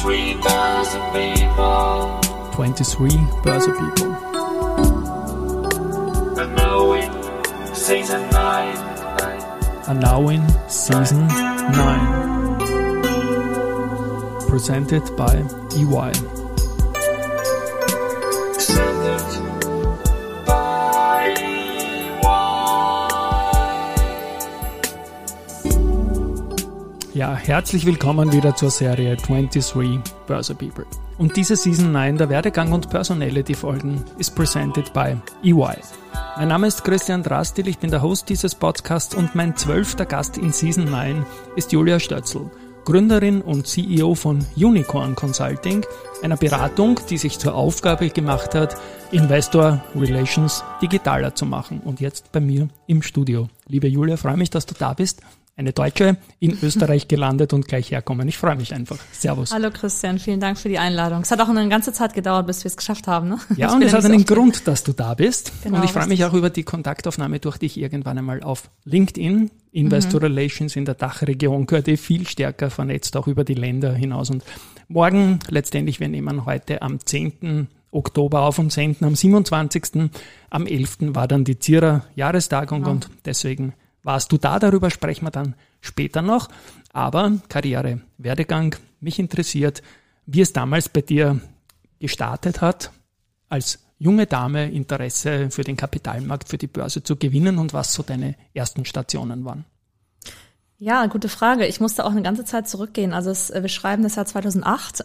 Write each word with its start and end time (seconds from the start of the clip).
23,000 0.00 1.00
people. 1.12 2.20
23 2.52 3.10
People. 3.10 4.14
And 6.38 6.54
now 6.54 6.92
in 6.92 7.10
season 7.74 8.30
9. 8.30 8.76
are 9.88 9.94
now 9.94 10.28
in 10.28 10.48
season 10.68 11.26
9. 11.26 12.58
Presented 14.48 15.16
by 15.16 15.42
EY. 15.74 16.37
Ja, 27.18 27.34
herzlich 27.34 27.84
willkommen 27.84 28.32
wieder 28.32 28.54
zur 28.54 28.70
Serie 28.70 29.16
23 29.16 29.98
Börse 30.28 30.54
People. 30.54 30.86
Und 31.18 31.34
diese 31.34 31.56
Season 31.56 31.90
9 31.90 32.16
der 32.16 32.28
Werdegang 32.28 32.70
und 32.70 32.90
Personality 32.90 33.54
Folgen 33.54 34.04
ist 34.18 34.36
presented 34.36 34.92
by 34.92 35.16
EY. 35.42 35.78
Mein 36.36 36.46
Name 36.46 36.68
ist 36.68 36.84
Christian 36.84 37.24
Drastil, 37.24 37.66
ich 37.66 37.78
bin 37.78 37.90
der 37.90 38.02
Host 38.02 38.28
dieses 38.28 38.54
Podcasts 38.54 39.16
und 39.16 39.34
mein 39.34 39.56
zwölfter 39.56 40.06
Gast 40.06 40.38
in 40.38 40.52
Season 40.52 40.84
9 40.84 41.26
ist 41.56 41.72
Julia 41.72 41.98
Stötzl, 41.98 42.52
Gründerin 42.84 43.42
und 43.42 43.66
CEO 43.66 44.14
von 44.14 44.46
Unicorn 44.54 45.16
Consulting, 45.16 45.84
einer 46.22 46.36
Beratung, 46.36 47.00
die 47.10 47.18
sich 47.18 47.40
zur 47.40 47.56
Aufgabe 47.56 48.10
gemacht 48.10 48.54
hat, 48.54 48.76
Investor 49.10 49.82
Relations 49.96 50.62
digitaler 50.80 51.34
zu 51.34 51.46
machen. 51.46 51.80
Und 51.84 52.00
jetzt 52.00 52.30
bei 52.30 52.38
mir 52.38 52.68
im 52.86 53.02
Studio. 53.02 53.48
Liebe 53.66 53.88
Julia, 53.88 54.16
freue 54.16 54.36
mich, 54.36 54.50
dass 54.50 54.66
du 54.66 54.74
da 54.78 54.92
bist 54.92 55.20
eine 55.58 55.72
Deutsche 55.72 56.16
in 56.38 56.56
Österreich 56.62 57.08
gelandet 57.08 57.52
und 57.52 57.66
gleich 57.66 57.90
herkommen. 57.90 58.28
Ich 58.28 58.38
freue 58.38 58.54
mich 58.54 58.72
einfach. 58.72 58.96
Servus. 59.10 59.52
Hallo 59.52 59.70
Christian, 59.72 60.20
vielen 60.20 60.38
Dank 60.38 60.56
für 60.56 60.68
die 60.68 60.78
Einladung. 60.78 61.22
Es 61.22 61.32
hat 61.32 61.40
auch 61.40 61.48
eine 61.48 61.68
ganze 61.68 61.92
Zeit 61.92 62.14
gedauert, 62.14 62.46
bis 62.46 62.62
wir 62.62 62.68
es 62.68 62.76
geschafft 62.76 63.08
haben. 63.08 63.28
Ne? 63.28 63.38
Ja, 63.56 63.68
Ich 63.68 63.74
und 63.74 63.82
es 63.82 63.92
hat 63.92 64.04
einen 64.04 64.24
Grund, 64.24 64.68
dass 64.68 64.84
du 64.84 64.92
da 64.92 65.14
bist. 65.14 65.50
Genau, 65.64 65.78
und 65.78 65.84
ich 65.84 65.90
freue 65.90 66.06
mich 66.06 66.24
auch 66.24 66.32
über 66.32 66.48
die 66.50 66.62
Kontaktaufnahme 66.62 67.40
durch 67.40 67.58
dich 67.58 67.76
irgendwann 67.78 68.16
einmal 68.18 68.42
auf 68.42 68.70
LinkedIn. 68.84 69.50
Investor 69.72 70.22
Relations 70.22 70.76
in 70.76 70.84
der 70.84 70.94
Dachregion 70.94 71.66
gehört 71.66 71.88
eh 71.88 71.96
viel 71.96 72.26
stärker 72.28 72.70
vernetzt, 72.70 73.16
auch 73.16 73.26
über 73.26 73.42
die 73.42 73.54
Länder 73.54 73.92
hinaus. 73.92 74.30
Und 74.30 74.44
morgen, 74.88 75.40
letztendlich, 75.50 75.98
wir 75.98 76.08
nehmen 76.08 76.46
heute 76.46 76.82
am 76.82 77.00
10. 77.04 77.66
Oktober 77.90 78.42
auf 78.42 78.58
und 78.60 78.72
senden 78.72 79.04
am 79.06 79.16
27. 79.16 80.08
Am 80.50 80.66
11. 80.66 80.98
war 81.14 81.26
dann 81.26 81.42
die 81.44 81.58
Zierer 81.58 82.04
Jahrestagung 82.14 82.80
Genau. 82.80 82.90
und 82.92 83.10
deswegen 83.24 83.72
warst 84.02 84.32
du 84.32 84.38
da, 84.38 84.58
darüber 84.58 84.90
sprechen 84.90 85.26
wir 85.26 85.30
dann 85.30 85.54
später 85.80 86.22
noch. 86.22 86.48
Aber 86.92 87.32
Karriere, 87.48 88.00
Werdegang, 88.16 88.76
mich 89.00 89.18
interessiert, 89.18 89.82
wie 90.26 90.40
es 90.40 90.52
damals 90.52 90.88
bei 90.88 91.02
dir 91.02 91.40
gestartet 92.00 92.60
hat, 92.60 92.90
als 93.48 93.78
junge 93.98 94.26
Dame 94.26 94.70
Interesse 94.70 95.50
für 95.50 95.64
den 95.64 95.76
Kapitalmarkt, 95.76 96.48
für 96.48 96.58
die 96.58 96.66
Börse 96.66 97.02
zu 97.02 97.16
gewinnen 97.16 97.58
und 97.58 97.72
was 97.72 97.92
so 97.92 98.02
deine 98.02 98.36
ersten 98.54 98.84
Stationen 98.84 99.44
waren. 99.44 99.64
Ja, 100.80 101.06
gute 101.06 101.28
Frage. 101.28 101.66
Ich 101.66 101.80
musste 101.80 102.04
auch 102.04 102.12
eine 102.12 102.22
ganze 102.22 102.44
Zeit 102.44 102.68
zurückgehen. 102.68 103.12
Also 103.12 103.30
es, 103.30 103.52
wir 103.52 103.68
schreiben 103.68 104.04
das 104.04 104.14
Jahr 104.14 104.26
2008. 104.26 105.02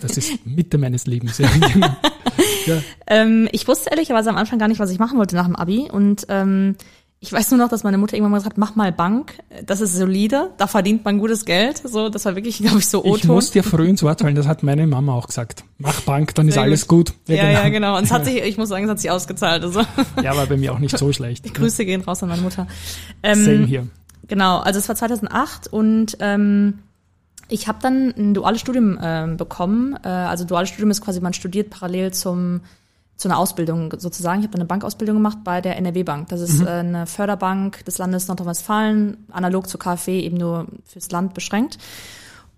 Das 0.00 0.16
ist 0.16 0.46
Mitte 0.46 0.78
meines 0.78 1.06
Lebens. 1.06 1.36
Ja. 1.36 1.50
ja. 2.66 2.82
ähm, 3.06 3.46
ich 3.52 3.68
wusste 3.68 3.90
ehrlicherweise 3.90 4.30
am 4.30 4.38
Anfang 4.38 4.58
gar 4.58 4.68
nicht, 4.68 4.80
was 4.80 4.90
ich 4.90 4.98
machen 4.98 5.18
wollte 5.18 5.36
nach 5.36 5.44
dem 5.44 5.54
Abi. 5.54 5.90
Und 5.90 6.24
ähm, 6.30 6.76
ich 7.22 7.32
weiß 7.32 7.52
nur 7.52 7.58
noch, 7.58 7.68
dass 7.68 7.84
meine 7.84 7.98
Mutter 7.98 8.14
irgendwann 8.16 8.32
mal 8.32 8.38
gesagt 8.38 8.54
hat, 8.54 8.58
mach 8.58 8.74
mal 8.74 8.90
Bank. 8.90 9.38
Das 9.64 9.80
ist 9.80 9.94
solide, 9.94 10.50
da 10.58 10.66
verdient 10.66 11.04
man 11.04 11.20
gutes 11.20 11.44
Geld. 11.44 11.80
So, 11.84 12.08
das 12.08 12.24
war 12.24 12.34
wirklich, 12.34 12.58
glaube 12.62 12.80
ich, 12.80 12.88
so 12.88 13.04
Ich 13.04 13.12
O-Ton. 13.12 13.36
muss 13.36 13.52
dir 13.52 13.62
früh 13.62 13.86
ins 13.86 14.02
Wort 14.02 14.22
fallen, 14.22 14.34
das 14.34 14.48
hat 14.48 14.64
meine 14.64 14.88
Mama 14.88 15.14
auch 15.14 15.28
gesagt. 15.28 15.62
Mach 15.78 16.00
Bank, 16.00 16.34
dann 16.34 16.48
ist 16.48 16.54
Sehr 16.54 16.64
alles 16.64 16.88
gut. 16.88 17.14
Ja, 17.28 17.48
ja, 17.48 17.68
genau. 17.68 17.96
Und 17.96 18.02
es 18.02 18.10
hat 18.10 18.24
sich, 18.24 18.42
ich 18.42 18.58
muss 18.58 18.70
sagen, 18.70 18.86
es 18.86 18.90
hat 18.90 18.98
sich 18.98 19.08
ausgezahlt. 19.08 19.62
Also 19.62 19.82
Ja, 20.20 20.36
war 20.36 20.46
bei 20.46 20.56
mir 20.56 20.72
auch 20.72 20.80
nicht 20.80 20.98
so 20.98 21.12
schlecht. 21.12 21.54
Grüße 21.54 21.84
gehen 21.84 22.00
raus 22.00 22.24
an 22.24 22.28
meine 22.28 22.42
Mutter. 22.42 22.66
Ähm, 23.22 23.44
Same 23.44 23.66
hier. 23.66 23.86
Genau, 24.26 24.58
also 24.58 24.80
es 24.80 24.88
war 24.88 24.96
2008 24.96 25.68
und 25.68 26.16
ähm, 26.18 26.80
ich 27.48 27.68
habe 27.68 27.78
dann 27.82 28.12
ein 28.18 28.34
duales 28.34 28.60
Studium 28.60 28.98
ähm, 29.00 29.36
bekommen. 29.36 29.96
Äh, 30.02 30.08
also 30.08 30.44
duales 30.44 30.70
Studium 30.70 30.90
ist 30.90 31.02
quasi, 31.02 31.20
man 31.20 31.34
studiert 31.34 31.70
parallel 31.70 32.12
zum 32.12 32.62
zu 33.22 33.28
einer 33.28 33.38
Ausbildung 33.38 33.94
sozusagen. 33.98 34.40
Ich 34.40 34.48
habe 34.48 34.56
eine 34.56 34.64
Bankausbildung 34.64 35.14
gemacht 35.14 35.38
bei 35.44 35.60
der 35.60 35.76
NRW 35.76 36.02
Bank. 36.02 36.28
Das 36.28 36.40
ist 36.40 36.60
äh, 36.60 36.68
eine 36.68 37.06
Förderbank 37.06 37.84
des 37.84 37.98
Landes 37.98 38.26
Nordrhein-Westfalen, 38.26 39.28
analog 39.30 39.68
zur 39.68 39.78
KfW, 39.78 40.18
eben 40.18 40.38
nur 40.38 40.66
fürs 40.84 41.08
Land 41.12 41.32
beschränkt. 41.32 41.78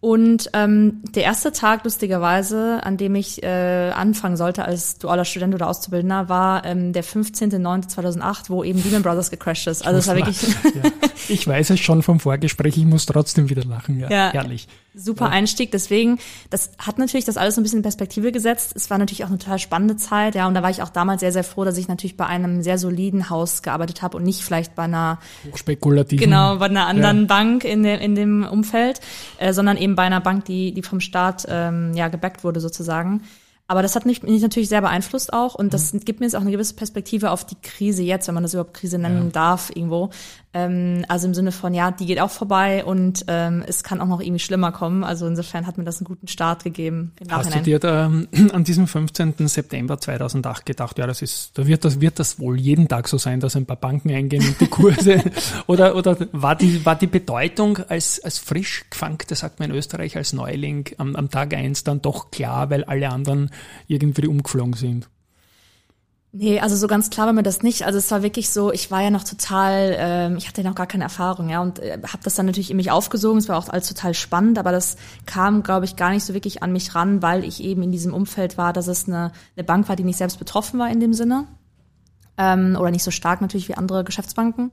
Und 0.04 0.50
ähm, 0.52 1.00
der 1.14 1.22
erste 1.22 1.50
Tag, 1.50 1.82
lustigerweise, 1.84 2.80
an 2.84 2.98
dem 2.98 3.14
ich 3.14 3.42
äh, 3.42 3.90
anfangen 3.90 4.36
sollte 4.36 4.66
als 4.66 4.98
dualer 4.98 5.24
Student 5.24 5.54
oder 5.54 5.66
Auszubildender, 5.66 6.28
war 6.28 6.62
ähm, 6.66 6.92
der 6.92 7.02
15.09.2008, 7.02 8.44
wo 8.48 8.62
eben 8.64 8.82
Lehman 8.84 9.02
Brothers 9.02 9.30
gecrashed 9.30 9.66
ist. 9.66 9.86
Also 9.86 10.00
es 10.00 10.06
war 10.06 10.16
wirklich 10.16 10.42
ja. 10.42 10.90
Ich 11.28 11.46
weiß 11.46 11.70
es 11.70 11.80
schon 11.80 12.02
vom 12.02 12.20
Vorgespräch, 12.20 12.76
ich 12.76 12.84
muss 12.84 13.06
trotzdem 13.06 13.48
wieder 13.48 13.64
lachen. 13.64 13.98
Ja, 13.98 14.10
Ja. 14.10 14.32
herrlich. 14.32 14.68
super 14.94 15.30
Einstieg. 15.30 15.72
Deswegen, 15.72 16.18
das 16.50 16.70
hat 16.78 16.98
natürlich 16.98 17.24
das 17.24 17.36
alles 17.38 17.54
so 17.54 17.60
ein 17.60 17.64
bisschen 17.64 17.78
in 17.78 17.82
Perspektive 17.82 18.30
gesetzt. 18.30 18.74
Es 18.76 18.90
war 18.90 18.98
natürlich 18.98 19.24
auch 19.24 19.28
eine 19.28 19.38
total 19.38 19.58
spannende 19.58 19.96
Zeit, 19.96 20.34
ja. 20.34 20.46
Und 20.46 20.54
da 20.54 20.62
war 20.62 20.68
ich 20.70 20.82
auch 20.82 20.90
damals 20.90 21.20
sehr, 21.20 21.32
sehr 21.32 21.42
froh, 21.44 21.64
dass 21.64 21.78
ich 21.78 21.88
natürlich 21.88 22.16
bei 22.18 22.26
einem 22.26 22.62
sehr 22.62 22.76
soliden 22.78 23.30
Haus 23.30 23.62
gearbeitet 23.62 24.02
habe 24.02 24.18
und 24.18 24.22
nicht 24.24 24.42
vielleicht 24.42 24.74
bei 24.74 24.82
einer, 24.84 25.18
Hochspekulativ. 25.50 26.20
genau, 26.20 26.56
bei 26.58 26.66
einer 26.66 26.86
anderen 26.86 27.20
Ja. 27.22 27.26
Bank 27.26 27.64
in 27.64 27.82
dem, 27.82 27.98
in 28.00 28.14
dem 28.14 28.44
Umfeld, 28.46 29.00
äh, 29.38 29.52
sondern 29.54 29.78
eben 29.78 29.93
bei 29.94 30.02
einer 30.02 30.20
Bank, 30.20 30.44
die, 30.44 30.72
die 30.72 30.82
vom 30.82 31.00
Staat 31.00 31.46
ähm, 31.48 31.92
ja 31.94 32.08
gebackt 32.08 32.44
wurde 32.44 32.60
sozusagen. 32.60 33.22
Aber 33.66 33.80
das 33.80 33.96
hat 33.96 34.04
mich, 34.04 34.22
mich 34.22 34.42
natürlich 34.42 34.68
sehr 34.68 34.82
beeinflusst 34.82 35.32
auch 35.32 35.54
und 35.54 35.72
das 35.72 35.92
gibt 36.04 36.20
mir 36.20 36.26
jetzt 36.26 36.36
auch 36.36 36.42
eine 36.42 36.50
gewisse 36.50 36.74
Perspektive 36.74 37.30
auf 37.30 37.46
die 37.46 37.56
Krise 37.62 38.02
jetzt, 38.02 38.28
wenn 38.28 38.34
man 38.34 38.42
das 38.42 38.52
überhaupt 38.52 38.74
Krise 38.74 38.98
nennen 38.98 39.26
Ja. 39.26 39.30
darf 39.32 39.70
irgendwo. 39.74 40.10
Ähm, 40.52 41.04
also 41.08 41.26
im 41.26 41.34
Sinne 41.34 41.50
von, 41.50 41.72
ja, 41.74 41.90
die 41.90 42.04
geht 42.06 42.20
auch 42.20 42.30
vorbei 42.30 42.84
und 42.84 43.24
ähm, 43.26 43.64
es 43.66 43.82
kann 43.82 44.00
auch 44.02 44.06
noch 44.06 44.20
irgendwie 44.20 44.38
schlimmer 44.38 44.70
kommen. 44.70 45.02
Also 45.02 45.26
insofern 45.26 45.66
hat 45.66 45.78
mir 45.78 45.84
das 45.84 45.98
einen 45.98 46.04
guten 46.06 46.28
Start 46.28 46.62
gegeben 46.62 47.12
Hast 47.18 47.26
du 47.30 47.34
Nachhinein. 47.36 47.64
dir 47.64 47.78
da 47.78 48.04
ähm, 48.06 48.28
an 48.52 48.64
diesem 48.64 48.86
15. 48.86 49.34
September 49.48 49.98
2008 49.98 50.66
gedacht, 50.66 50.98
ja, 50.98 51.06
das 51.06 51.22
ist, 51.22 51.52
da 51.58 51.66
wird 51.66 51.84
das, 51.86 52.00
wird 52.02 52.18
das 52.18 52.38
wohl 52.38 52.60
jeden 52.60 52.86
Tag 52.86 53.08
so 53.08 53.16
sein, 53.18 53.40
dass 53.40 53.56
ein 53.56 53.64
paar 53.66 53.76
Banken 53.78 54.10
eingehen 54.12 54.46
und 54.46 54.60
die 54.60 54.68
Kurse, 54.68 55.22
oder, 55.66 55.96
oder 55.96 56.16
war 56.32 56.54
die, 56.54 56.84
war 56.84 56.96
die 56.96 57.06
Bedeutung 57.08 57.78
als, 57.88 58.22
als 58.22 58.38
frisch 58.38 58.84
gefangte, 58.90 59.34
sagt 59.34 59.58
man 59.58 59.70
in 59.70 59.76
Österreich, 59.76 60.16
als 60.18 60.34
Neuling 60.34 60.90
am, 60.98 61.16
am 61.16 61.30
Tag 61.30 61.54
eins 61.54 61.82
dann 61.82 62.02
doch 62.02 62.30
klar, 62.30 62.68
weil 62.70 62.84
alle 62.84 63.08
anderen 63.10 63.50
irgendwie 63.86 64.26
umgeflogen 64.26 64.74
sind? 64.74 65.08
Nee, 66.36 66.58
also 66.58 66.74
so 66.74 66.88
ganz 66.88 67.10
klar 67.10 67.26
war 67.26 67.32
mir 67.32 67.44
das 67.44 67.62
nicht. 67.62 67.86
Also 67.86 67.96
es 67.96 68.10
war 68.10 68.24
wirklich 68.24 68.50
so, 68.50 68.72
ich 68.72 68.90
war 68.90 69.00
ja 69.00 69.10
noch 69.10 69.22
total, 69.22 69.94
ähm, 69.96 70.36
ich 70.36 70.48
hatte 70.48 70.62
ja 70.62 70.68
noch 70.68 70.74
gar 70.74 70.88
keine 70.88 71.04
Erfahrung, 71.04 71.48
ja, 71.48 71.62
und 71.62 71.78
äh, 71.78 71.92
habe 72.02 72.24
das 72.24 72.34
dann 72.34 72.46
natürlich 72.46 72.72
in 72.72 72.76
mich 72.76 72.90
aufgesogen. 72.90 73.38
Es 73.38 73.48
war 73.48 73.56
auch 73.56 73.68
alles 73.68 73.86
total 73.86 74.14
spannend, 74.14 74.58
aber 74.58 74.72
das 74.72 74.96
kam, 75.26 75.62
glaube 75.62 75.84
ich, 75.84 75.94
gar 75.94 76.10
nicht 76.10 76.24
so 76.24 76.34
wirklich 76.34 76.60
an 76.60 76.72
mich 76.72 76.96
ran, 76.96 77.22
weil 77.22 77.44
ich 77.44 77.62
eben 77.62 77.84
in 77.84 77.92
diesem 77.92 78.12
Umfeld 78.12 78.58
war, 78.58 78.72
dass 78.72 78.88
es 78.88 79.06
eine, 79.06 79.30
eine 79.56 79.62
Bank 79.62 79.88
war, 79.88 79.94
die 79.94 80.02
nicht 80.02 80.18
selbst 80.18 80.40
betroffen 80.40 80.80
war 80.80 80.90
in 80.90 80.98
dem 80.98 81.14
Sinne. 81.14 81.46
Ähm, 82.36 82.76
oder 82.80 82.90
nicht 82.90 83.04
so 83.04 83.12
stark 83.12 83.40
natürlich 83.40 83.68
wie 83.68 83.76
andere 83.76 84.02
Geschäftsbanken. 84.02 84.72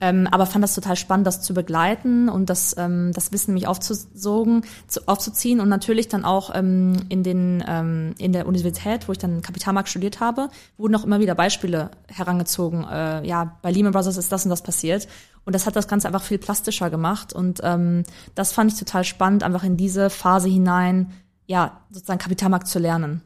Ähm, 0.00 0.28
aber 0.30 0.46
fand 0.46 0.62
das 0.62 0.74
total 0.74 0.96
spannend, 0.96 1.26
das 1.26 1.42
zu 1.42 1.54
begleiten 1.54 2.28
und 2.28 2.48
das, 2.50 2.76
ähm, 2.78 3.12
das 3.12 3.32
Wissen 3.32 3.54
mich 3.54 3.66
aufzusogen, 3.66 4.62
zu, 4.86 5.06
aufzuziehen 5.06 5.60
und 5.60 5.68
natürlich 5.68 6.08
dann 6.08 6.24
auch 6.24 6.54
ähm, 6.54 6.94
in 7.08 7.22
den 7.22 7.64
ähm, 7.66 8.14
in 8.18 8.32
der 8.32 8.46
Universität, 8.46 9.08
wo 9.08 9.12
ich 9.12 9.18
dann 9.18 9.42
Kapitalmarkt 9.42 9.88
studiert 9.88 10.20
habe, 10.20 10.50
wurden 10.76 10.94
auch 10.94 11.04
immer 11.04 11.18
wieder 11.18 11.34
Beispiele 11.34 11.90
herangezogen. 12.06 12.84
Äh, 12.84 13.26
ja, 13.26 13.56
bei 13.62 13.72
Lehman 13.72 13.92
Brothers 13.92 14.16
ist 14.16 14.30
das 14.30 14.44
und 14.44 14.50
das 14.50 14.62
passiert 14.62 15.08
und 15.44 15.54
das 15.54 15.66
hat 15.66 15.74
das 15.74 15.88
Ganze 15.88 16.06
einfach 16.06 16.22
viel 16.22 16.38
plastischer 16.38 16.90
gemacht 16.90 17.32
und 17.32 17.60
ähm, 17.64 18.04
das 18.36 18.52
fand 18.52 18.72
ich 18.72 18.78
total 18.78 19.02
spannend, 19.02 19.42
einfach 19.42 19.64
in 19.64 19.76
diese 19.76 20.10
Phase 20.10 20.48
hinein, 20.48 21.12
ja 21.46 21.80
sozusagen 21.90 22.20
Kapitalmarkt 22.20 22.68
zu 22.68 22.78
lernen. 22.78 23.22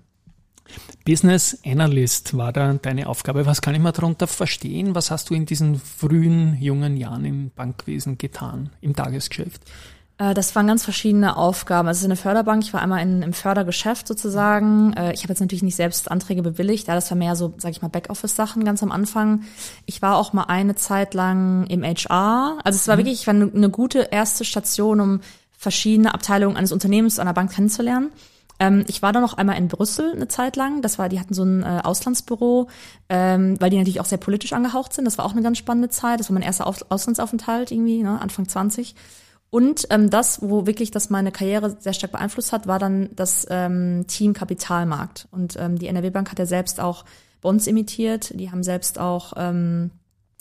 Business 1.05 1.59
Analyst 1.65 2.37
war 2.37 2.53
da 2.53 2.73
deine 2.75 3.09
Aufgabe. 3.09 3.47
Was 3.47 3.61
kann 3.61 3.75
ich 3.75 3.81
mir 3.81 3.93
darunter 3.93 4.27
verstehen? 4.27 4.95
Was 4.95 5.11
hast 5.11 5.31
du 5.31 5.35
in 5.35 5.47
diesen 5.47 5.81
frühen, 5.81 6.57
jungen 6.61 6.97
Jahren 6.97 7.25
im 7.25 7.51
Bankwesen 7.51 8.19
getan, 8.19 8.71
im 8.81 8.95
Tagesgeschäft? 8.95 9.63
Äh, 10.19 10.35
Das 10.35 10.55
waren 10.55 10.67
ganz 10.67 10.85
verschiedene 10.85 11.37
Aufgaben. 11.37 11.89
Also 11.89 11.99
es 11.99 12.03
ist 12.03 12.07
eine 12.07 12.17
Förderbank. 12.17 12.63
Ich 12.63 12.73
war 12.73 12.83
einmal 12.83 13.03
in, 13.03 13.23
im 13.23 13.33
Fördergeschäft 13.33 14.07
sozusagen. 14.07 14.93
Äh, 14.93 15.13
Ich 15.13 15.23
habe 15.23 15.33
jetzt 15.33 15.41
natürlich 15.41 15.63
nicht 15.63 15.77
selbst 15.77 16.11
Anträge 16.11 16.43
bewilligt. 16.43 16.87
Ja, 16.89 16.95
das 16.95 17.11
war 17.11 17.19
mehr 17.19 17.35
so, 17.37 17.55
sage 17.59 17.73
ich 17.73 17.83
mal, 17.83 17.89
Backoffice-Sachen 17.89 18.65
ganz 18.65 18.83
am 18.83 18.93
Anfang. 18.93 19.43
Ich 19.87 20.03
war 20.03 20.17
auch 20.17 20.33
mal 20.33 20.45
eine 20.45 20.75
Zeit 20.77 21.15
lang 21.15 21.67
im 21.67 21.83
HR. 21.83 22.59
Also 22.65 22.77
es 22.77 22.89
war 22.89 22.97
wirklich, 22.97 23.21
ich 23.21 23.27
war 23.27 23.35
eine, 23.35 23.51
eine 23.53 23.71
gute 23.71 24.09
erste 24.11 24.45
Station, 24.45 25.01
um 25.01 25.21
verschiedene 25.57 26.13
Abteilungen 26.13 26.57
eines 26.57 26.73
Unternehmens, 26.73 27.19
einer 27.19 27.35
Bank 27.35 27.53
kennenzulernen. 27.53 28.11
Ähm, 28.63 28.85
ich 28.87 29.03
war 29.03 29.13
dann 29.13 29.23
noch 29.23 29.35
einmal 29.35 29.59
in 29.59 29.67
Brüssel 29.67 30.13
eine 30.13 30.29
Zeit 30.29 30.55
lang. 30.55 30.83
Das 30.83 30.97
war, 30.97 31.09
die 31.09 31.19
hatten 31.19 31.35
so 31.35 31.43
ein 31.43 31.65
äh, 31.65 31.81
Auslandsbüro, 31.83 32.69
ähm, 33.09 33.61
weil 33.61 33.71
die 33.71 33.77
natürlich 33.77 34.01
auch 34.01 34.07
sehr 34.07 34.19
politisch 34.19 34.53
angehaucht 34.53 34.93
sind. 34.93 35.05
Das 35.05 35.19
war 35.19 35.25
auch 35.25 35.33
eine 35.33 35.43
ganz 35.43 35.59
spannende 35.59 35.89
Zeit. 35.89 36.21
Das 36.21 36.31
war 36.31 36.35
mein 36.35 36.45
erster 36.45 36.69
Auf 36.69 36.87
Auslandsaufenthalt 36.89 37.73
irgendwie, 37.73 38.05
ne, 38.05 38.21
Anfang 38.21 38.49
20. 38.49 38.95
Und 39.51 39.89
ähm, 39.91 40.11
das, 40.11 40.43
wo 40.43 40.65
wirklich 40.65 40.93
das 40.93 41.11
meine 41.11 41.33
Karriere 41.33 41.77
sehr 41.81 41.93
stark 41.93 42.13
beeinflusst 42.13 42.53
hat, 42.53 42.69
war 42.69 42.79
dann 42.79 43.11
das 43.17 43.49
ähm, 43.51 44.05
Team 44.07 44.33
Kapitalmarkt. 44.33 45.27
Und 45.33 45.57
ähm, 45.59 45.77
die 45.77 45.89
NRW 45.89 46.11
Bank 46.11 46.31
hat 46.31 46.39
ja 46.39 46.47
selbst 46.47 46.79
auch 46.79 47.05
Bonds 47.41 47.67
imitiert. 47.67 48.33
Die 48.39 48.53
haben 48.53 48.63
selbst 48.63 49.01
auch 49.01 49.33
ähm, 49.37 49.91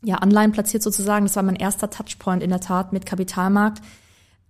ja, 0.04 0.18
Anleihen 0.18 0.52
platziert 0.52 0.84
sozusagen. 0.84 1.26
Das 1.26 1.36
war 1.36 1.44
mein 1.44 1.56
erster 1.56 1.90
Touchpoint 1.90 2.44
in 2.44 2.52
der 2.52 2.60
Tat 2.60 2.94
mit 2.94 3.08
Kapitalmarkt. 3.08 3.82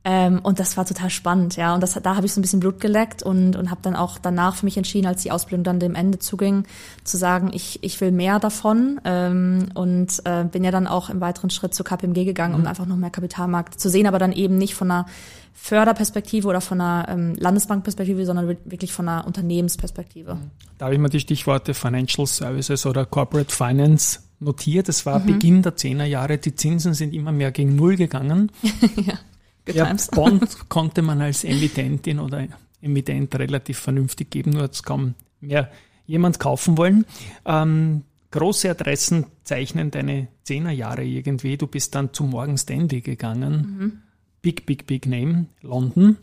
Ähm, 0.03 0.39
und 0.41 0.59
das 0.59 0.77
war 0.77 0.85
total 0.85 1.11
spannend, 1.11 1.57
ja. 1.57 1.75
Und 1.75 1.81
das, 1.83 1.93
da 1.93 2.15
habe 2.15 2.25
ich 2.25 2.33
so 2.33 2.39
ein 2.39 2.41
bisschen 2.41 2.59
Blut 2.59 2.79
geleckt 2.79 3.21
und, 3.21 3.55
und 3.55 3.69
habe 3.69 3.81
dann 3.83 3.95
auch 3.95 4.17
danach 4.17 4.55
für 4.55 4.65
mich 4.65 4.75
entschieden, 4.77 5.05
als 5.05 5.21
die 5.21 5.29
Ausbildung 5.31 5.63
dann 5.63 5.79
dem 5.79 5.93
Ende 5.93 6.17
zuging, 6.17 6.63
zu 7.03 7.17
sagen, 7.17 7.51
ich, 7.53 7.83
ich 7.83 8.01
will 8.01 8.11
mehr 8.11 8.39
davon. 8.39 8.99
Ähm, 9.05 9.69
und 9.75 10.19
äh, 10.25 10.43
bin 10.45 10.63
ja 10.63 10.71
dann 10.71 10.87
auch 10.87 11.09
im 11.11 11.21
weiteren 11.21 11.51
Schritt 11.51 11.75
zur 11.75 11.85
KPMG 11.85 12.25
gegangen, 12.25 12.55
um 12.55 12.61
Mhm. 12.61 12.67
einfach 12.67 12.87
noch 12.87 12.95
mehr 12.97 13.11
Kapitalmarkt 13.11 13.79
zu 13.79 13.89
sehen, 13.91 14.07
aber 14.07 14.17
dann 14.17 14.31
eben 14.31 14.57
nicht 14.57 14.73
von 14.73 14.89
einer 14.89 15.05
Förderperspektive 15.53 16.47
oder 16.47 16.61
von 16.61 16.81
einer 16.81 17.07
ähm, 17.09 17.35
Landesbankperspektive, 17.35 18.25
sondern 18.25 18.47
wi- 18.49 18.57
wirklich 18.65 18.91
von 18.93 19.07
einer 19.07 19.27
Unternehmensperspektive. 19.27 20.37
Da 20.79 20.85
habe 20.85 20.95
ich 20.95 20.99
mir 21.01 21.09
die 21.09 21.19
Stichworte 21.19 21.75
Financial 21.75 22.25
Services 22.25 22.87
oder 22.87 23.05
Corporate 23.05 23.53
Finance 23.53 24.19
notiert. 24.39 24.89
Es 24.89 25.05
war 25.05 25.19
Beginn 25.19 25.61
der 25.61 25.75
10er 25.77 26.05
Jahre. 26.05 26.39
Die 26.39 26.55
Zinsen 26.55 26.95
sind 26.95 27.13
immer 27.13 27.31
mehr 27.31 27.51
gegen 27.51 27.75
Null 27.75 27.95
gegangen. 27.97 28.51
Good 29.65 29.75
Ja, 29.75 29.85
times. 29.85 30.07
Bond 30.07 30.69
konnte 30.69 31.01
man 31.01 31.21
als 31.21 31.43
Emittentin 31.43 32.19
oder 32.19 32.47
Emittent 32.81 33.35
relativ 33.35 33.79
vernünftig 33.79 34.29
geben, 34.31 34.51
nur 34.51 34.63
hat 34.63 34.73
es 34.73 34.83
kaum 34.83 35.13
mehr 35.39 35.69
jemand 36.07 36.39
kaufen 36.39 36.77
wollen. 36.77 37.05
Ähm, 37.45 38.03
große 38.31 38.69
Adressen 38.69 39.27
zeichnen 39.43 39.91
deine 39.91 40.27
Zehnerjahre 40.43 41.03
irgendwie. 41.03 41.57
Du 41.57 41.67
bist 41.67 41.93
dann 41.95 42.13
zu 42.13 42.23
Morgan 42.23 42.57
Stanley 42.57 43.01
gegangen. 43.01 44.01
Big, 44.41 44.65
big, 44.65 44.87
big 44.87 45.05
Name, 45.05 45.45
London. 45.61 46.17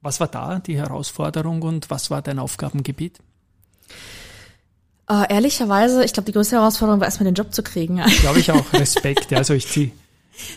Was 0.00 0.20
war 0.20 0.28
da 0.28 0.58
die 0.60 0.76
Herausforderung 0.76 1.60
und 1.62 1.90
was 1.90 2.10
war 2.10 2.22
dein 2.22 2.38
Aufgabengebiet? 2.38 3.18
Äh, 5.10 5.32
ehrlicherweise, 5.32 6.04
ich 6.04 6.12
glaube, 6.12 6.26
die 6.26 6.32
größte 6.32 6.56
Herausforderung 6.56 7.00
war 7.00 7.06
erstmal 7.06 7.24
den 7.24 7.34
Job 7.34 7.52
zu 7.52 7.62
kriegen. 7.62 8.00
Glaube 8.20 8.40
ich 8.40 8.50
auch. 8.52 8.72
Respekt. 8.74 9.30
Ja, 9.30 9.38
Also 9.38 9.54
ich 9.54 9.66
ziehe. 9.66 9.90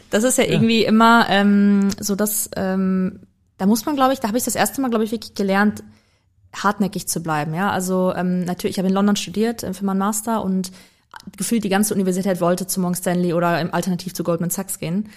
Das 0.09 0.23
ist 0.23 0.37
ja, 0.37 0.43
irgendwie 0.43 0.83
immer 0.83 1.25
ähm, 1.29 1.89
so, 1.99 2.15
dass 2.15 2.49
ähm, 2.55 3.21
da 3.57 3.65
muss 3.65 3.85
man, 3.85 3.95
glaube 3.95 4.13
ich, 4.13 4.19
da 4.19 4.27
habe 4.27 4.37
ich 4.37 4.43
das 4.43 4.55
erste 4.55 4.81
Mal, 4.81 4.89
glaube 4.89 5.03
ich, 5.03 5.11
wirklich 5.11 5.35
gelernt, 5.35 5.83
hartnäckig 6.53 7.07
zu 7.07 7.21
bleiben. 7.21 7.53
Ja, 7.53 7.71
also 7.71 8.13
ähm, 8.15 8.43
natürlich, 8.43 8.75
ich 8.75 8.79
habe 8.79 8.89
in 8.89 8.93
London 8.93 9.15
studiert 9.15 9.63
äh, 9.63 9.73
für 9.73 9.85
meinen 9.85 9.99
Master 9.99 10.43
und 10.43 10.71
gefühlt 11.37 11.63
die 11.63 11.69
ganze 11.69 11.93
Universität 11.93 12.41
wollte 12.41 12.67
zu 12.67 12.79
Morgan 12.79 12.95
Stanley 12.95 13.33
oder 13.33 13.59
im 13.61 13.73
Alternativ 13.73 14.13
zu 14.13 14.23
Goldman 14.23 14.49
Sachs 14.49 14.79
gehen. 14.79 15.09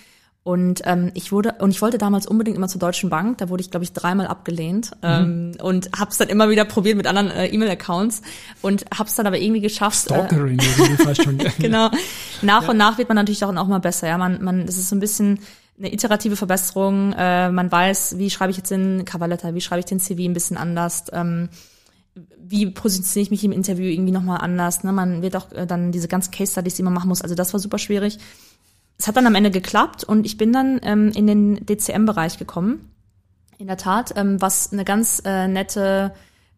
Und 0.44 0.82
ähm, 0.85 1.11
ich 1.14 1.32
wurde 1.32 1.55
und 1.58 1.70
ich 1.70 1.81
wollte 1.81 1.96
damals 1.96 2.26
unbedingt 2.26 2.58
immer 2.58 2.69
zur 2.69 2.79
Deutschen 2.79 3.08
Bank. 3.08 3.38
Da 3.38 3.49
wurde 3.49 3.62
ich, 3.62 3.70
glaube 3.70 3.85
ich, 3.85 3.94
dreimal 3.94 4.26
abgelehnt 4.26 4.91
ähm, 5.02 5.52
und 5.62 5.88
habe 5.99 6.11
es 6.11 6.19
dann 6.19 6.29
immer 6.29 6.50
wieder 6.50 6.67
probiert 6.67 6.99
mit 6.99 7.06
anderen 7.06 7.31
äh, 7.31 7.46
E-Mail-Accounts 7.46 8.20
und 8.61 8.85
habe 8.94 9.08
es 9.08 9.14
dann 9.14 9.26
aber 9.26 9.38
irgendwie 9.38 9.62
geschafft. 9.62 10.11
Äh, 10.11 10.14
Stalkerin 10.14 10.61
fast 10.99 11.23
schon. 11.25 11.38
genau. 11.58 11.88
Nach 12.43 12.69
und 12.69 12.76
nach 12.76 12.99
wird 12.99 13.08
man 13.08 13.17
natürlich 13.17 13.43
auch, 13.43 13.56
auch 13.56 13.67
mal 13.69 13.81
besser. 13.81 14.06
Ja, 14.06 14.19
man, 14.19 14.44
man, 14.44 14.67
das 14.67 14.76
ist 14.76 14.91
so 14.91 14.96
ein 14.96 15.00
bisschen 15.00 15.41
eine 15.79 15.91
iterative 15.91 16.37
Verbesserung. 16.37 17.14
Äh, 17.14 17.50
man 17.50 17.73
weiß, 17.73 18.19
wie 18.19 18.29
schreibe 18.29 18.50
ich 18.50 18.58
jetzt 18.58 18.70
den 18.70 19.06
Coverletter, 19.06 19.55
wie 19.55 19.62
schreibe 19.62 19.81
ich 19.81 19.87
den 19.87 19.99
CV 19.99 20.25
ein 20.25 20.35
bisschen 20.35 20.58
anders. 20.58 21.06
Ähm, 21.14 21.49
wie 22.38 22.70
positioniere 22.70 23.25
ich 23.25 23.31
mich 23.31 23.44
im 23.44 23.52
Interview 23.52 23.87
irgendwie 23.87 24.12
nochmal 24.12 24.43
anders. 24.43 24.85
Ne? 24.85 24.93
Man 24.93 25.23
wird 25.23 25.37
auch 25.37 25.50
äh, 25.52 25.67
dann 25.67 25.91
diese 25.91 26.06
ganzen 26.06 26.32
Case 26.32 26.52
Studies, 26.52 26.75
die 26.75 26.82
man 26.82 26.93
machen 26.93 27.08
muss. 27.08 27.23
Also 27.23 27.35
das 27.35 27.55
war 27.55 27.61
super 27.61 27.79
schwierig. 27.79 28.19
Es 28.99 29.08
hat 29.08 29.17
dann 29.17 29.26
am 29.26 29.35
Ende 29.35 29.50
geklappt 29.50 30.05
und 30.05 30.25
ich 30.25 30.37
bin 30.37 30.52
dann 30.52 30.81
ähm, 30.82 31.11
in 31.14 31.26
den 31.26 31.67
DCM-Bereich 31.67 32.38
gekommen. 32.38 32.91
In 33.58 33.67
der 33.67 33.76
Tat, 33.76 34.12
ähm, 34.17 34.41
was 34.41 34.73
eine 34.73 34.85
ganz 34.85 35.23
äh, 35.25 35.49
nette 35.49 36.14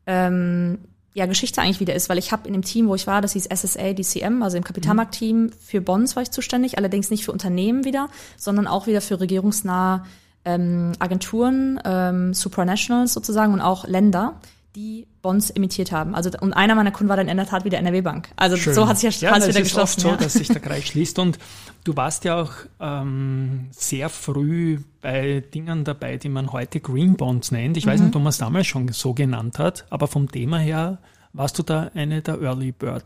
ähm, 0.06 0.78
ja, 1.16 1.24
Geschichte 1.24 1.62
eigentlich 1.62 1.80
wieder 1.80 1.94
ist, 1.94 2.10
weil 2.10 2.18
ich 2.18 2.30
habe 2.30 2.46
in 2.46 2.52
dem 2.52 2.62
Team, 2.62 2.88
wo 2.88 2.94
ich 2.94 3.06
war, 3.06 3.22
das 3.22 3.32
hieß 3.32 3.48
SSA 3.50 3.94
DCM, 3.94 4.42
also 4.42 4.58
im 4.58 4.64
Kapitalmarktteam 4.64 5.50
für 5.50 5.80
Bonds 5.80 6.14
war 6.14 6.22
ich 6.22 6.30
zuständig, 6.30 6.76
allerdings 6.76 7.10
nicht 7.10 7.24
für 7.24 7.32
Unternehmen 7.32 7.86
wieder, 7.86 8.10
sondern 8.36 8.66
auch 8.66 8.86
wieder 8.86 9.00
für 9.00 9.18
regierungsnahe 9.18 10.04
ähm, 10.44 10.92
Agenturen, 10.98 11.80
ähm, 11.86 12.34
Supranationals 12.34 13.14
sozusagen 13.14 13.54
und 13.54 13.62
auch 13.62 13.86
Länder, 13.86 14.40
die 14.76 15.06
Bonds 15.22 15.50
emittiert 15.50 15.90
haben. 15.90 16.14
Also 16.14 16.30
und 16.40 16.52
einer 16.52 16.74
meiner 16.74 16.90
Kunden 16.92 17.08
war 17.08 17.16
dann 17.16 17.28
in 17.28 17.36
der 17.36 17.46
Tat 17.46 17.64
wieder 17.64 17.78
NRW 17.78 18.02
Bank. 18.02 18.28
Also 18.36 18.56
Schön. 18.56 18.74
so 18.74 18.86
hat 18.86 18.98
sich 18.98 19.20
ja, 19.22 19.30
ja 19.30 19.38
das 19.38 19.48
wieder 19.48 19.60
ist 19.60 19.64
geschlossen. 19.64 19.82
oft 19.82 20.00
so, 20.00 20.08
ja. 20.10 20.16
dass 20.16 20.34
sich 20.34 20.48
der 20.48 20.60
Kreis 20.60 20.84
schließt. 20.84 21.18
Und 21.18 21.38
du 21.84 21.96
warst 21.96 22.24
ja 22.24 22.40
auch 22.42 22.52
ähm, 22.78 23.68
sehr 23.70 24.08
früh 24.10 24.78
bei 25.00 25.42
Dingen 25.54 25.84
dabei, 25.84 26.18
die 26.18 26.28
man 26.28 26.52
heute 26.52 26.80
Green 26.80 27.16
Bonds 27.16 27.50
nennt. 27.50 27.76
Ich 27.76 27.86
weiß 27.86 27.98
Mhm. 28.00 28.06
nicht, 28.06 28.16
ob 28.16 28.22
man 28.22 28.30
es 28.30 28.38
damals 28.38 28.66
schon 28.66 28.88
so 28.88 29.14
genannt 29.14 29.58
hat, 29.58 29.86
aber 29.90 30.06
vom 30.06 30.30
Thema 30.30 30.58
her 30.58 30.98
warst 31.32 31.58
du 31.58 31.62
da 31.62 31.90
eine 31.94 32.20
der 32.22 32.40
Early 32.42 32.72
Bird 32.72 33.04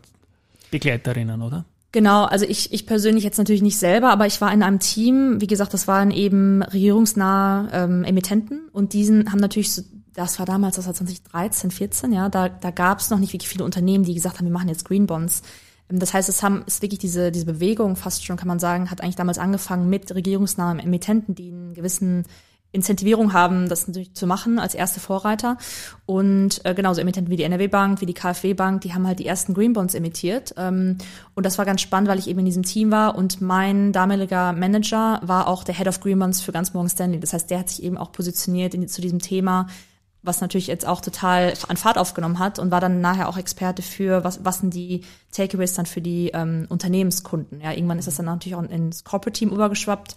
Begleiterinnen, 0.71 1.41
oder? 1.41 1.65
Genau, 1.93 2.23
also 2.23 2.45
ich, 2.45 2.71
ich 2.71 2.85
persönlich 2.85 3.23
jetzt 3.25 3.37
natürlich 3.37 3.61
nicht 3.61 3.77
selber, 3.77 4.11
aber 4.11 4.25
ich 4.25 4.39
war 4.39 4.53
in 4.53 4.63
einem 4.63 4.79
Team, 4.79 5.41
wie 5.41 5.47
gesagt, 5.47 5.73
das 5.73 5.87
waren 5.89 6.11
eben 6.11 6.61
regierungsnahe 6.63 7.69
ähm, 7.73 8.03
Emittenten 8.05 8.69
und 8.71 8.93
diesen 8.93 9.29
haben 9.31 9.39
natürlich, 9.39 9.73
so, 9.73 9.81
das 10.13 10.39
war 10.39 10.45
damals, 10.45 10.75
das 10.75 10.87
war 10.87 10.93
2013, 10.93 11.71
14, 11.71 12.13
ja, 12.13 12.29
da, 12.29 12.49
da 12.49 12.71
gab 12.71 12.99
es 12.99 13.09
noch 13.09 13.19
nicht 13.19 13.33
wirklich 13.33 13.49
viele 13.49 13.63
Unternehmen, 13.63 14.03
die 14.03 14.13
gesagt 14.13 14.37
haben, 14.37 14.45
wir 14.45 14.53
machen 14.53 14.69
jetzt 14.69 14.85
Green 14.85 15.07
Bonds. 15.07 15.41
Ähm, 15.89 15.99
Das 15.99 16.13
heißt, 16.13 16.29
es 16.29 16.43
haben, 16.43 16.63
ist 16.65 16.81
wirklich 16.81 16.99
diese, 16.99 17.31
diese 17.31 17.45
Bewegung 17.45 17.95
fast 17.95 18.25
schon, 18.25 18.37
kann 18.37 18.47
man 18.47 18.59
sagen, 18.59 18.91
hat 18.91 19.01
eigentlich 19.01 19.15
damals 19.15 19.37
angefangen 19.37 19.89
mit 19.89 20.13
regierungsnahen 20.13 20.79
Emittenten, 20.79 21.35
die 21.35 21.51
einen 21.51 21.73
gewissen 21.73 22.25
Incentivierung 22.73 23.33
haben, 23.33 23.67
das 23.67 23.87
natürlich 23.87 24.13
zu 24.13 24.25
machen 24.25 24.57
als 24.57 24.75
erste 24.75 25.01
Vorreiter. 25.01 25.57
Und 26.05 26.61
äh, 26.63 26.73
genauso 26.73 27.01
Emittenten 27.01 27.29
wie 27.29 27.35
die 27.35 27.43
NRW 27.43 27.67
Bank, 27.67 27.99
wie 27.99 28.05
die 28.05 28.13
KfW 28.13 28.53
Bank, 28.53 28.81
die 28.81 28.93
haben 28.93 29.05
halt 29.05 29.19
die 29.19 29.25
ersten 29.25 29.53
Green 29.53 29.73
Bonds 29.73 29.93
emittiert. 29.93 30.53
Ähm, 30.57 30.97
und 31.35 31.45
das 31.45 31.57
war 31.57 31.65
ganz 31.65 31.81
spannend, 31.81 32.09
weil 32.09 32.19
ich 32.19 32.27
eben 32.27 32.39
in 32.39 32.45
diesem 32.45 32.63
Team 32.63 32.91
war 32.91 33.15
und 33.17 33.41
mein 33.41 33.91
damaliger 33.91 34.53
Manager 34.53 35.19
war 35.23 35.47
auch 35.47 35.65
der 35.65 35.75
Head 35.75 35.87
of 35.87 35.99
Green 35.99 36.19
Bonds 36.19 36.41
für 36.41 36.53
ganz 36.53 36.73
Morgan 36.73 36.89
Stanley. 36.89 37.19
Das 37.19 37.33
heißt, 37.33 37.49
der 37.51 37.59
hat 37.59 37.69
sich 37.69 37.83
eben 37.83 37.97
auch 37.97 38.13
positioniert 38.13 38.73
in, 38.73 38.87
zu 38.87 39.01
diesem 39.01 39.19
Thema, 39.19 39.67
was 40.23 40.41
natürlich 40.41 40.67
jetzt 40.67 40.87
auch 40.87 41.01
total 41.01 41.53
an 41.67 41.77
Fahrt 41.77 41.97
aufgenommen 41.97 42.39
hat 42.39 42.59
und 42.59 42.71
war 42.71 42.79
dann 42.79 43.01
nachher 43.01 43.27
auch 43.27 43.37
Experte 43.37 43.81
für, 43.81 44.23
was, 44.23 44.45
was 44.45 44.59
sind 44.59 44.73
die 44.73 45.03
Takeaways 45.31 45.73
dann 45.73 45.85
für 45.85 46.01
die 46.01 46.29
ähm, 46.33 46.67
Unternehmenskunden. 46.69 47.59
Ja, 47.61 47.71
irgendwann 47.71 47.99
ist 47.99 48.07
das 48.07 48.15
dann 48.15 48.25
natürlich 48.25 48.55
auch 48.55 48.63
ins 48.63 49.03
Corporate-Team 49.03 49.49
übergeschwappt 49.49 50.15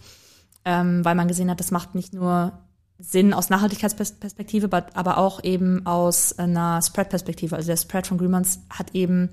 ähm, 0.64 1.04
weil 1.04 1.14
man 1.14 1.28
gesehen 1.28 1.50
hat, 1.50 1.60
das 1.60 1.70
macht 1.70 1.94
nicht 1.94 2.14
nur 2.14 2.52
Sinn 2.98 3.34
aus 3.34 3.50
Nachhaltigkeitsperspektive, 3.50 4.70
aber 4.94 5.18
auch 5.18 5.42
eben 5.42 5.84
aus 5.84 6.38
einer 6.38 6.80
Spread-Perspektive. 6.80 7.56
Also 7.56 7.66
der 7.66 7.76
Spread 7.76 8.06
von 8.06 8.18
Greenmans 8.18 8.60
hat 8.70 8.94
eben 8.94 9.30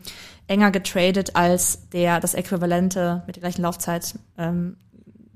enger 0.47 0.71
getradet 0.71 1.35
als 1.35 1.89
der 1.89 2.19
das 2.19 2.33
Äquivalente 2.33 3.23
mit 3.27 3.35
der 3.35 3.41
gleichen 3.41 3.61
Laufzeit 3.61 4.15
ähm, 4.37 4.77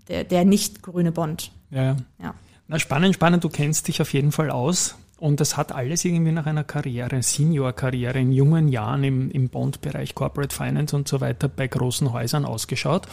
der, 0.08 0.24
der 0.24 0.44
nicht 0.44 0.82
grüne 0.82 1.12
Bond. 1.12 1.52
Ja, 1.70 1.84
ja. 1.84 1.96
Ja. 2.22 2.34
Na, 2.68 2.80
spannend, 2.80 3.14
spannend. 3.16 3.44
Du 3.44 3.50
kennst 3.50 3.88
dich 3.88 4.02
auf 4.02 4.12
jeden 4.14 4.32
Fall 4.32 4.50
aus. 4.50 4.96
Und 5.26 5.40
das 5.40 5.58
hat 5.58 5.72
alles 5.72 6.06
irgendwie 6.06 6.32
nach 6.32 6.46
einer 6.46 6.64
Karriere, 6.64 7.24
Senior-Karriere 7.24 8.20
in 8.20 8.32
jungen 8.32 8.68
Jahren 8.68 9.04
im, 9.04 9.32
im 9.32 9.50
Bond-Bereich, 9.50 10.14
Corporate 10.14 10.56
Finance 10.56 10.96
und 10.96 11.08
so 11.08 11.20
weiter 11.20 11.48
bei 11.48 11.68
großen 11.68 12.14
Häusern 12.14 12.46
ausgeschaut. 12.46 13.08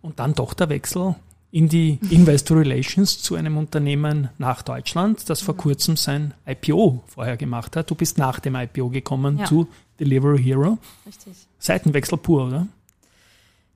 Und 0.00 0.20
dann 0.20 0.32
doch 0.34 0.54
der 0.54 0.70
Wechsel 0.70 1.16
in 1.50 1.68
die 1.68 1.98
Investor 2.08 2.60
Relations 2.60 3.20
zu 3.20 3.34
einem 3.34 3.58
Unternehmen 3.58 4.30
nach 4.38 4.62
Deutschland, 4.62 5.28
das 5.28 5.42
vor 5.42 5.54
kurzem 5.54 5.98
sein 5.98 6.32
IPO 6.46 7.04
vorher 7.06 7.36
gemacht 7.36 7.76
hat. 7.76 7.90
Du 7.90 7.94
bist 7.94 8.16
nach 8.16 8.40
dem 8.40 8.54
IPO 8.54 8.88
gekommen 8.88 9.40
Ja. 9.40 9.44
zu 9.44 9.68
Delivery 9.98 10.42
Hero. 10.42 10.78
Richtig. 11.06 11.34
Seitenwechsel 11.58 12.16
pur, 12.16 12.46
oder? 12.46 12.68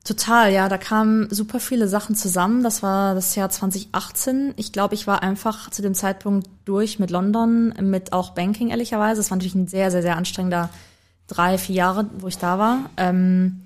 Total, 0.05 0.53
ja, 0.53 0.69
da 0.69 0.77
kamen 0.77 1.27
super 1.31 1.59
viele 1.59 1.87
Sachen 1.87 2.15
zusammen. 2.15 2.61
Das 2.61 2.83
war 2.83 3.15
das 3.15 3.33
Jahr 3.33 3.49
2018. 3.49 4.53
Ich 4.55 4.71
glaube, 4.71 4.93
ich 4.93 5.07
war 5.07 5.23
einfach 5.23 5.71
zu 5.71 5.81
dem 5.81 5.95
Zeitpunkt 5.95 6.47
durch 6.63 6.99
mit 6.99 7.09
London, 7.09 7.73
mit 7.81 8.13
auch 8.13 8.35
Banking 8.35 8.69
ehrlicherweise. 8.69 9.19
Es 9.19 9.31
war 9.31 9.37
natürlich 9.37 9.55
ein 9.55 9.67
sehr, 9.67 9.89
sehr, 9.89 10.03
sehr 10.03 10.15
anstrengender 10.15 10.69
drei, 11.25 11.57
vier 11.57 11.75
Jahre, 11.75 12.07
wo 12.19 12.27
ich 12.27 12.37
da 12.37 12.59
war. 12.59 12.91
Ähm, 12.97 13.64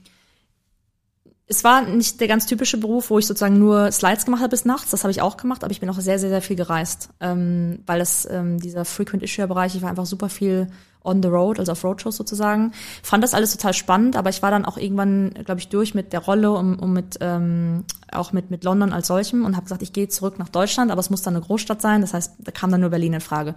es 1.52 1.64
war 1.64 1.82
nicht 1.82 2.22
der 2.22 2.28
ganz 2.28 2.46
typische 2.46 2.78
Beruf, 2.78 3.10
wo 3.10 3.18
ich 3.18 3.26
sozusagen 3.26 3.58
nur 3.58 3.92
Slides 3.92 4.26
gemacht 4.26 4.42
habe 4.42 4.52
bis 4.52 4.66
nachts. 4.66 4.92
Das 4.92 5.04
habe 5.04 5.12
ich 5.12 5.22
auch 5.22 5.36
gemacht, 5.36 5.64
aber 5.64 5.72
ich 5.72 5.80
bin 5.80 5.90
auch 5.90 6.00
sehr, 6.00 6.20
sehr, 6.20 6.30
sehr 6.30 6.44
viel 6.44 6.56
gereist, 6.56 7.10
ähm, 7.20 7.80
weil 7.88 7.98
das 7.98 8.28
ähm, 8.30 8.60
dieser 8.60 8.86
Frequent 8.86 9.24
Issuer 9.24 9.48
Bereich, 9.48 9.76
ich 9.76 9.82
war 9.82 9.90
einfach 9.90 10.06
super 10.06 10.30
viel 10.30 10.68
on 11.04 11.24
the 11.24 11.30
road, 11.30 11.58
also 11.58 11.72
auf 11.72 11.84
Roadshows 11.84 12.18
sozusagen. 12.18 12.74
Fand 13.02 13.24
das 13.24 13.34
alles 13.34 13.52
total 13.52 13.74
spannend, 13.74 14.16
aber 14.16 14.30
ich 14.30 14.44
war 14.44 14.52
dann 14.52 14.64
auch 14.64 14.78
irgendwann, 14.78 15.32
glaube 15.46 15.60
ich, 15.60 15.70
durch 15.70 15.96
mit 15.96 16.14
der 16.14 16.20
Rolle 16.20 16.52
und, 16.52 16.76
und 16.76 16.94
mit 16.94 17.18
ähm, 17.22 17.84
auch 18.12 18.32
mit 18.32 18.52
mit 18.52 18.64
London 18.64 18.94
als 18.94 19.08
solchem 19.08 19.44
und 19.44 19.56
habe 19.56 19.64
gesagt, 19.64 19.82
ich 19.82 19.94
gehe 19.94 20.08
zurück 20.08 20.38
nach 20.38 20.50
Deutschland, 20.50 20.92
aber 20.92 21.00
es 21.00 21.10
muss 21.10 21.24
dann 21.24 21.36
eine 21.36 21.44
Großstadt 21.44 21.82
sein. 21.82 22.02
Das 22.02 22.14
heißt, 22.14 22.34
da 22.40 22.52
kam 22.52 22.70
dann 22.70 22.82
nur 22.82 22.92
Berlin 22.92 23.14
in 23.14 23.22
Frage. 23.22 23.56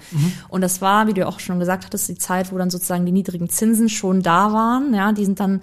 Und 0.49 0.63
das 0.63 0.81
war, 0.81 1.09
wie 1.09 1.15
du 1.15 1.27
auch 1.29 1.41
schon 1.41 1.59
gesagt 1.59 1.85
hattest, 1.85 2.09
die 2.09 2.17
Zeit, 2.17 2.53
wo 2.53 2.59
dann 2.59 2.71
sozusagen 2.71 3.05
die 3.05 3.13
niedrigen 3.13 3.51
Zinsen 3.51 3.91
schon 3.91 4.23
da 4.23 4.53
waren. 4.55 4.95
Ja, 4.95 5.13
die 5.13 5.27
sind 5.27 5.39
dann 5.39 5.61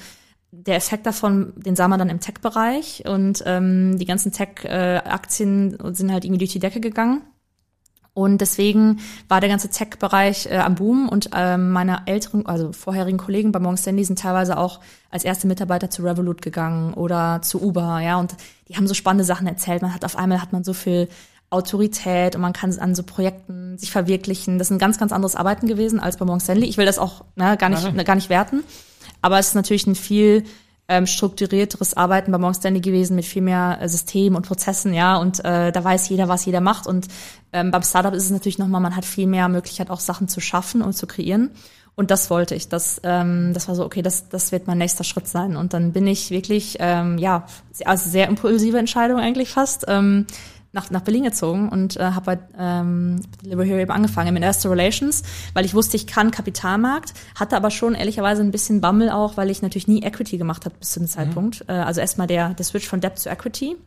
der 0.51 0.75
Effekt 0.75 1.05
davon, 1.05 1.53
den 1.55 1.75
sah 1.75 1.87
man 1.87 1.99
dann 1.99 2.09
im 2.09 2.19
Tech-Bereich 2.19 3.03
und 3.07 3.43
ähm, 3.45 3.97
die 3.97 4.05
ganzen 4.05 4.31
Tech-Aktien 4.31 5.77
sind 5.93 6.11
halt 6.11 6.25
irgendwie 6.25 6.39
durch 6.39 6.51
die 6.51 6.59
Decke 6.59 6.79
gegangen. 6.79 7.21
Und 8.15 8.41
deswegen 8.41 8.99
war 9.29 9.39
der 9.39 9.49
ganze 9.49 9.69
Tech-Bereich 9.69 10.47
äh, 10.47 10.57
am 10.57 10.75
Boom 10.75 11.07
und 11.07 11.29
ähm, 11.33 11.71
meine 11.71 12.01
älteren, 12.05 12.45
also 12.47 12.73
vorherigen 12.73 13.17
Kollegen 13.17 13.51
bei 13.51 13.59
Morgan 13.59 13.77
Stanley 13.77 14.03
sind 14.03 14.19
teilweise 14.19 14.57
auch 14.57 14.79
als 15.09 15.23
erste 15.23 15.47
Mitarbeiter 15.47 15.89
zu 15.89 16.03
Revolut 16.03 16.41
gegangen 16.41 16.95
oder 16.95 17.41
zu 17.43 17.61
Uber, 17.61 17.99
ja, 18.01 18.17
und 18.17 18.35
die 18.67 18.75
haben 18.75 18.87
so 18.87 18.93
spannende 18.93 19.23
Sachen 19.23 19.47
erzählt. 19.47 19.81
Man 19.81 19.93
hat 19.93 20.03
auf 20.03 20.17
einmal 20.17 20.41
hat 20.41 20.51
man 20.51 20.63
so 20.63 20.73
viel 20.73 21.07
Autorität 21.51 22.35
und 22.35 22.41
man 22.41 22.53
kann 22.53 22.77
an 22.77 22.93
so 22.93 23.03
Projekten 23.03 23.77
sich 23.77 23.91
verwirklichen. 23.91 24.59
Das 24.59 24.67
ist 24.67 24.71
ein 24.71 24.79
ganz, 24.79 24.97
ganz 24.99 25.11
anderes 25.11 25.35
Arbeiten 25.35 25.67
gewesen 25.67 25.99
als 25.99 26.17
bei 26.17 26.25
Morgan 26.25 26.41
Stanley. 26.41 26.67
Ich 26.67 26.77
will 26.77 26.85
das 26.85 26.99
auch 26.99 27.23
ne, 27.35 27.57
gar 27.57 27.69
nicht, 27.69 27.93
ne, 27.93 28.03
gar 28.03 28.15
nicht 28.15 28.29
werten. 28.29 28.63
Aber 29.21 29.39
es 29.39 29.49
ist 29.49 29.55
natürlich 29.55 29.87
ein 29.87 29.95
viel 29.95 30.43
ähm, 30.89 31.05
strukturierteres 31.05 31.95
Arbeiten 31.95 32.31
bei 32.31 32.37
Morgan 32.39 32.81
gewesen 32.81 33.15
mit 33.15 33.25
viel 33.25 33.43
mehr 33.43 33.77
äh, 33.79 33.87
Systemen 33.87 34.35
und 34.35 34.47
Prozessen, 34.47 34.93
ja, 34.93 35.17
und 35.17 35.43
äh, 35.45 35.71
da 35.71 35.83
weiß 35.83 36.09
jeder, 36.09 36.27
was 36.27 36.45
jeder 36.45 36.61
macht. 36.61 36.87
Und 36.87 37.07
ähm, 37.53 37.69
beim 37.71 37.83
Startup 37.83 38.13
ist 38.13 38.23
es 38.25 38.31
natürlich 38.31 38.57
nochmal, 38.57 38.81
man 38.81 38.95
hat 38.95 39.05
viel 39.05 39.27
mehr 39.27 39.47
Möglichkeit, 39.49 39.91
auch 39.91 39.99
Sachen 39.99 40.27
zu 40.27 40.41
schaffen 40.41 40.81
und 40.81 40.93
zu 40.93 41.05
kreieren. 41.05 41.51
Und 41.95 42.11
das 42.11 42.29
wollte 42.29 42.55
ich. 42.55 42.69
Das, 42.69 43.01
ähm, 43.03 43.53
das 43.53 43.67
war 43.67 43.75
so, 43.75 43.85
okay, 43.85 44.01
das, 44.01 44.29
das 44.29 44.51
wird 44.51 44.67
mein 44.67 44.77
nächster 44.77 45.03
Schritt 45.03 45.27
sein. 45.27 45.55
Und 45.57 45.73
dann 45.73 45.91
bin 45.91 46.07
ich 46.07 46.31
wirklich, 46.31 46.77
ähm, 46.79 47.17
ja, 47.17 47.45
also 47.85 48.09
sehr 48.09 48.27
impulsive 48.27 48.79
Entscheidung 48.79 49.19
eigentlich 49.19 49.49
fast. 49.49 49.85
Ähm, 49.87 50.25
nach, 50.71 50.91
nach 50.91 51.01
Berlin 51.01 51.23
gezogen 51.23 51.69
und 51.69 51.97
äh, 51.97 52.03
habe 52.11 52.25
bei 52.25 52.39
ähm, 52.57 53.21
Delivery 53.43 53.67
Hero 53.67 53.79
eben 53.79 53.91
angefangen 53.91 54.29
im 54.29 54.35
Investor 54.35 54.71
Relations, 54.71 55.23
weil 55.53 55.65
ich 55.65 55.73
wusste, 55.73 55.97
ich 55.97 56.05
kann 56.05 56.31
Kapitalmarkt, 56.31 57.13
hatte 57.35 57.55
aber 57.55 57.71
schon 57.71 57.95
ehrlicherweise 57.95 58.41
ein 58.41 58.51
bisschen 58.51 58.79
Bammel 58.81 59.09
auch, 59.09 59.35
weil 59.35 59.49
ich 59.49 59.61
natürlich 59.61 59.87
nie 59.87 60.03
Equity 60.03 60.37
gemacht 60.37 60.65
habe 60.65 60.75
bis 60.79 60.91
zu 60.91 60.99
dem 60.99 61.05
mhm. 61.05 61.09
Zeitpunkt. 61.09 61.65
Äh, 61.67 61.73
also 61.73 62.01
erstmal 62.01 62.27
der, 62.27 62.53
der 62.53 62.65
Switch 62.65 62.87
von 62.87 63.01
Debt 63.01 63.17
zu 63.17 63.29
Equity 63.29 63.77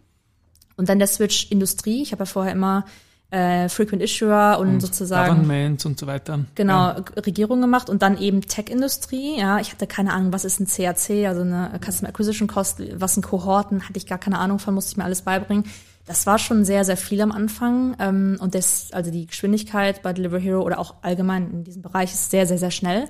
und 0.77 0.89
dann 0.89 0.99
der 0.99 1.09
Switch 1.09 1.51
Industrie. 1.51 2.03
Ich 2.03 2.13
habe 2.13 2.23
ja 2.23 2.27
vorher 2.27 2.53
immer 2.53 2.85
äh, 3.31 3.69
Frequent 3.69 4.03
Issuer 4.03 4.59
und, 4.61 4.69
und 4.69 4.81
sozusagen 4.81 5.37
Government 5.37 5.87
und 5.87 5.99
so 5.99 6.07
weiter. 6.07 6.41
Genau, 6.55 6.89
ja. 6.89 7.05
Regierung 7.25 7.61
gemacht 7.61 7.89
und 7.89 8.03
dann 8.03 8.19
eben 8.19 8.43
Tech-Industrie. 8.43 9.39
Ja, 9.39 9.59
ich 9.59 9.73
hatte 9.73 9.87
keine 9.87 10.13
Ahnung, 10.13 10.33
was 10.33 10.45
ist 10.45 10.61
ein 10.61 10.67
CAC, 10.67 11.27
also 11.27 11.41
eine 11.41 11.81
Customer 11.83 12.11
Acquisition 12.11 12.47
Cost, 12.47 12.83
was 12.95 13.15
sind 13.15 13.23
Kohorten, 13.23 13.89
hatte 13.89 13.97
ich 13.97 14.07
gar 14.07 14.19
keine 14.19 14.39
Ahnung 14.39 14.59
von, 14.59 14.75
musste 14.75 14.93
ich 14.93 14.97
mir 14.99 15.05
alles 15.05 15.23
beibringen. 15.23 15.65
Das 16.07 16.27
war 16.27 16.39
schon 16.39 16.65
sehr, 16.65 16.85
sehr 16.85 16.97
viel 16.97 17.21
am 17.21 17.33
Anfang. 17.33 17.97
Ähm, 17.99 18.37
und 18.41 18.55
das, 18.55 18.93
also 18.93 19.11
die 19.11 19.27
Geschwindigkeit 19.27 20.03
bei 20.03 20.13
Deliver 20.13 20.39
Hero 20.39 20.63
oder 20.63 20.79
auch 20.79 20.97
allgemein 21.03 21.51
in 21.51 21.65
diesem 21.65 21.83
Bereich 21.83 22.13
ist 22.13 22.31
sehr, 22.31 22.47
sehr, 22.47 22.59
sehr 22.59 22.71
schnell. 22.71 23.09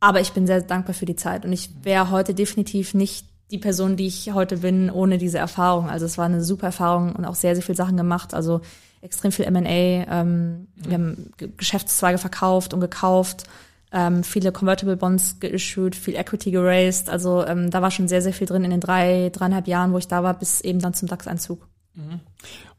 Aber 0.00 0.20
ich 0.20 0.32
bin 0.32 0.46
sehr 0.46 0.62
dankbar 0.62 0.94
für 0.94 1.06
die 1.06 1.16
Zeit. 1.16 1.44
Und 1.44 1.52
ich 1.52 1.70
wäre 1.82 2.10
heute 2.10 2.34
definitiv 2.34 2.94
nicht 2.94 3.26
die 3.50 3.58
Person, 3.58 3.96
die 3.96 4.06
ich 4.06 4.32
heute 4.32 4.58
bin, 4.58 4.90
ohne 4.90 5.18
diese 5.18 5.38
Erfahrung. 5.38 5.88
Also 5.88 6.06
es 6.06 6.18
war 6.18 6.26
eine 6.26 6.42
super 6.42 6.66
Erfahrung 6.66 7.14
und 7.14 7.24
auch 7.24 7.34
sehr, 7.34 7.54
sehr 7.54 7.64
viele 7.64 7.76
Sachen 7.76 7.96
gemacht. 7.96 8.34
Also 8.34 8.60
extrem 9.00 9.32
viel 9.32 9.46
M&A. 9.46 9.68
Ähm, 9.68 10.68
wir 10.76 10.94
haben 10.94 11.32
Geschäftszweige 11.56 12.18
verkauft 12.18 12.74
und 12.74 12.80
gekauft. 12.80 13.44
Ähm, 13.90 14.22
viele 14.22 14.52
Convertible 14.52 14.96
Bonds 14.96 15.40
geissued, 15.40 15.96
viel 15.96 16.16
Equity 16.16 16.50
geraced. 16.50 17.08
Also 17.08 17.44
ähm, 17.44 17.70
da 17.70 17.80
war 17.80 17.90
schon 17.90 18.08
sehr, 18.08 18.20
sehr 18.22 18.34
viel 18.34 18.46
drin 18.46 18.64
in 18.64 18.70
den 18.70 18.80
drei, 18.80 19.30
dreieinhalb 19.32 19.66
Jahren, 19.66 19.92
wo 19.92 19.98
ich 19.98 20.08
da 20.08 20.22
war, 20.22 20.34
bis 20.34 20.60
eben 20.60 20.80
dann 20.80 20.94
zum 20.94 21.08
DAX-Einzug. 21.08 21.66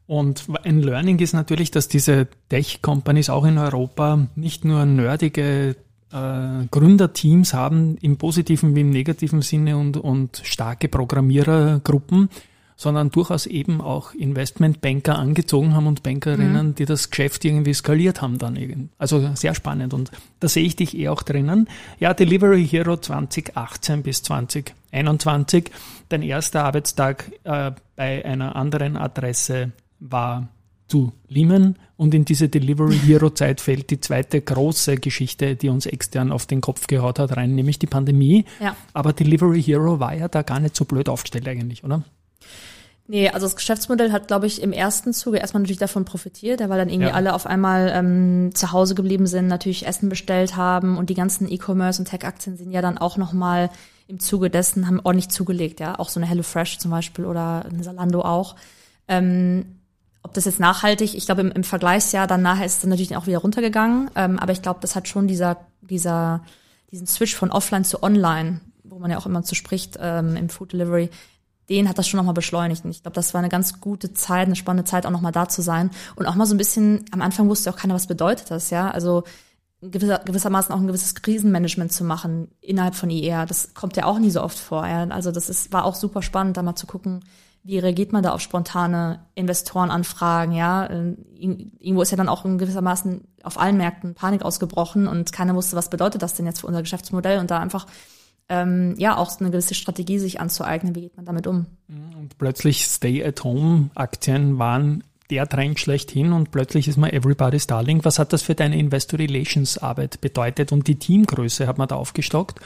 Und 0.06 0.46
ein 0.64 0.80
Learning 0.80 1.18
ist 1.20 1.34
natürlich, 1.34 1.70
dass 1.70 1.88
diese 1.88 2.26
Tech-Companies 2.48 3.30
auch 3.30 3.44
in 3.44 3.58
Europa 3.58 4.26
nicht 4.34 4.64
nur 4.64 4.84
nerdige 4.84 5.76
äh, 6.12 6.66
Gründerteams 6.70 7.54
haben, 7.54 7.96
im 7.98 8.16
positiven 8.16 8.74
wie 8.74 8.80
im 8.80 8.90
negativen 8.90 9.42
Sinne 9.42 9.76
und, 9.76 9.96
und 9.96 10.40
starke 10.44 10.88
Programmierergruppen, 10.88 12.28
sondern 12.80 13.10
durchaus 13.10 13.44
eben 13.44 13.82
auch 13.82 14.14
Investmentbanker 14.14 15.18
angezogen 15.18 15.74
haben 15.74 15.86
und 15.86 16.02
Bankerinnen, 16.02 16.68
mhm. 16.68 16.74
die 16.76 16.86
das 16.86 17.10
Geschäft 17.10 17.44
irgendwie 17.44 17.74
skaliert 17.74 18.22
haben 18.22 18.38
dann 18.38 18.56
irgendwie. 18.56 18.88
Also 18.96 19.34
sehr 19.34 19.54
spannend 19.54 19.92
und 19.92 20.10
da 20.40 20.48
sehe 20.48 20.64
ich 20.64 20.76
dich 20.76 20.96
eh 20.96 21.10
auch 21.10 21.22
drinnen. 21.22 21.68
Ja, 21.98 22.14
Delivery 22.14 22.66
Hero 22.66 22.96
2018 22.96 24.02
bis 24.02 24.22
2021, 24.22 25.70
dein 26.08 26.22
erster 26.22 26.64
Arbeitstag 26.64 27.30
äh, 27.44 27.72
bei 27.96 28.24
einer 28.24 28.56
anderen 28.56 28.96
Adresse 28.96 29.72
war 29.98 30.48
zu 30.88 31.12
Lehman 31.28 31.76
und 31.98 32.14
in 32.14 32.24
diese 32.24 32.48
Delivery 32.48 32.96
Hero 33.04 33.28
Zeit 33.28 33.60
fällt 33.60 33.90
die 33.90 34.00
zweite 34.00 34.40
große 34.40 34.96
Geschichte, 34.96 35.54
die 35.54 35.68
uns 35.68 35.84
extern 35.84 36.32
auf 36.32 36.46
den 36.46 36.62
Kopf 36.62 36.86
gehaut 36.86 37.18
hat, 37.18 37.36
rein, 37.36 37.54
nämlich 37.54 37.78
die 37.78 37.86
Pandemie. 37.86 38.46
Ja. 38.58 38.74
Aber 38.94 39.12
Delivery 39.12 39.62
Hero 39.62 40.00
war 40.00 40.14
ja 40.14 40.28
da 40.28 40.40
gar 40.40 40.60
nicht 40.60 40.74
so 40.74 40.86
blöd 40.86 41.10
aufgestellt 41.10 41.46
eigentlich, 41.46 41.84
oder? 41.84 42.04
Nee, 43.10 43.28
also 43.28 43.44
das 43.44 43.56
Geschäftsmodell 43.56 44.12
hat, 44.12 44.28
glaube 44.28 44.46
ich, 44.46 44.62
im 44.62 44.70
ersten 44.70 45.12
Zuge 45.12 45.38
erstmal 45.38 45.62
natürlich 45.62 45.80
davon 45.80 46.04
profitiert, 46.04 46.60
weil 46.60 46.78
dann 46.78 46.88
irgendwie 46.88 47.08
ja. 47.08 47.14
alle 47.14 47.34
auf 47.34 47.44
einmal 47.44 47.90
ähm, 47.92 48.54
zu 48.54 48.70
Hause 48.70 48.94
geblieben 48.94 49.26
sind, 49.26 49.48
natürlich 49.48 49.84
Essen 49.84 50.08
bestellt 50.08 50.54
haben 50.54 50.96
und 50.96 51.10
die 51.10 51.14
ganzen 51.14 51.50
E-Commerce 51.50 52.00
und 52.00 52.06
Tech-Aktien 52.06 52.56
sind 52.56 52.70
ja 52.70 52.82
dann 52.82 52.98
auch 52.98 53.16
nochmal 53.16 53.68
im 54.06 54.20
Zuge 54.20 54.48
dessen, 54.48 54.86
haben 54.86 55.00
ordentlich 55.02 55.28
zugelegt, 55.28 55.80
ja. 55.80 55.98
Auch 55.98 56.08
so 56.08 56.20
eine 56.20 56.28
HelloFresh 56.28 56.78
zum 56.78 56.92
Beispiel 56.92 57.24
oder 57.24 57.64
eine 57.64 57.82
Salando 57.82 58.20
auch. 58.20 58.54
Ähm, 59.08 59.80
ob 60.22 60.32
das 60.34 60.44
jetzt 60.44 60.60
nachhaltig, 60.60 61.16
ich 61.16 61.26
glaube 61.26 61.40
im, 61.40 61.50
im 61.50 61.64
Vergleichsjahr 61.64 62.28
dann 62.28 62.42
nachher 62.42 62.66
ist 62.66 62.74
es 62.74 62.80
dann 62.82 62.90
natürlich 62.90 63.16
auch 63.16 63.26
wieder 63.26 63.38
runtergegangen, 63.38 64.08
ähm, 64.14 64.38
aber 64.38 64.52
ich 64.52 64.62
glaube, 64.62 64.78
das 64.82 64.94
hat 64.94 65.08
schon 65.08 65.26
dieser, 65.26 65.56
dieser, 65.80 66.44
diesen 66.92 67.08
Switch 67.08 67.34
von 67.34 67.50
offline 67.50 67.84
zu 67.84 68.04
online, 68.04 68.60
wo 68.84 69.00
man 69.00 69.10
ja 69.10 69.18
auch 69.18 69.26
immer 69.26 69.42
zu 69.42 69.56
spricht 69.56 69.98
ähm, 70.00 70.36
im 70.36 70.48
Food 70.48 70.74
Delivery, 70.74 71.10
den 71.70 71.88
hat 71.88 71.96
das 71.98 72.08
schon 72.08 72.18
nochmal 72.18 72.34
beschleunigt. 72.34 72.84
Und 72.84 72.90
ich 72.90 73.02
glaube, 73.02 73.14
das 73.14 73.32
war 73.32 73.38
eine 73.38 73.48
ganz 73.48 73.80
gute 73.80 74.12
Zeit, 74.12 74.46
eine 74.46 74.56
spannende 74.56 74.84
Zeit, 74.84 75.06
auch 75.06 75.10
nochmal 75.10 75.32
da 75.32 75.48
zu 75.48 75.62
sein. 75.62 75.90
Und 76.16 76.26
auch 76.26 76.34
mal 76.34 76.46
so 76.46 76.54
ein 76.54 76.58
bisschen, 76.58 77.04
am 77.12 77.22
Anfang 77.22 77.48
wusste 77.48 77.70
auch 77.70 77.76
keiner, 77.76 77.94
was 77.94 78.08
bedeutet 78.08 78.50
das, 78.50 78.70
ja. 78.70 78.90
Also 78.90 79.22
gewisser, 79.80 80.18
gewissermaßen 80.24 80.74
auch 80.74 80.80
ein 80.80 80.88
gewisses 80.88 81.14
Krisenmanagement 81.14 81.92
zu 81.92 82.04
machen 82.04 82.48
innerhalb 82.60 82.96
von 82.96 83.08
IR. 83.08 83.46
Das 83.46 83.72
kommt 83.72 83.96
ja 83.96 84.04
auch 84.04 84.18
nie 84.18 84.30
so 84.30 84.42
oft 84.42 84.58
vor. 84.58 84.86
Ja? 84.86 85.04
Also 85.04 85.30
das 85.30 85.48
ist, 85.48 85.72
war 85.72 85.84
auch 85.84 85.94
super 85.94 86.22
spannend, 86.22 86.56
da 86.56 86.62
mal 86.62 86.74
zu 86.74 86.86
gucken, 86.86 87.24
wie 87.62 87.78
reagiert 87.78 88.12
man 88.12 88.22
da 88.22 88.32
auf 88.32 88.40
spontane 88.40 89.20
Investorenanfragen, 89.34 90.54
ja. 90.54 90.88
Irgendwo 90.88 92.00
ist 92.00 92.10
ja 92.10 92.16
dann 92.16 92.30
auch 92.30 92.46
in 92.46 92.56
gewissermaßen 92.56 93.20
auf 93.42 93.60
allen 93.60 93.76
Märkten 93.76 94.14
Panik 94.14 94.42
ausgebrochen 94.42 95.06
und 95.06 95.30
keiner 95.32 95.54
wusste, 95.54 95.76
was 95.76 95.90
bedeutet 95.90 96.22
das 96.22 96.34
denn 96.34 96.46
jetzt 96.46 96.60
für 96.60 96.66
unser 96.66 96.80
Geschäftsmodell 96.80 97.38
und 97.38 97.50
da 97.50 97.58
einfach 97.58 97.86
ähm, 98.50 98.96
ja 98.98 99.16
auch 99.16 99.40
eine 99.40 99.50
gewisse 99.50 99.74
Strategie 99.74 100.18
sich 100.18 100.40
anzueignen. 100.40 100.94
Wie 100.94 101.02
geht 101.02 101.16
man 101.16 101.24
damit 101.24 101.46
um? 101.46 101.66
Und 101.88 102.36
plötzlich 102.36 102.84
Stay-at-Home-Aktien 102.84 104.58
waren 104.58 105.04
der 105.30 105.48
Trend 105.48 105.78
schlechthin 105.78 106.32
und 106.32 106.50
plötzlich 106.50 106.88
ist 106.88 106.98
man 106.98 107.10
Everybody's 107.10 107.68
Darling. 107.68 108.04
Was 108.04 108.18
hat 108.18 108.32
das 108.32 108.42
für 108.42 108.56
deine 108.56 108.76
Investor 108.76 109.20
Relations 109.20 109.78
Arbeit 109.78 110.20
bedeutet? 110.20 110.72
Und 110.72 110.88
die 110.88 110.96
Teamgröße 110.96 111.68
hat 111.68 111.78
man 111.78 111.86
da 111.86 111.94
aufgestockt, 111.94 112.60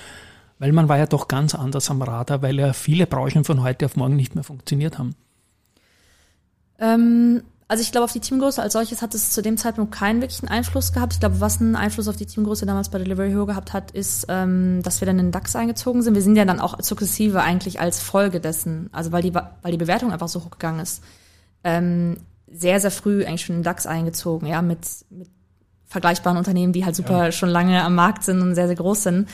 weil 0.58 0.72
man 0.72 0.88
war 0.88 0.96
ja 0.96 1.06
doch 1.06 1.28
ganz 1.28 1.54
anders 1.54 1.90
am 1.90 2.00
Radar, 2.00 2.40
weil 2.40 2.58
ja 2.58 2.72
viele 2.72 3.06
Branchen 3.06 3.44
von 3.44 3.62
heute 3.62 3.84
auf 3.84 3.96
morgen 3.96 4.16
nicht 4.16 4.34
mehr 4.34 4.44
funktioniert 4.44 4.98
haben. 4.98 5.14
Ähm, 6.78 7.42
also 7.74 7.82
ich 7.82 7.90
glaube, 7.90 8.04
auf 8.04 8.12
die 8.12 8.20
Teamgröße 8.20 8.62
als 8.62 8.74
solches 8.74 9.02
hat 9.02 9.16
es 9.16 9.32
zu 9.32 9.42
dem 9.42 9.56
Zeitpunkt 9.56 9.90
keinen 9.92 10.20
wirklichen 10.20 10.46
Einfluss 10.46 10.92
gehabt. 10.92 11.14
Ich 11.14 11.18
glaube, 11.18 11.40
was 11.40 11.60
einen 11.60 11.74
Einfluss 11.74 12.06
auf 12.06 12.14
die 12.14 12.24
Teamgröße 12.24 12.66
damals 12.66 12.88
bei 12.88 12.98
Delivery 12.98 13.30
Hero 13.30 13.46
gehabt 13.46 13.72
hat, 13.72 13.90
ist, 13.90 14.26
ähm, 14.28 14.80
dass 14.84 15.00
wir 15.00 15.06
dann 15.06 15.18
in 15.18 15.26
den 15.26 15.32
DAX 15.32 15.56
eingezogen 15.56 16.00
sind. 16.00 16.14
Wir 16.14 16.22
sind 16.22 16.36
ja 16.36 16.44
dann 16.44 16.60
auch 16.60 16.80
sukzessive 16.80 17.42
eigentlich 17.42 17.80
als 17.80 17.98
Folge 17.98 18.38
dessen, 18.38 18.90
also 18.92 19.10
weil 19.10 19.22
die, 19.22 19.34
weil 19.34 19.72
die 19.72 19.76
Bewertung 19.76 20.12
einfach 20.12 20.28
so 20.28 20.44
hochgegangen 20.44 20.78
ist, 20.78 21.02
ähm, 21.64 22.18
sehr, 22.46 22.78
sehr 22.78 22.92
früh 22.92 23.24
eigentlich 23.24 23.44
schon 23.44 23.56
in 23.56 23.62
den 23.62 23.64
DAX 23.64 23.88
eingezogen, 23.88 24.46
ja, 24.46 24.62
mit, 24.62 24.86
mit 25.10 25.28
vergleichbaren 25.86 26.38
Unternehmen, 26.38 26.72
die 26.72 26.84
halt 26.84 26.94
super 26.94 27.24
ja. 27.24 27.32
schon 27.32 27.48
lange 27.48 27.82
am 27.82 27.96
Markt 27.96 28.22
sind 28.22 28.40
und 28.40 28.54
sehr, 28.54 28.68
sehr 28.68 28.76
groß 28.76 29.02
sind. 29.02 29.28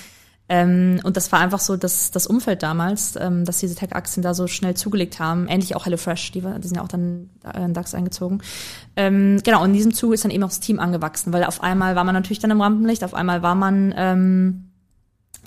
Ähm, 0.51 1.01
und 1.05 1.17
das 1.17 1.31
war 1.31 1.39
einfach 1.39 1.61
so 1.61 1.77
das, 1.77 2.11
das 2.11 2.27
Umfeld 2.27 2.65
damals, 2.65 3.15
ähm, 3.15 3.45
dass 3.45 3.59
diese 3.59 3.77
Tech-Aktien 3.77 4.25
da 4.25 4.35
so 4.35 4.49
schnell 4.49 4.75
zugelegt 4.75 5.21
haben. 5.21 5.47
Ähnlich 5.47 5.77
auch 5.77 5.87
HelloFresh, 5.87 6.33
die, 6.33 6.41
die 6.41 6.67
sind 6.67 6.77
ja 6.77 6.83
auch 6.83 6.89
dann 6.89 7.31
äh, 7.45 7.65
in 7.65 7.73
DAX 7.73 7.95
eingezogen. 7.95 8.43
Ähm, 8.97 9.41
genau, 9.45 9.65
in 9.65 9.73
diesem 9.73 9.95
Zuge 9.95 10.15
ist 10.15 10.25
dann 10.25 10.33
eben 10.33 10.43
auch 10.43 10.49
das 10.49 10.59
Team 10.59 10.81
angewachsen, 10.81 11.33
weil 11.33 11.45
auf 11.45 11.63
einmal 11.63 11.95
war 11.95 12.03
man 12.03 12.17
natürlich 12.17 12.41
dann 12.41 12.51
im 12.51 12.61
Rampenlicht, 12.61 13.05
auf 13.05 13.15
einmal 13.15 13.43
war 13.43 13.55
man 13.55 13.95
ähm, 13.97 14.71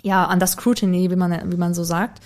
ja 0.04 0.24
an 0.26 0.40
das 0.40 0.54
Scrutiny, 0.54 1.12
wie 1.12 1.18
man, 1.18 1.52
wie 1.52 1.58
man 1.58 1.74
so 1.74 1.84
sagt. 1.84 2.22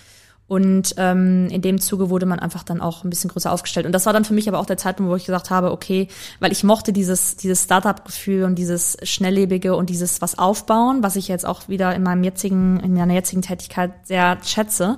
Und 0.48 0.94
ähm, 0.96 1.48
in 1.50 1.60
dem 1.60 1.78
Zuge 1.78 2.08
wurde 2.08 2.24
man 2.24 2.38
einfach 2.38 2.62
dann 2.62 2.80
auch 2.80 3.04
ein 3.04 3.10
bisschen 3.10 3.28
größer 3.28 3.52
aufgestellt. 3.52 3.84
Und 3.84 3.92
das 3.92 4.06
war 4.06 4.14
dann 4.14 4.24
für 4.24 4.32
mich 4.32 4.48
aber 4.48 4.58
auch 4.58 4.66
der 4.66 4.78
Zeitpunkt, 4.78 5.12
wo 5.12 5.16
ich 5.16 5.26
gesagt 5.26 5.50
habe, 5.50 5.70
okay, 5.70 6.08
weil 6.40 6.52
ich 6.52 6.64
mochte 6.64 6.94
dieses, 6.94 7.36
dieses 7.36 7.64
Startup-Gefühl 7.64 8.44
und 8.44 8.54
dieses 8.54 8.96
Schnelllebige 9.02 9.76
und 9.76 9.90
dieses 9.90 10.22
was 10.22 10.38
aufbauen, 10.38 11.02
was 11.02 11.16
ich 11.16 11.28
jetzt 11.28 11.44
auch 11.44 11.68
wieder 11.68 11.94
in 11.94 12.02
meinem 12.02 12.24
jetzigen, 12.24 12.80
in 12.80 12.94
meiner 12.94 13.12
jetzigen 13.12 13.42
Tätigkeit 13.42 13.92
sehr 14.04 14.38
schätze. 14.42 14.96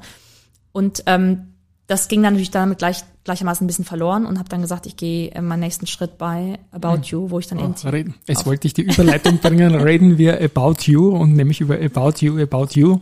Und 0.70 1.02
ähm, 1.06 1.54
das 1.88 2.06
ging 2.06 2.22
dann 2.22 2.34
natürlich 2.34 2.52
damit 2.52 2.78
gleich, 2.78 3.02
gleichermaßen 3.24 3.64
ein 3.64 3.66
bisschen 3.66 3.84
verloren 3.84 4.26
und 4.26 4.38
habe 4.38 4.48
dann 4.48 4.60
gesagt, 4.60 4.86
ich 4.86 4.96
gehe 4.96 5.32
äh, 5.32 5.42
meinen 5.42 5.58
nächsten 5.58 5.88
Schritt 5.88 6.16
bei 6.16 6.60
About 6.70 6.98
hm. 6.98 7.02
You, 7.02 7.30
wo 7.30 7.40
ich 7.40 7.48
dann 7.48 7.58
oh, 7.58 7.64
eben. 7.64 7.88
Reden. 7.88 8.14
Jetzt 8.28 8.46
wollte 8.46 8.68
ich 8.68 8.74
die 8.74 8.82
Überleitung 8.82 9.38
bringen, 9.38 9.74
reden 9.74 10.16
wir 10.16 10.40
About 10.40 10.82
You 10.84 11.08
und 11.08 11.34
nämlich 11.34 11.60
über 11.60 11.74
About 11.74 12.24
You, 12.24 12.40
About 12.40 12.68
You. 12.74 13.00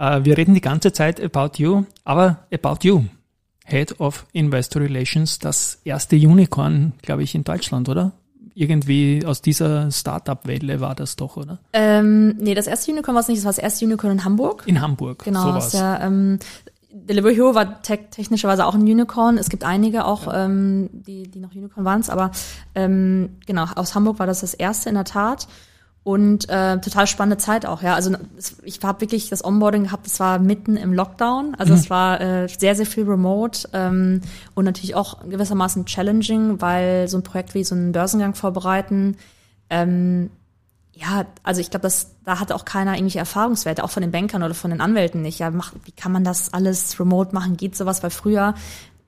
Äh, 0.00 0.24
wir 0.24 0.36
reden 0.36 0.54
die 0.54 0.60
ganze 0.60 0.92
Zeit 0.92 1.22
about 1.22 1.62
you, 1.62 1.84
aber 2.04 2.38
about 2.52 2.78
you. 2.82 3.04
Head 3.64 4.00
of 4.00 4.26
Investor 4.32 4.82
Relations, 4.82 5.38
das 5.38 5.78
erste 5.84 6.16
Unicorn, 6.16 6.94
glaube 7.02 7.22
ich, 7.22 7.36
in 7.36 7.44
Deutschland, 7.44 7.88
oder? 7.88 8.12
Irgendwie 8.54 9.24
aus 9.24 9.42
dieser 9.42 9.92
Startup-Welle 9.92 10.80
war 10.80 10.96
das 10.96 11.14
doch, 11.14 11.36
oder? 11.36 11.60
Ähm, 11.72 12.34
nee, 12.38 12.54
das 12.54 12.66
erste 12.66 12.90
Unicorn 12.90 13.14
war 13.14 13.20
es 13.20 13.28
nicht, 13.28 13.38
das 13.38 13.44
war 13.44 13.52
das 13.52 13.58
erste 13.58 13.84
Unicorn 13.84 14.12
in 14.14 14.24
Hamburg. 14.24 14.64
In 14.66 14.80
Hamburg. 14.80 15.22
Genau, 15.22 15.60
so 15.60 15.78
ja, 15.78 16.00
ähm, 16.04 16.40
Delivery 16.90 17.36
Hero 17.36 17.54
war 17.54 17.80
tech 17.82 18.00
technischerweise 18.10 18.66
auch 18.66 18.74
ein 18.74 18.82
Unicorn. 18.82 19.38
Es 19.38 19.50
gibt 19.50 19.62
einige 19.62 20.04
auch, 20.04 20.26
ähm, 20.32 20.90
die, 20.92 21.30
die 21.30 21.38
noch 21.38 21.54
Unicorn 21.54 21.84
waren, 21.84 22.02
aber 22.08 22.32
ähm, 22.74 23.36
genau, 23.46 23.66
aus 23.76 23.94
Hamburg 23.94 24.18
war 24.18 24.26
das 24.26 24.40
das 24.40 24.54
erste 24.54 24.88
in 24.88 24.96
der 24.96 25.04
Tat. 25.04 25.46
Und 26.02 26.48
äh, 26.48 26.80
total 26.80 27.06
spannende 27.06 27.36
Zeit 27.36 27.66
auch, 27.66 27.82
ja. 27.82 27.94
Also 27.94 28.16
ich 28.62 28.80
habe 28.82 29.02
wirklich 29.02 29.28
das 29.28 29.44
Onboarding 29.44 29.84
gehabt, 29.84 30.06
das 30.06 30.18
war 30.18 30.38
mitten 30.38 30.78
im 30.78 30.94
Lockdown. 30.94 31.54
Also 31.58 31.74
es 31.74 31.90
war 31.90 32.20
äh, 32.22 32.48
sehr, 32.48 32.74
sehr 32.74 32.86
viel 32.86 33.04
remote 33.04 33.68
ähm, 33.74 34.22
und 34.54 34.64
natürlich 34.64 34.94
auch 34.94 35.28
gewissermaßen 35.28 35.84
challenging, 35.84 36.60
weil 36.62 37.06
so 37.06 37.18
ein 37.18 37.22
Projekt 37.22 37.52
wie 37.54 37.64
so 37.64 37.74
einen 37.74 37.92
Börsengang 37.92 38.34
vorbereiten, 38.34 39.18
ähm, 39.68 40.30
ja, 41.00 41.24
also 41.42 41.60
ich 41.62 41.70
glaube, 41.70 41.84
dass 41.84 42.16
da 42.24 42.40
hatte 42.40 42.54
auch 42.54 42.66
keiner 42.66 42.92
irgendwelche 42.92 43.20
Erfahrungswerte, 43.20 43.82
auch 43.82 43.90
von 43.90 44.02
den 44.02 44.10
Bankern 44.10 44.42
oder 44.42 44.52
von 44.52 44.70
den 44.70 44.82
Anwälten 44.82 45.22
nicht. 45.22 45.38
Ja, 45.38 45.50
mach, 45.50 45.72
wie 45.84 45.92
kann 45.92 46.12
man 46.12 46.24
das 46.24 46.52
alles 46.52 47.00
remote 47.00 47.34
machen? 47.34 47.56
Geht 47.56 47.74
sowas? 47.74 48.02
Weil 48.02 48.10
früher, 48.10 48.54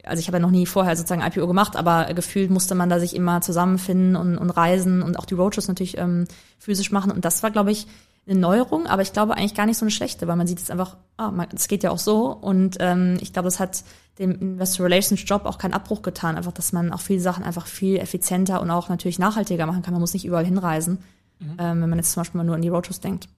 also 0.05 0.21
ich 0.21 0.27
habe 0.27 0.39
ja 0.39 0.43
noch 0.43 0.51
nie 0.51 0.67
vorher 0.67 0.97
sozusagen 0.97 1.23
IPO 1.23 1.47
gemacht, 1.47 1.77
aber 1.77 2.13
gefühlt 2.15 2.51
musste 2.51 2.75
man 2.75 2.89
da 2.89 2.99
sich 2.99 3.15
immer 3.15 3.41
zusammenfinden 3.41 4.17
und, 4.17 4.37
und 4.39 4.51
reisen 4.51 5.03
und 5.03 5.19
auch 5.19 5.25
die 5.25 5.35
Roadshows 5.35 5.69
natürlich 5.69 5.99
ähm, 5.99 6.27
physisch 6.59 6.91
machen. 6.91 7.13
Und 7.13 7.25
das 7.25 7.43
war, 7.43 7.51
glaube 7.51 7.71
ich, 7.71 7.87
eine 8.27 8.39
Neuerung, 8.39 8.87
aber 8.87 9.03
ich 9.03 9.13
glaube 9.13 9.37
eigentlich 9.37 9.55
gar 9.55 9.67
nicht 9.67 9.79
so 9.79 9.85
eine 9.85 9.91
schlechte, 9.91 10.29
weil 10.29 10.37
man 10.37 10.47
sieht 10.47 10.59
jetzt 10.59 10.71
einfach, 10.71 10.97
ah, 11.17 11.33
es 11.55 11.67
geht 11.69 11.83
ja 11.83 11.91
auch 11.91 11.99
so. 11.99 12.27
Und 12.33 12.77
ähm, 12.81 13.19
ich 13.21 13.33
glaube, 13.33 13.47
das 13.47 13.59
hat 13.59 13.83
dem 14.19 14.33
Investor 14.41 14.87
Relations 14.87 15.23
Job 15.27 15.45
auch 15.45 15.59
keinen 15.59 15.73
Abbruch 15.75 16.03
getan, 16.03 16.37
einfach, 16.37 16.53
dass 16.53 16.73
man 16.73 16.93
auch 16.93 17.01
viele 17.01 17.21
Sachen 17.21 17.45
einfach 17.45 17.67
viel 17.67 17.97
effizienter 17.99 18.61
und 18.61 18.71
auch 18.71 18.89
natürlich 18.89 19.19
nachhaltiger 19.19 19.67
machen 19.67 19.83
kann. 19.83 19.95
Man 19.95 20.01
muss 20.01 20.13
nicht 20.13 20.25
überall 20.25 20.45
hinreisen, 20.45 20.99
ähm, 21.41 21.81
wenn 21.81 21.91
man 21.91 21.99
jetzt 21.99 22.13
zum 22.13 22.21
Beispiel 22.21 22.39
mal 22.39 22.45
nur 22.45 22.55
an 22.55 22.63
die 22.63 22.69
Roadshows 22.69 23.01
denkt. 23.01 23.29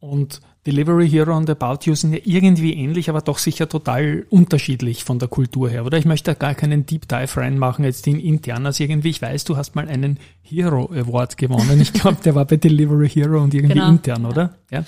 Und 0.00 0.40
Delivery 0.66 1.08
Hero 1.08 1.36
und 1.36 1.48
About 1.50 1.80
You 1.84 1.94
sind 1.94 2.14
ja 2.14 2.20
irgendwie 2.24 2.72
ähnlich, 2.72 3.10
aber 3.10 3.20
doch 3.20 3.36
sicher 3.36 3.68
total 3.68 4.24
unterschiedlich 4.30 5.04
von 5.04 5.18
der 5.18 5.28
Kultur 5.28 5.68
her, 5.68 5.84
oder? 5.84 5.98
Ich 5.98 6.06
möchte 6.06 6.30
da 6.30 6.34
gar 6.34 6.54
keinen 6.54 6.86
Deep 6.86 7.06
Dive 7.06 7.36
reinmachen, 7.36 7.84
jetzt 7.84 8.06
in 8.06 8.18
Internas 8.18 8.80
irgendwie. 8.80 9.10
Ich 9.10 9.20
weiß, 9.20 9.44
du 9.44 9.58
hast 9.58 9.74
mal 9.74 9.88
einen 9.88 10.18
Hero 10.42 10.90
Award 10.92 11.36
gewonnen. 11.36 11.80
Ich 11.80 11.92
glaube, 11.92 12.16
der 12.24 12.34
war 12.34 12.46
bei 12.46 12.56
Delivery 12.56 13.10
Hero 13.10 13.42
und 13.42 13.52
irgendwie 13.52 13.74
Genau. 13.74 13.90
intern, 13.90 14.24
oder? 14.24 14.54
Ja. 14.70 14.84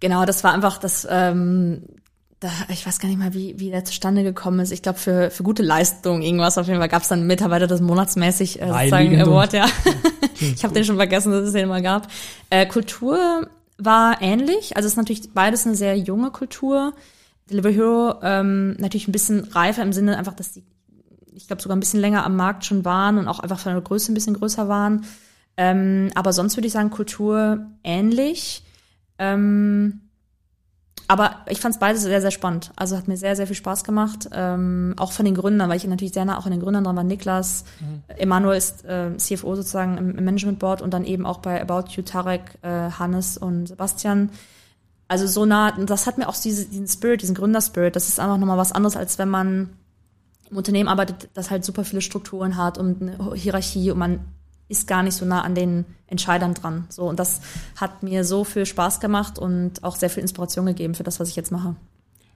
Genau, 0.00 0.24
das 0.24 0.42
war 0.42 0.52
einfach 0.52 0.78
das, 0.78 1.06
ähm, 1.08 1.82
da, 2.40 2.48
ich 2.68 2.84
weiß 2.84 2.98
gar 2.98 3.08
nicht 3.08 3.18
mal, 3.18 3.34
wie, 3.34 3.60
wie 3.60 3.70
der 3.70 3.84
zustande 3.84 4.24
gekommen 4.24 4.58
ist. 4.58 4.72
Ich 4.72 4.82
glaube, 4.82 4.98
für, 4.98 5.30
für 5.30 5.44
gute 5.44 5.62
Leistung 5.62 6.22
irgendwas. 6.22 6.58
Auf 6.58 6.66
jeden 6.66 6.80
Fall 6.80 6.88
gab 6.88 7.02
es 7.02 7.08
dann 7.08 7.28
Mitarbeiter 7.28 7.68
des 7.68 7.80
Monatsmäßig 7.80 8.60
äh, 8.60 8.66
sozusagen 8.66 9.20
Award, 9.20 9.52
ja. 9.52 9.66
ich 10.40 10.64
habe 10.64 10.74
den 10.74 10.84
schon 10.84 10.96
vergessen, 10.96 11.30
dass 11.30 11.42
es 11.46 11.52
den 11.52 11.68
mal 11.68 11.82
gab. 11.82 12.08
Äh, 12.50 12.66
Kultur 12.66 13.46
war 13.84 14.20
ähnlich. 14.20 14.76
Also 14.76 14.86
es 14.86 14.92
ist 14.92 14.96
natürlich 14.96 15.32
beides 15.32 15.66
eine 15.66 15.74
sehr 15.74 15.98
junge 15.98 16.30
Kultur. 16.30 16.92
Delivery 17.50 17.74
Hero 17.74 18.14
ähm, 18.22 18.74
natürlich 18.78 19.08
ein 19.08 19.12
bisschen 19.12 19.44
reifer 19.44 19.82
im 19.82 19.92
Sinne 19.92 20.16
einfach, 20.18 20.34
dass 20.34 20.52
die, 20.52 20.64
ich 21.34 21.46
glaube, 21.46 21.62
sogar 21.62 21.76
ein 21.76 21.80
bisschen 21.80 22.00
länger 22.00 22.24
am 22.24 22.36
Markt 22.36 22.64
schon 22.64 22.84
waren 22.84 23.18
und 23.18 23.28
auch 23.28 23.40
einfach 23.40 23.58
von 23.58 23.72
der 23.72 23.82
Größe 23.82 24.12
ein 24.12 24.14
bisschen 24.14 24.34
größer 24.34 24.68
waren. 24.68 25.04
Ähm, 25.56 26.10
aber 26.14 26.32
sonst 26.32 26.56
würde 26.56 26.66
ich 26.66 26.72
sagen, 26.72 26.90
Kultur 26.90 27.66
ähnlich. 27.84 28.64
Ähm, 29.18 30.01
aber 31.12 31.36
ich 31.46 31.60
fand 31.60 31.74
es 31.74 31.78
beides 31.78 32.00
sehr, 32.00 32.22
sehr 32.22 32.30
spannend. 32.30 32.72
Also 32.74 32.96
hat 32.96 33.06
mir 33.06 33.18
sehr, 33.18 33.36
sehr 33.36 33.46
viel 33.46 33.54
Spaß 33.54 33.84
gemacht. 33.84 34.30
Ähm, 34.32 34.94
auch 34.96 35.12
von 35.12 35.26
den 35.26 35.34
Gründern, 35.34 35.68
weil 35.68 35.76
ich 35.76 35.84
natürlich 35.84 36.14
sehr 36.14 36.24
nah 36.24 36.38
auch 36.38 36.46
an 36.46 36.52
den 36.52 36.60
Gründern 36.62 36.84
dran 36.84 36.96
war. 36.96 37.04
Niklas, 37.04 37.64
Emanuel 38.16 38.56
ist 38.56 38.86
äh, 38.86 39.14
CFO 39.18 39.54
sozusagen 39.54 39.98
im, 39.98 40.16
im 40.16 40.24
Management 40.24 40.58
Board 40.58 40.80
und 40.80 40.94
dann 40.94 41.04
eben 41.04 41.26
auch 41.26 41.40
bei 41.40 41.60
About 41.60 41.90
You, 41.90 42.02
Tarek, 42.02 42.58
äh, 42.62 42.90
Hannes 42.92 43.36
und 43.36 43.66
Sebastian. 43.66 44.30
Also 45.06 45.26
so 45.26 45.44
nah, 45.44 45.76
und 45.76 45.90
das 45.90 46.06
hat 46.06 46.16
mir 46.16 46.30
auch 46.30 46.36
diese, 46.36 46.64
diesen 46.64 46.88
Spirit, 46.88 47.20
diesen 47.20 47.34
Gründerspirit, 47.34 47.94
das 47.94 48.08
ist 48.08 48.18
einfach 48.18 48.38
nochmal 48.38 48.56
was 48.56 48.72
anderes, 48.72 48.96
als 48.96 49.18
wenn 49.18 49.28
man 49.28 49.68
im 50.50 50.56
Unternehmen 50.56 50.88
arbeitet, 50.88 51.28
das 51.34 51.50
halt 51.50 51.62
super 51.62 51.84
viele 51.84 52.00
Strukturen 52.00 52.56
hat 52.56 52.78
und 52.78 53.02
eine 53.02 53.34
Hierarchie 53.34 53.90
und 53.90 53.98
man 53.98 54.20
ist 54.72 54.88
gar 54.88 55.02
nicht 55.02 55.14
so 55.14 55.24
nah 55.24 55.42
an 55.42 55.54
den 55.54 55.84
Entscheidern 56.06 56.54
dran. 56.54 56.86
So, 56.88 57.04
und 57.08 57.20
das 57.20 57.42
hat 57.76 58.02
mir 58.02 58.24
so 58.24 58.42
viel 58.42 58.66
Spaß 58.66 58.98
gemacht 59.00 59.38
und 59.38 59.84
auch 59.84 59.94
sehr 59.94 60.10
viel 60.10 60.22
Inspiration 60.22 60.66
gegeben 60.66 60.94
für 60.94 61.04
das, 61.04 61.20
was 61.20 61.28
ich 61.28 61.36
jetzt 61.36 61.52
mache. 61.52 61.76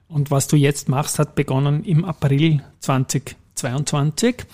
Und 0.08 0.30
was 0.30 0.46
du 0.46 0.56
jetzt 0.56 0.88
machst, 0.88 1.18
hat 1.18 1.34
begonnen 1.34 1.82
im 1.82 2.04
April 2.04 2.62
2022. 2.80 4.44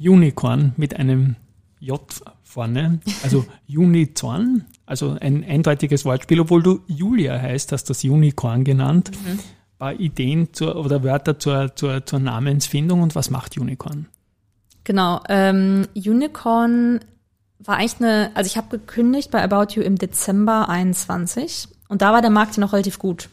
Unicorn 0.00 0.72
mit 0.76 0.96
einem 0.96 1.36
J 1.78 2.00
vorne, 2.42 3.00
also 3.22 3.44
Unicorn, 3.68 4.64
also 4.86 5.16
ein 5.20 5.44
eindeutiges 5.44 6.04
Wortspiel, 6.04 6.40
obwohl 6.40 6.62
du 6.62 6.80
Julia 6.86 7.38
heißt, 7.38 7.72
hast 7.72 7.90
das 7.90 8.02
Unicorn 8.04 8.64
genannt. 8.64 9.10
Ein 9.26 9.38
paar 9.78 10.00
Ideen 10.00 10.52
zur, 10.52 10.76
oder 10.76 11.04
Wörter 11.04 11.38
zur, 11.38 11.76
zur, 11.76 12.04
zur 12.06 12.18
Namensfindung 12.18 13.02
und 13.02 13.14
was 13.14 13.30
macht 13.30 13.56
Unicorn? 13.56 14.06
Genau. 14.84 15.20
Ähm, 15.28 15.86
Unicorn 15.94 17.00
war 17.58 17.76
eigentlich 17.76 18.00
eine, 18.00 18.30
also 18.34 18.46
ich 18.48 18.56
habe 18.56 18.78
gekündigt 18.78 19.30
bei 19.30 19.42
About 19.42 19.74
You 19.74 19.82
im 19.82 19.96
Dezember 19.96 20.68
21 20.68 21.68
und 21.88 22.02
da 22.02 22.12
war 22.12 22.20
der 22.22 22.30
Markt 22.30 22.56
ja 22.56 22.60
noch 22.60 22.72
relativ 22.72 22.98
gut. 22.98 23.28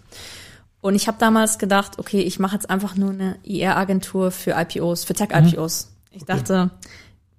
Und 0.82 0.96
ich 0.96 1.08
habe 1.08 1.18
damals 1.20 1.58
gedacht, 1.58 2.00
okay, 2.00 2.22
ich 2.22 2.40
mache 2.40 2.56
jetzt 2.56 2.70
einfach 2.70 2.96
nur 2.96 3.12
eine 3.12 3.36
IR-Agentur 3.44 4.32
für 4.32 4.52
IPOs, 4.52 5.04
für 5.04 5.14
Tech-IPOs. 5.14 5.92
Ich 6.12 6.24
dachte, 6.26 6.70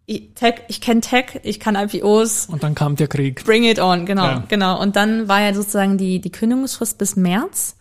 ich, 0.05 0.35
Tech, 0.35 0.57
ich 0.69 0.81
kenne 0.81 1.01
Tech, 1.01 1.41
ich 1.43 1.59
kann 1.59 1.75
IPOs, 1.75 2.47
Und 2.47 2.63
dann 2.63 2.75
kam 2.75 2.97
der 2.97 3.09
Krieg. 3.09 3.45
Bring 3.45 3.65
it 3.65 3.79
on, 3.79 4.05
genau, 4.05 4.25
Ja. 4.25 4.45
genau. 4.49 4.81
Und 4.81 4.97
dann 4.97 5.29
war 5.29 5.41
ja 5.41 5.55
sozusagen 5.55 5.97
die, 5.97 6.21
die 6.21 6.31
Kündigungsfrist 6.33 6.99
bis 6.99 7.17
März. 7.17 7.77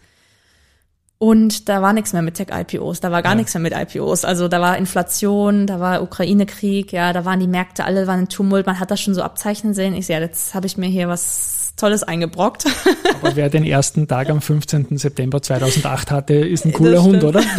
Und 1.21 1.67
da 1.67 1.81
war 1.81 1.91
nichts 1.91 2.13
mehr 2.13 2.21
mit 2.21 2.35
Tech-IPOs, 2.35 3.01
da 3.01 3.11
war 3.11 3.21
gar 3.21 3.33
Ja. 3.33 3.35
nichts 3.35 3.53
mehr 3.53 3.61
mit 3.61 3.73
IPOs. 3.73 4.23
Also 4.23 4.47
da 4.47 4.61
war 4.61 4.77
Inflation, 4.77 5.67
da 5.67 5.81
war 5.81 6.01
Ukraine-Krieg, 6.01 6.93
ja, 6.93 7.11
da 7.11 7.25
waren 7.25 7.41
die 7.41 7.47
Märkte, 7.47 7.83
alle 7.83 8.07
waren 8.07 8.21
in 8.21 8.29
Tumult, 8.29 8.65
man 8.65 8.79
hat 8.79 8.89
das 8.89 9.01
schon 9.01 9.13
so 9.13 9.21
abzeichnen 9.21 9.73
sehen. 9.73 9.93
Ich 9.93 10.05
sehe, 10.07 10.15
ja, 10.15 10.21
jetzt 10.21 10.55
habe 10.55 10.65
ich 10.65 10.77
mir 10.77 10.87
hier 10.87 11.09
was 11.09 11.73
Tolles 11.75 12.03
eingebrockt. 12.03 12.65
Aber 13.21 13.35
wer 13.35 13.49
den 13.49 13.65
ersten 13.65 14.07
Tag 14.07 14.29
am 14.29 14.39
15. 14.41 14.97
September 14.97 15.41
2008 15.41 16.09
hatte, 16.09 16.35
ist 16.35 16.65
ein 16.65 16.71
cooler 16.71 17.03
Hund, 17.03 17.23
oder? 17.23 17.41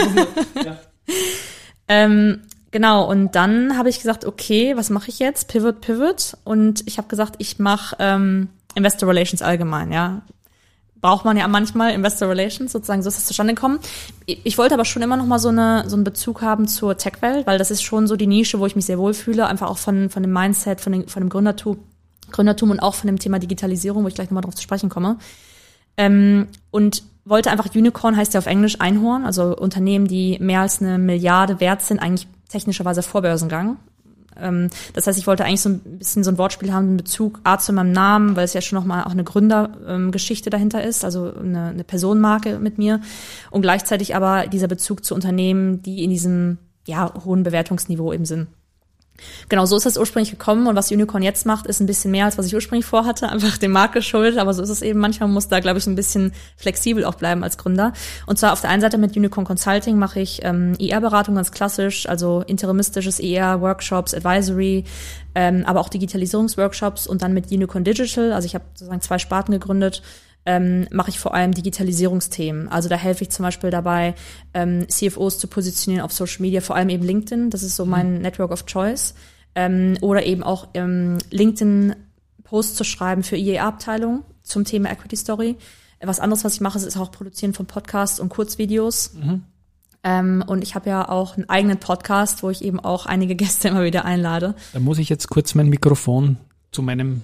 Ähm, 1.92 2.42
genau, 2.70 3.10
und 3.10 3.34
dann 3.34 3.76
habe 3.76 3.88
ich 3.88 3.98
gesagt, 3.98 4.24
okay, 4.24 4.76
was 4.76 4.90
mache 4.90 5.08
ich 5.10 5.18
jetzt? 5.18 5.48
Pivot, 5.48 5.80
Pivot. 5.80 6.36
Und 6.44 6.84
ich 6.86 6.98
habe 6.98 7.08
gesagt, 7.08 7.34
ich 7.38 7.58
mache 7.58 7.96
ähm, 7.98 8.48
Investor 8.76 9.08
Relations 9.08 9.42
allgemein, 9.42 9.90
ja. 9.92 10.22
Braucht 11.00 11.24
man 11.24 11.36
ja 11.36 11.48
manchmal 11.48 11.92
Investor 11.92 12.28
Relations, 12.28 12.72
sozusagen, 12.72 13.02
so 13.02 13.08
ist 13.08 13.16
das 13.16 13.26
zustande 13.26 13.54
gekommen. 13.54 13.78
Ich 14.26 14.58
wollte 14.58 14.74
aber 14.74 14.84
schon 14.84 15.02
immer 15.02 15.16
noch 15.16 15.26
mal 15.26 15.38
so, 15.38 15.48
eine, 15.48 15.84
so 15.88 15.96
einen 15.96 16.04
Bezug 16.04 16.42
haben 16.42 16.68
zur 16.68 16.96
Tech-Welt, 16.96 17.46
weil 17.46 17.58
das 17.58 17.70
ist 17.70 17.82
schon 17.82 18.06
so 18.06 18.16
die 18.16 18.26
Nische, 18.26 18.60
wo 18.60 18.66
ich 18.66 18.76
mich 18.76 18.84
sehr 18.84 18.98
wohlfühle, 18.98 19.46
einfach 19.46 19.68
auch 19.68 19.78
von, 19.78 20.10
von 20.10 20.22
dem 20.22 20.32
Mindset, 20.32 20.80
von, 20.80 20.92
den, 20.92 21.08
von 21.08 21.22
dem 21.22 21.30
Gründertum, 21.30 21.78
Gründertum 22.30 22.70
und 22.70 22.80
auch 22.80 22.94
von 22.94 23.06
dem 23.06 23.18
Thema 23.18 23.38
Digitalisierung, 23.38 24.04
wo 24.04 24.08
ich 24.08 24.14
gleich 24.14 24.28
nochmal 24.28 24.42
drauf 24.42 24.54
zu 24.54 24.62
sprechen 24.62 24.90
komme. 24.90 25.16
Ähm, 25.96 26.48
und 26.70 27.02
wollte 27.24 27.50
einfach 27.50 27.74
Unicorn 27.74 28.16
heißt 28.16 28.34
ja 28.34 28.38
auf 28.38 28.46
Englisch 28.46 28.80
Einhorn, 28.80 29.24
also 29.24 29.56
Unternehmen, 29.56 30.06
die 30.06 30.38
mehr 30.40 30.60
als 30.60 30.80
eine 30.80 30.98
Milliarde 30.98 31.60
wert 31.60 31.82
sind, 31.82 32.00
eigentlich 32.00 32.26
technischerweise 32.48 33.02
Vorbörsengang. 33.02 33.76
Ähm, 34.38 34.70
das 34.94 35.06
heißt, 35.06 35.18
ich 35.18 35.26
wollte 35.26 35.44
eigentlich 35.44 35.60
so 35.60 35.70
ein 35.70 35.80
bisschen 35.98 36.24
so 36.24 36.30
ein 36.30 36.38
Wortspiel 36.38 36.72
haben 36.72 36.90
in 36.90 36.96
Bezug 36.96 37.40
A 37.44 37.58
zu 37.58 37.72
meinem 37.72 37.92
Namen, 37.92 38.36
weil 38.36 38.44
es 38.44 38.54
ja 38.54 38.60
schon 38.60 38.78
nochmal 38.78 39.04
auch 39.04 39.12
eine 39.12 39.24
Gründergeschichte 39.24 40.50
dahinter 40.50 40.82
ist, 40.82 41.04
also 41.04 41.32
eine, 41.34 41.66
eine 41.68 41.84
Personenmarke 41.84 42.58
mit 42.58 42.78
mir. 42.78 43.00
Und 43.50 43.62
gleichzeitig 43.62 44.14
aber 44.14 44.46
dieser 44.46 44.68
Bezug 44.68 45.04
zu 45.04 45.14
Unternehmen, 45.14 45.82
die 45.82 46.04
in 46.04 46.10
diesem 46.10 46.58
ja, 46.86 47.12
hohen 47.24 47.42
Bewertungsniveau 47.42 48.12
eben 48.12 48.24
sind. 48.24 48.48
Genau, 49.48 49.66
so 49.66 49.76
ist 49.76 49.86
das 49.86 49.96
ursprünglich 49.96 50.30
gekommen 50.30 50.66
und 50.66 50.76
was 50.76 50.90
Unicorn 50.90 51.22
jetzt 51.22 51.46
macht, 51.46 51.66
ist 51.66 51.80
ein 51.80 51.86
bisschen 51.86 52.10
mehr, 52.10 52.24
als 52.24 52.38
was 52.38 52.46
ich 52.46 52.54
ursprünglich 52.54 52.86
vorhatte, 52.86 53.28
einfach 53.30 53.58
dem 53.58 53.72
Markt 53.72 53.94
geschuldet, 53.94 54.38
aber 54.38 54.54
so 54.54 54.62
ist 54.62 54.68
es 54.70 54.82
eben. 54.82 55.00
Manchmal 55.00 55.28
muss 55.28 55.48
da, 55.48 55.60
glaube 55.60 55.78
ich, 55.78 55.86
ein 55.86 55.94
bisschen 55.94 56.32
flexibel 56.56 57.04
auch 57.04 57.14
bleiben 57.14 57.42
als 57.42 57.58
Gründer. 57.58 57.92
Und 58.26 58.38
zwar 58.38 58.52
auf 58.52 58.60
der 58.60 58.70
einen 58.70 58.82
Seite 58.82 58.98
mit 58.98 59.16
Unicorn 59.16 59.46
Consulting 59.46 59.98
mache 59.98 60.20
ich 60.20 60.40
ähm, 60.44 60.74
IR-Beratung 60.78 61.34
ganz 61.34 61.50
klassisch, 61.50 62.08
also 62.08 62.42
interimistisches 62.46 63.18
IR, 63.18 63.60
Workshops, 63.60 64.14
Advisory, 64.14 64.84
ähm, 65.34 65.64
aber 65.66 65.80
auch 65.80 65.88
Digitalisierungsworkshops 65.88 67.06
und 67.06 67.22
dann 67.22 67.32
mit 67.32 67.50
Unicorn 67.50 67.84
Digital, 67.84 68.32
also 68.32 68.46
ich 68.46 68.54
habe 68.54 68.64
sozusagen 68.74 69.00
zwei 69.00 69.18
Sparten 69.18 69.52
gegründet, 69.52 70.02
ähm, 70.46 70.86
mache 70.90 71.10
ich 71.10 71.18
vor 71.18 71.34
allem 71.34 71.52
Digitalisierungsthemen. 71.52 72.68
Also 72.68 72.88
da 72.88 72.96
helfe 72.96 73.22
ich 73.22 73.30
zum 73.30 73.44
Beispiel 73.44 73.70
dabei, 73.70 74.14
ähm, 74.54 74.88
CFOs 74.88 75.38
zu 75.38 75.48
positionieren 75.48 76.04
auf 76.04 76.12
Social 76.12 76.40
Media, 76.40 76.60
vor 76.60 76.76
allem 76.76 76.88
eben 76.88 77.04
LinkedIn. 77.04 77.50
Das 77.50 77.62
ist 77.62 77.76
so 77.76 77.84
mein 77.84 78.20
Network 78.22 78.50
of 78.50 78.66
Choice. 78.66 79.14
Ähm, 79.54 79.98
oder 80.00 80.24
eben 80.24 80.42
auch 80.42 80.68
ähm, 80.74 81.18
LinkedIn 81.30 81.94
Posts 82.44 82.76
zu 82.76 82.84
schreiben 82.84 83.22
für 83.22 83.36
IEA-Abteilung 83.36 84.24
zum 84.42 84.64
Thema 84.64 84.90
Equity 84.90 85.16
Story. 85.16 85.56
Was 86.00 86.20
anderes, 86.20 86.44
was 86.44 86.54
ich 86.54 86.60
mache, 86.60 86.78
ist 86.78 86.96
auch 86.96 87.10
Produzieren 87.10 87.52
von 87.52 87.66
Podcasts 87.66 88.20
und 88.20 88.30
Kurzvideos. 88.30 89.14
Ähm, 90.02 90.42
und 90.46 90.62
ich 90.62 90.74
habe 90.74 90.88
ja 90.88 91.08
auch 91.08 91.36
einen 91.36 91.48
eigenen 91.48 91.78
Podcast, 91.78 92.42
wo 92.42 92.50
ich 92.50 92.64
eben 92.64 92.80
auch 92.80 93.06
einige 93.06 93.34
Gäste 93.36 93.68
immer 93.68 93.84
wieder 93.84 94.04
einlade. 94.04 94.54
Da 94.72 94.80
muss 94.80 94.98
ich 94.98 95.08
jetzt 95.08 95.28
kurz 95.28 95.54
mein 95.54 95.68
Mikrofon 95.68 96.38
zu 96.72 96.82
meinem 96.82 97.22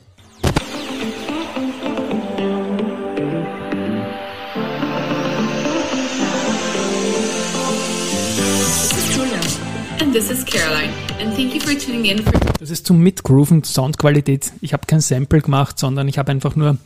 And 10.00 10.12
this 10.12 10.30
is 10.30 10.44
Caroline. 10.44 10.90
And 11.20 11.34
thank 11.34 11.54
you 11.54 11.60
for 11.60 11.72
tuning 11.78 12.04
in 12.04 12.22
for 12.22 12.32
Das 12.58 12.70
ist 12.70 12.86
zum 12.86 13.00
Mitgrooven, 13.00 13.64
Soundqualität. 13.64 14.52
Ich 14.60 14.72
habe 14.72 14.86
kein 14.86 15.00
Sample 15.00 15.40
gemacht, 15.40 15.78
sondern 15.78 16.08
ich 16.08 16.18
habe 16.18 16.30
einfach 16.32 16.56
nur 16.56 16.78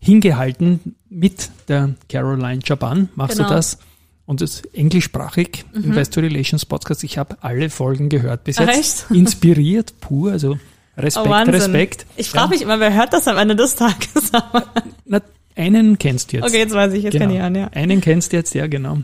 hingehalten 0.00 0.96
mit 1.08 1.50
der 1.68 1.94
Caroline 2.08 2.60
Chaban. 2.66 3.08
Machst 3.14 3.36
Genau. 3.36 3.48
du 3.48 3.54
das? 3.54 3.78
Und 4.26 4.40
das 4.42 4.56
ist 4.56 4.74
englischsprachig, 4.74 5.64
Investor 5.72 6.22
Relations 6.22 6.66
Podcast. 6.66 7.02
Ich 7.02 7.16
habe 7.16 7.38
alle 7.40 7.70
Folgen 7.70 8.08
gehört 8.10 8.44
bis 8.44 8.58
jetzt. 8.58 8.68
echt? 8.68 9.10
Inspiriert, 9.10 9.94
pur, 10.00 10.32
also 10.32 10.58
Respekt, 10.96 11.48
Respekt. 11.48 12.06
Oh, 12.08 12.12
Ich 12.16 12.28
frage 12.28 12.44
Ja. 12.44 12.50
mich 12.50 12.62
immer, 12.62 12.80
wer 12.80 12.92
hört 12.94 13.12
das 13.12 13.26
am 13.28 13.38
Ende 13.38 13.56
des 13.56 13.76
Tages? 13.76 14.30
Na, 15.06 15.20
einen 15.56 15.98
kennst 15.98 16.32
du 16.32 16.36
jetzt. 16.38 16.46
okay, 16.46 16.58
jetzt 16.58 16.74
weiß 16.74 16.92
ich, 16.92 17.04
jetzt 17.04 17.12
Genau. 17.12 17.26
kann 17.26 17.34
ich 17.34 17.40
an, 17.40 17.54
ja. 17.54 17.68
Einen 17.68 18.00
kennst 18.02 18.32
du 18.32 18.36
jetzt, 18.36 18.54
ja, 18.54 18.66
genau. 18.66 18.98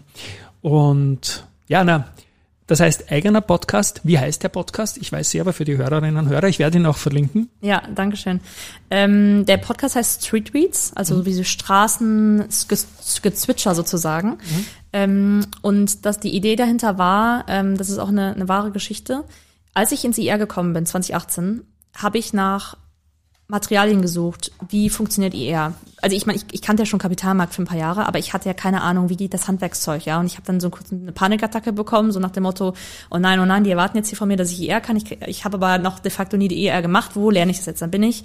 Und 0.61 1.47
ja, 1.69 1.85
na, 1.85 2.09
das 2.67 2.81
heißt 2.81 3.13
eigener 3.13 3.43
Podcast. 3.43 4.01
Wie 4.05 4.19
heißt 4.19 4.43
der 4.43 4.49
Podcast? 4.49 4.97
Ich 4.97 5.13
weiß 5.13 5.29
sie 5.31 5.41
aber 5.41 5.53
für 5.53 5.65
die 5.65 5.77
Hörerinnen 5.77 6.17
und 6.17 6.31
Hörer. 6.31 6.49
Ich 6.49 6.59
werde 6.59 6.79
ihn 6.79 6.87
auch 6.87 6.97
verlinken. 6.97 7.51
Ja, 7.61 7.83
danke 7.95 8.17
schön. 8.17 8.41
Ähm, 8.91 9.45
der 9.47 9.59
Podcast 9.59 9.95
heißt 9.97 10.25
Street 10.25 10.47
Tweets, 10.47 10.93
also 10.95 11.17
so 11.17 11.27
wie 11.27 11.35
so 11.35 11.45
Straßengezwitscher 11.45 13.75
sozusagen. 13.75 14.39
Ähm, 14.93 15.47
und 15.61 16.07
dass 16.07 16.21
die 16.21 16.35
Idee 16.35 16.57
dahinter 16.57 16.97
war, 16.97 17.45
ähm, 17.49 17.77
das 17.77 17.91
ist 17.91 17.99
auch 17.99 18.09
eine, 18.09 18.33
eine 18.35 18.49
wahre 18.49 18.71
Geschichte. 18.71 19.25
Als 19.75 19.93
ich 19.93 20.03
ins 20.05 20.17
IR 20.19 20.39
gekommen 20.39 20.73
bin, 20.73 20.87
2018, 20.87 21.65
habe 21.97 22.19
ich 22.19 22.33
nach 22.33 22.77
Materialien 23.47 24.01
gesucht. 24.01 24.53
Wie 24.69 24.89
funktioniert 24.89 25.35
IR? 25.35 25.75
Also 26.01 26.17
ich 26.17 26.27
meine, 26.27 26.39
ich, 26.39 26.45
ich 26.51 26.63
kannte 26.63 26.83
ja 26.83 26.87
schon 26.87 26.99
Kapitalmarkt 26.99 27.55
für 27.55 27.63
ein 27.63 27.67
paar 27.67 27.79
Jahre, 27.79 28.07
aber 28.07 28.19
ich 28.19 28.33
hatte 28.33 28.49
ja 28.49 28.55
keine 28.55 28.83
Ahnung, 28.83 29.11
wie 29.11 29.17
geht 29.17 29.35
das 29.35 29.49
Handwerkszeug, 29.49 30.07
ja. 30.07 30.19
Und 30.19 30.27
ich 30.27 30.35
habe 30.35 30.47
dann 30.47 30.61
so 30.61 30.71
kurz 30.71 30.93
eine 30.93 31.13
Panikattacke 31.13 31.73
bekommen, 31.73 32.11
so 32.11 32.21
nach 32.21 32.31
dem 32.31 32.45
Motto, 32.45 32.75
oh 33.11 33.19
nein, 33.19 33.41
oh 33.41 33.45
nein, 33.45 33.65
die 33.65 33.71
erwarten 33.71 33.99
jetzt 33.99 34.09
hier 34.09 34.19
von 34.19 34.29
mir, 34.29 34.37
dass 34.37 34.51
ich 34.51 34.63
IR 34.63 34.81
kann. 34.81 34.97
Ich, 34.97 35.21
ich 35.23 35.45
habe 35.45 35.57
aber 35.57 35.79
noch 35.79 35.99
de 35.99 36.11
facto 36.11 36.37
nie 36.37 36.49
die 36.49 36.65
IR 36.65 36.81
gemacht. 36.81 37.13
Wo 37.15 37.31
lerne 37.31 37.51
ich 37.51 37.59
das 37.59 37.67
jetzt? 37.67 37.83
Dann 37.83 37.91
bin 37.91 38.03
ich 38.03 38.25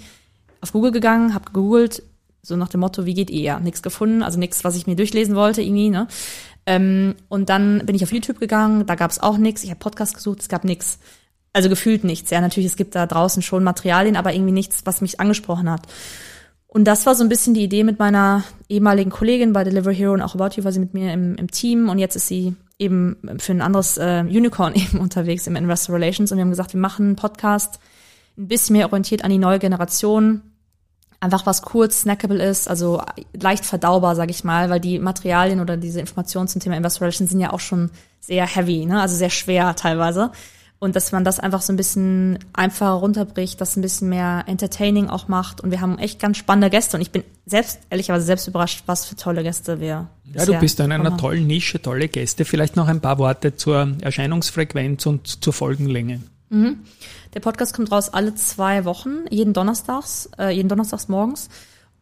auf 0.62 0.72
Google 0.72 0.92
gegangen, 0.92 1.34
habe 1.34 1.46
gegoogelt, 1.46 2.02
so 2.42 2.56
nach 2.56 2.68
dem 2.68 2.80
Motto, 2.80 3.04
wie 3.04 3.14
geht 3.14 3.30
IR? 3.30 3.60
Nichts 3.60 3.82
gefunden, 3.82 4.22
also 4.22 4.38
nichts, 4.38 4.64
was 4.64 4.76
ich 4.76 4.86
mir 4.86 4.96
durchlesen 4.96 5.36
wollte 5.36 5.60
irgendwie, 5.60 5.90
ne? 5.90 6.08
Ähm, 6.66 7.14
und 7.28 7.48
dann 7.48 7.84
bin 7.84 7.96
ich 7.96 8.02
auf 8.02 8.12
YouTube 8.12 8.38
gegangen, 8.38 8.86
da 8.86 8.94
gab 8.94 9.10
es 9.10 9.20
auch 9.20 9.38
nichts. 9.38 9.64
Ich 9.64 9.70
habe 9.70 9.80
Podcast 9.80 10.14
gesucht, 10.14 10.40
es 10.40 10.48
gab 10.48 10.64
nichts. 10.64 10.98
Also 11.52 11.68
gefühlt 11.68 12.04
nichts. 12.04 12.30
Ja, 12.30 12.40
natürlich, 12.40 12.68
es 12.68 12.76
gibt 12.76 12.94
da 12.94 13.06
draußen 13.06 13.42
schon 13.42 13.64
Materialien, 13.64 14.16
aber 14.16 14.32
irgendwie 14.32 14.52
nichts, 14.52 14.82
was 14.84 15.00
mich 15.00 15.18
angesprochen 15.18 15.70
hat. 15.70 15.82
Und 16.68 16.84
das 16.84 17.04
war 17.04 17.16
so 17.16 17.24
ein 17.24 17.28
bisschen 17.28 17.54
die 17.54 17.64
Idee 17.64 17.82
mit 17.82 17.98
meiner 17.98 18.44
ehemaligen 18.68 19.10
Kollegin 19.10 19.52
bei 19.52 19.64
Deliver 19.64 19.90
Hero 19.90 20.12
und 20.12 20.22
auch 20.22 20.36
About 20.36 20.54
You 20.56 20.62
war 20.62 20.70
sie 20.70 20.78
mit 20.78 20.94
mir 20.94 21.12
im, 21.12 21.34
im 21.34 21.50
Team 21.50 21.88
und 21.88 21.98
jetzt 21.98 22.14
ist 22.14 22.28
sie 22.28 22.54
eben 22.78 23.16
für 23.38 23.52
ein 23.52 23.60
anderes 23.60 23.98
äh, 23.98 24.20
Unicorn 24.20 24.74
eben 24.76 24.98
unterwegs 24.98 25.48
im 25.48 25.56
Investor 25.56 25.96
Relations 25.96 26.30
und 26.30 26.38
wir 26.38 26.42
haben 26.42 26.50
gesagt, 26.50 26.72
wir 26.72 26.80
machen 26.80 27.06
einen 27.06 27.16
Podcast 27.16 27.80
ein 28.38 28.46
bisschen 28.46 28.76
mehr 28.76 28.86
orientiert 28.86 29.24
an 29.24 29.32
die 29.32 29.38
neue 29.38 29.58
Generation, 29.58 30.42
einfach 31.18 31.44
was 31.44 31.62
kurz 31.62 32.02
snackable 32.02 32.42
ist, 32.42 32.68
also 32.68 33.02
leicht 33.32 33.66
verdaubar, 33.66 34.14
sage 34.14 34.30
ich 34.30 34.44
mal, 34.44 34.70
weil 34.70 34.80
die 34.80 35.00
Materialien 35.00 35.60
oder 35.60 35.76
diese 35.76 35.98
Informationen 35.98 36.46
zum 36.46 36.60
Thema 36.60 36.76
Investor 36.76 37.02
Relations 37.06 37.30
sind 37.30 37.40
ja 37.40 37.52
auch 37.52 37.60
schon 37.60 37.90
sehr 38.20 38.46
heavy, 38.46 38.86
ne? 38.86 39.00
also 39.00 39.16
sehr 39.16 39.30
schwer 39.30 39.74
teilweise. 39.74 40.30
Und 40.80 40.96
dass 40.96 41.12
man 41.12 41.24
das 41.24 41.38
einfach 41.38 41.60
so 41.60 41.72
ein 41.72 41.76
bisschen 41.76 42.38
einfacher 42.54 42.92
runterbricht, 42.92 43.60
das 43.60 43.76
ein 43.76 43.82
bisschen 43.82 44.08
mehr 44.08 44.44
entertaining 44.46 45.08
auch 45.08 45.28
macht. 45.28 45.60
Und 45.60 45.70
wir 45.70 45.82
haben 45.82 45.98
echt 45.98 46.18
ganz 46.18 46.38
spannende 46.38 46.70
Gäste. 46.70 46.96
Und 46.96 47.02
ich 47.02 47.10
bin 47.10 47.22
selbst, 47.44 47.80
ehrlicherweise 47.90 48.24
selbst 48.24 48.48
überrascht, 48.48 48.84
was 48.86 49.04
für 49.04 49.14
tolle 49.14 49.42
Gäste 49.42 49.78
wir 49.78 50.08
Ja, 50.34 50.46
du 50.46 50.58
bist 50.58 50.80
in 50.80 50.90
einer 50.90 51.18
tollen 51.18 51.46
Nische, 51.46 51.82
tolle 51.82 52.08
Gäste. 52.08 52.46
Vielleicht 52.46 52.76
noch 52.76 52.88
ein 52.88 53.00
paar 53.00 53.18
Worte 53.18 53.54
zur 53.56 53.92
Erscheinungsfrequenz 54.00 55.04
und 55.04 55.44
zur 55.44 55.52
Folgenlänge. 55.52 56.20
Der 57.34 57.40
Podcast 57.40 57.74
kommt 57.74 57.92
raus 57.92 58.08
alle 58.12 58.34
zwei 58.34 58.84
Wochen, 58.84 59.26
jeden 59.30 59.52
Donnerstags, 59.52 60.30
äh, 60.38 60.50
jeden 60.50 60.68
Donnerstags 60.68 61.08
morgens. 61.08 61.48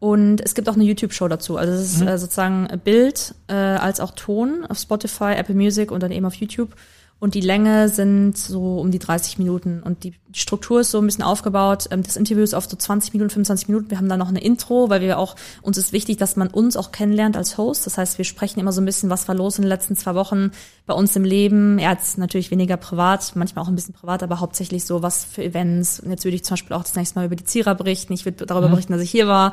Und 0.01 0.41
es 0.41 0.55
gibt 0.55 0.69
auch 0.69 0.75
eine 0.75 0.85
YouTube-Show 0.85 1.29
dazu. 1.29 1.57
Also 1.57 1.73
es 1.73 1.95
ist 1.95 2.01
äh, 2.03 2.17
sozusagen 2.17 2.69
Bild 2.85 3.35
äh, 3.49 3.55
als 3.55 4.01
auch 4.01 4.13
Ton 4.13 4.65
auf 4.67 4.79
Spotify, 4.79 5.35
Apple 5.37 5.55
Music 5.55 5.91
und 5.91 6.03
dann 6.03 6.13
eben 6.13 6.25
auf 6.25 6.35
YouTube. 6.35 6.77
Und 7.21 7.35
die 7.35 7.41
Länge 7.41 7.89
sind 7.89 8.39
so 8.39 8.79
um 8.79 8.93
die 8.93 9.01
30 9.01 9.39
Minuten. 9.39 9.83
Und 9.83 10.05
die 10.05 10.15
Struktur 10.33 10.81
ist 10.81 10.93
so 10.93 10.99
ein 10.99 11.07
bisschen 11.07 11.25
aufgebaut. 11.25 11.87
Ähm, 11.91 12.05
Das 12.05 12.17
Interview 12.17 12.45
ist 12.45 12.55
oft 12.55 12.71
so 12.71 12.77
20 12.77 13.13
Minuten, 13.13 13.31
25 13.31 13.69
Minuten. 13.69 13.91
Wir 13.91 13.99
haben 13.99 14.09
dann 14.09 14.21
noch 14.21 14.29
eine 14.29 14.41
Intro, 14.41 14.89
weil 14.89 15.01
wir 15.01 15.19
auch, 15.19 15.35
uns 15.63 15.79
ist 15.79 15.93
wichtig, 15.93 16.19
dass 16.19 16.37
man 16.37 16.49
uns 16.49 16.77
auch 16.77 16.93
kennenlernt 16.93 17.37
als 17.37 17.59
Host. 17.59 17.87
Das 17.87 17.99
heißt, 17.99 18.19
wir 18.19 18.25
sprechen 18.25 18.61
immer 18.61 18.71
so 18.71 18.81
ein 18.81 18.85
bisschen, 18.85 19.11
was 19.11 19.27
war 19.27 19.35
los 19.35 19.59
in 19.59 19.63
den 19.63 19.69
letzten 19.69 19.97
zwei 19.97 20.15
Wochen 20.15 20.53
bei 20.87 20.95
uns 20.95 21.17
im 21.17 21.25
Leben. 21.25 21.81
Ja, 21.81 21.93
jetzt 21.93 22.19
natürlich 22.19 22.53
weniger 22.53 22.77
privat, 22.77 23.33
manchmal 23.35 23.65
auch 23.65 23.69
ein 23.69 23.75
bisschen 23.75 23.95
privat, 23.95 24.23
aber 24.23 24.39
hauptsächlich 24.39 24.85
so, 24.85 25.03
was 25.03 25.25
für 25.25 25.43
Events. 25.43 25.99
Und 25.99 26.11
jetzt 26.11 26.25
würde 26.25 26.37
ich 26.37 26.45
zum 26.45 26.55
Beispiel 26.55 26.77
auch 26.77 26.85
das 26.85 26.95
nächste 26.95 27.19
Mal 27.19 27.27
über 27.27 27.37
die 27.37 27.45
Zierer 27.45 27.75
berichten. 27.75 28.13
Ich 28.13 28.25
würde 28.25 28.47
darüber 28.47 28.69
berichten, 28.69 28.93
dass 28.93 29.03
ich 29.03 29.11
hier 29.11 29.27
war. 29.27 29.53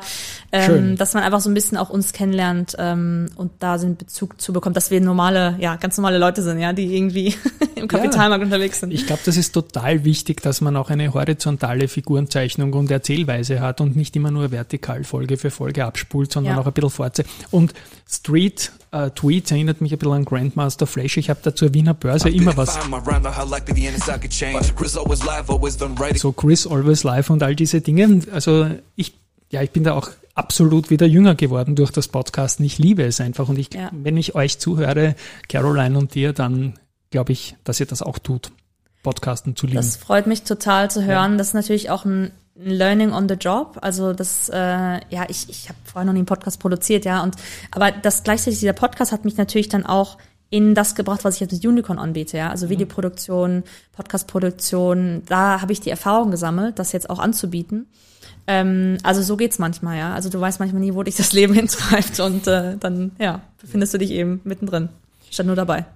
Schön. 0.54 0.90
Ähm, 0.90 0.96
dass 0.96 1.14
man 1.14 1.24
einfach 1.24 1.40
so 1.40 1.50
ein 1.50 1.54
bisschen 1.54 1.78
auch 1.78 1.90
uns 1.90 2.12
kennenlernt 2.12 2.76
ähm, 2.78 3.28
und 3.34 3.50
da 3.58 3.78
so 3.78 3.86
einen 3.86 3.96
Bezug 3.96 4.40
zu 4.40 4.52
bekommt, 4.52 4.76
dass 4.76 4.90
wir 4.90 5.00
normale, 5.00 5.56
ja, 5.58 5.76
ganz 5.76 5.96
normale 5.96 6.18
Leute 6.18 6.42
sind, 6.42 6.60
ja, 6.60 6.72
die 6.72 6.96
irgendwie 6.96 7.34
im 7.74 7.88
Kapitalmarkt 7.88 8.44
unterwegs 8.44 8.80
sind. 8.80 8.92
Ich 8.92 9.06
glaube, 9.06 9.22
das 9.24 9.36
ist 9.36 9.52
total 9.52 10.04
wichtig, 10.04 10.42
dass 10.42 10.60
man 10.60 10.76
auch 10.76 10.90
eine 10.90 11.12
horizontale 11.14 11.88
Figurenzeichnung 11.88 12.72
und 12.72 12.90
Erzählweise 12.90 13.60
hat 13.60 13.80
und 13.80 13.96
nicht 13.96 14.14
immer 14.16 14.30
nur 14.30 14.50
vertikal 14.50 15.04
Folge 15.04 15.36
für 15.36 15.50
Folge 15.50 15.84
abspult, 15.84 16.32
sondern 16.32 16.54
Ja. 16.54 16.60
auch 16.60 16.66
ein 16.66 16.72
bisschen 16.72 16.90
fortsetzt. 16.90 17.30
Und 17.50 17.74
Street 18.08 18.72
äh, 18.92 19.10
Tweets 19.10 19.50
erinnert 19.50 19.80
mich 19.80 19.92
ein 19.92 19.98
bisschen 19.98 20.14
an 20.14 20.24
Grandmaster 20.24 20.86
Flash. 20.86 21.16
Ich 21.16 21.28
habe 21.30 21.40
da 21.42 21.54
zur 21.54 21.74
Wiener 21.74 21.94
Börse 21.94 22.28
immer 22.30 22.56
was 22.56 22.76
so 26.20 26.32
Chris 26.32 26.66
Always 26.66 27.02
Live 27.04 27.30
und 27.30 27.42
all 27.42 27.56
diese 27.56 27.80
Dinge. 27.80 28.20
Also 28.32 28.68
ich, 28.94 29.14
ja, 29.50 29.62
ich 29.62 29.70
bin 29.70 29.84
da 29.84 29.94
auch 29.94 30.08
absolut 30.34 30.90
wieder 30.90 31.06
jünger 31.06 31.34
geworden 31.34 31.74
durch 31.76 31.90
das 31.90 32.08
Podcasten. 32.08 32.64
Ich 32.64 32.78
liebe 32.78 33.02
es 33.04 33.20
einfach 33.20 33.48
und 33.48 33.58
ich, 33.58 33.72
Ja. 33.74 33.90
wenn 33.92 34.16
ich 34.16 34.34
euch 34.34 34.58
zuhöre, 34.58 35.16
Caroline 35.48 35.98
und 35.98 36.14
dir, 36.14 36.32
dann 36.32 36.74
glaube 37.16 37.32
ich, 37.32 37.56
dass 37.64 37.80
ihr 37.80 37.86
das 37.86 38.02
auch 38.02 38.18
tut, 38.18 38.52
Podcasten 39.02 39.56
zu 39.56 39.64
lieben. 39.66 39.78
Das 39.78 39.96
freut 39.96 40.26
mich 40.26 40.42
total 40.42 40.90
zu 40.90 41.02
hören. 41.02 41.38
Das 41.38 41.48
ist 41.48 41.54
natürlich 41.54 41.88
auch 41.88 42.04
ein 42.04 42.30
Learning 42.54 43.10
on 43.10 43.26
the 43.26 43.36
Job. 43.36 43.78
Also 43.80 44.12
das, 44.12 44.50
äh, 44.50 44.56
ja, 44.58 45.24
ich, 45.26 45.48
ich 45.48 45.70
habe 45.70 45.78
vorher 45.84 46.04
noch 46.04 46.12
nie 46.12 46.18
einen 46.18 46.26
Podcast 46.26 46.60
produziert, 46.60 47.06
ja. 47.06 47.22
Und 47.22 47.36
aber 47.70 47.90
das 47.90 48.22
gleichzeitig, 48.22 48.60
dieser 48.60 48.74
Podcast 48.74 49.12
hat 49.12 49.24
mich 49.24 49.38
natürlich 49.38 49.70
dann 49.70 49.86
auch 49.86 50.18
in 50.50 50.74
das 50.74 50.94
gebracht, 50.94 51.24
was 51.24 51.36
ich 51.36 51.40
jetzt 51.40 51.52
mit 51.52 51.64
Unicorn 51.64 51.98
anbiete, 51.98 52.36
ja. 52.36 52.50
Also 52.50 52.68
Videoproduktion, 52.68 53.64
Podcastproduktion, 53.92 55.22
da 55.24 55.62
habe 55.62 55.72
ich 55.72 55.80
die 55.80 55.88
Erfahrung 55.88 56.30
gesammelt, 56.30 56.78
das 56.78 56.92
jetzt 56.92 57.08
auch 57.08 57.18
anzubieten. 57.18 57.86
Ähm, 58.46 58.98
also 59.04 59.22
so 59.22 59.38
geht's 59.38 59.58
manchmal, 59.58 59.96
ja. 59.96 60.12
Also 60.12 60.28
du 60.28 60.38
weißt 60.38 60.60
manchmal 60.60 60.82
nie, 60.82 60.92
wo 60.92 61.02
dich 61.02 61.16
das 61.16 61.32
Leben 61.32 61.54
hintreibt 61.60 62.20
und 62.20 62.46
äh, 62.46 62.76
dann, 62.76 63.12
ja, 63.18 63.40
befindest 63.58 63.94
du 63.94 63.98
dich 63.98 64.10
eben 64.10 64.42
mittendrin, 64.44 64.90
statt 65.30 65.46
nur 65.46 65.56
dabei. 65.56 65.86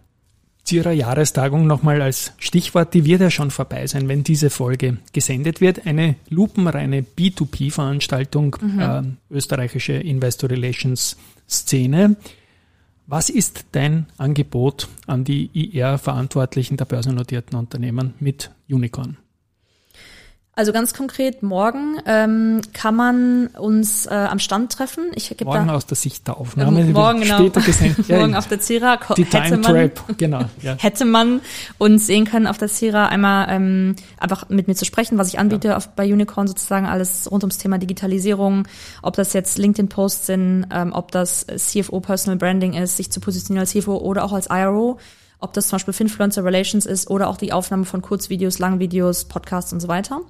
Zu 0.65 0.77
Ihrer 0.77 0.93
Jahrestagung 0.93 1.67
nochmal 1.67 2.03
als 2.03 2.33
Stichwort, 2.39 2.95
die 2.95 3.05
wird 3.05 3.21
ja 3.21 3.31
schon 3.31 3.51
vorbei 3.51 3.87
sein, 3.87 4.09
wenn 4.09 4.25
diese 4.25 4.51
Folge 4.51 4.99
gesendet 5.13 5.61
wird. 5.61 5.87
Eine 5.87 6.17
lupenreine 6.29 7.03
B2B-Veranstaltung, 7.03 8.57
äh, 8.79 9.03
österreichische 9.31 9.95
Investor 9.95 10.51
Relations 10.51 11.17
Szene. 11.49 12.17
Was 13.07 13.29
ist 13.29 13.65
dein 13.73 14.07
Angebot 14.19 14.89
an 15.09 15.25
die 15.25 15.51
IR-Verantwortlichen 15.53 16.77
der 16.77 16.85
börsennotierten 16.85 17.59
Unternehmen 17.59 18.15
mit 18.21 18.53
Unicorn? 18.69 19.17
Also 20.61 20.75
ganz 20.75 20.93
konkret, 20.93 21.43
morgen 21.43 21.97
ähm, 22.05 22.61
kann 22.75 22.95
man 22.95 23.47
uns 23.47 24.05
äh, 24.05 24.11
am 24.11 24.39
Stand 24.39 24.71
treffen. 24.71 25.05
Ich 25.15 25.31
gebe 25.31 25.47
Morgen 25.47 25.69
da 25.69 25.75
aus 25.75 25.87
der 25.87 25.97
Sicht 25.97 26.27
der 26.29 26.37
Aufnahme. 26.37 26.83
Ähm, 26.83 26.93
morgen 26.93 27.23
genau. 27.23 27.45
Ja, 27.45 27.53
morgen 28.19 28.35
auf 28.35 28.47
der 28.47 28.61
Zira 28.61 28.99
die 29.17 29.25
hätte 29.25 29.31
Time 29.31 29.57
man 29.57 29.63
Trap, 29.63 30.19
genau. 30.19 30.41
Ja. 30.61 30.75
hätte 30.79 31.07
man 31.07 31.41
uns 31.79 32.07
sehen 32.07 32.27
können 32.27 32.47
auf 32.47 32.59
der 32.59 32.69
Zira 32.69 33.07
einmal 33.07 33.47
ähm, 33.49 33.97
einfach 34.19 34.51
mit 34.51 34.69
mir 34.69 34.75
zu 34.75 34.85
sprechen, 34.85 35.17
was 35.17 35.29
ich 35.29 35.39
anbiete 35.39 35.79
auf, 35.79 35.89
bei 35.89 36.05
Unicorn 36.05 36.47
sozusagen 36.47 36.85
alles 36.85 37.31
rund 37.31 37.43
ums 37.43 37.57
Thema 37.57 37.79
Digitalisierung, 37.79 38.69
ob 39.01 39.17
das 39.17 39.33
jetzt 39.33 39.57
LinkedIn-Posts 39.57 40.27
sind, 40.27 40.67
ähm, 40.71 40.93
ob 40.93 41.11
das 41.11 41.47
CFO 41.57 42.01
Personal 42.01 42.37
Branding 42.37 42.75
ist, 42.75 42.99
sich 42.99 43.11
zu 43.11 43.21
positionieren 43.21 43.63
als 43.63 43.71
CFO 43.71 43.97
oder 43.97 44.25
auch 44.25 44.35
als 44.35 44.49
IRO 44.51 44.99
ob 45.41 45.53
das 45.53 45.69
zum 45.69 45.77
Beispiel 45.77 45.95
Finfluencer 45.95 46.45
Relations 46.45 46.87
ist 46.87 47.11
oder 47.11 47.29
auch 47.29 47.37
die 47.37 47.53
Aufnahme 47.53 47.85
von 47.85 48.03
Kurzvideos, 48.03 48.59
Langvideos, 48.59 49.25
Podcasts 49.25 49.73
und 49.73 49.81
so 49.81 49.89
weiter. 49.89 50.21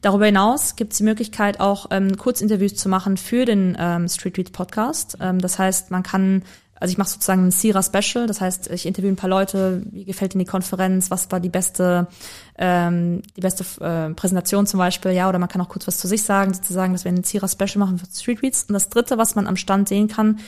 Darüber 0.00 0.26
hinaus 0.26 0.76
gibt 0.76 0.92
es 0.92 0.98
die 0.98 1.04
Möglichkeit 1.04 1.60
auch 1.60 1.86
ähm, 1.90 2.16
Kurzinterviews 2.16 2.74
zu 2.74 2.88
machen 2.88 3.16
für 3.16 3.44
den 3.44 3.76
ähm, 3.78 4.08
Street 4.08 4.38
Reads 4.38 4.50
Podcast. 4.50 5.18
Ähm, 5.20 5.40
das 5.40 5.58
heißt, 5.58 5.90
man 5.90 6.02
kann 6.02 6.42
also 6.84 6.92
ich 6.92 6.98
mache 6.98 7.08
sozusagen 7.08 7.46
ein 7.46 7.50
Sira 7.50 7.82
Special, 7.82 8.26
das 8.26 8.40
heißt, 8.40 8.70
ich 8.70 8.84
interviewe 8.84 9.12
ein 9.12 9.16
paar 9.16 9.30
Leute, 9.30 9.82
wie 9.90 10.04
gefällt 10.04 10.34
Ihnen 10.34 10.40
die 10.40 10.50
Konferenz, 10.50 11.10
was 11.10 11.30
war 11.30 11.40
die 11.40 11.48
beste, 11.48 12.08
ähm, 12.58 13.22
die 13.36 13.40
beste 13.40 13.64
äh, 13.82 14.12
Präsentation 14.12 14.66
zum 14.66 14.78
Beispiel, 14.78 15.12
ja, 15.12 15.28
oder 15.28 15.38
man 15.38 15.48
kann 15.48 15.60
auch 15.60 15.68
kurz 15.68 15.86
was 15.86 15.98
zu 15.98 16.08
sich 16.08 16.24
sagen, 16.24 16.52
sozusagen, 16.52 16.92
dass 16.92 17.04
wir 17.04 17.12
ein 17.12 17.24
Sira 17.24 17.48
Special 17.48 17.78
machen 17.78 17.98
für 17.98 18.06
Street 18.12 18.42
Reads. 18.42 18.64
Und 18.64 18.74
das 18.74 18.88
dritte, 18.88 19.18
was 19.18 19.34
man 19.34 19.46
am 19.46 19.56
Stand 19.56 19.88
sehen 19.88 20.08
kann, 20.08 20.40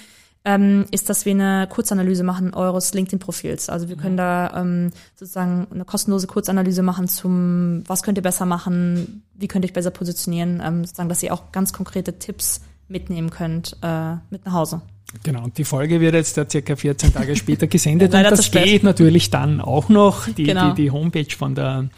ähm, 0.47 0.87
ist, 0.93 1.11
dass 1.11 1.27
wir 1.27 1.33
eine 1.33 1.67
Kurzanalyse 1.69 2.23
machen 2.23 2.55
eures 2.55 2.95
LinkedIn-Profils. 2.95 3.69
Also 3.69 3.89
wir 3.89 3.97
können 3.97 4.17
da 4.17 4.55
ähm, 4.57 4.93
sozusagen 5.17 5.67
eine 5.75 5.85
kostenlose 5.85 6.29
Kurzanalyse 6.29 6.83
machen 6.83 7.09
zum, 7.09 7.83
was 7.87 8.05
könnt 8.05 8.17
ihr 8.17 8.23
besser 8.23 8.47
machen, 8.47 9.25
wie 9.35 9.49
könnt 9.49 9.65
ihr 9.65 9.69
euch 9.69 9.73
besser 9.75 9.91
positionieren, 9.91 10.63
ähm, 10.65 10.85
sozusagen, 10.85 11.09
dass 11.09 11.23
ihr 11.25 11.35
auch 11.35 11.51
ganz 11.51 11.73
konkrete 11.73 12.21
Tipps 12.21 12.61
mitnehmen 12.89 13.31
könnt 13.31 13.77
äh, 13.83 14.15
mit 14.31 14.47
nach 14.47 14.53
Hause. 14.53 14.83
Genau, 15.25 15.43
und 15.43 15.59
die 15.59 15.65
Folge 15.65 16.01
wird 16.01 16.15
jetzt 16.15 16.37
ja 16.37 16.49
circa 16.49 16.77
14 16.77 17.13
Tage 17.13 17.35
später 17.35 17.67
gesendet 17.67 18.13
Leider 18.13 18.29
und 18.31 18.39
das 18.39 18.47
spät. 18.47 18.65
geht 18.65 18.83
natürlich 18.85 19.31
dann 19.31 19.61
auch 19.61 19.89
noch. 19.89 20.29
Die, 20.29 20.45
Genau. 20.45 20.71
die, 20.71 20.83
die 20.85 20.91
Homepage 20.93 21.35
von 21.37 21.57
der 21.57 21.89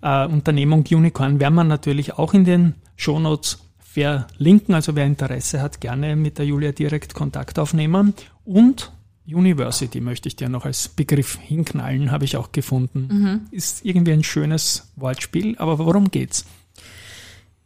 äh, 0.00 0.26
Unternehmung 0.26 0.82
Unicorn 0.90 1.40
werden 1.40 1.54
wir 1.54 1.64
natürlich 1.64 2.14
auch 2.14 2.32
in 2.32 2.44
den 2.44 2.74
Shownotes 2.96 3.58
verlinken. 3.96 4.74
Also 4.74 4.94
wer 4.94 5.06
Interesse 5.06 5.62
hat, 5.62 5.80
gerne 5.80 6.16
mit 6.16 6.38
der 6.38 6.44
Julia 6.44 6.72
direkt 6.72 7.14
Kontakt 7.14 7.58
aufnehmen. 7.58 8.12
Und 8.44 8.92
University 9.26 10.00
möchte 10.00 10.28
ich 10.28 10.36
dir 10.36 10.48
noch 10.48 10.66
als 10.66 10.88
Begriff 10.88 11.38
hinknallen, 11.40 12.10
habe 12.10 12.26
ich 12.26 12.36
auch 12.36 12.52
gefunden. 12.52 13.08
Mhm. 13.10 13.40
Ist 13.50 13.84
irgendwie 13.84 14.12
ein 14.12 14.22
schönes 14.22 14.92
Wortspiel, 14.96 15.56
aber 15.58 15.78
worum 15.78 16.10
geht's? 16.10 16.44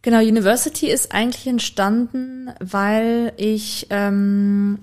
Genau, 0.03 0.21
University 0.21 0.87
ist 0.90 1.12
eigentlich 1.12 1.47
entstanden, 1.47 2.51
weil 2.61 3.35
ich 3.37 3.88
ähm, 3.90 4.79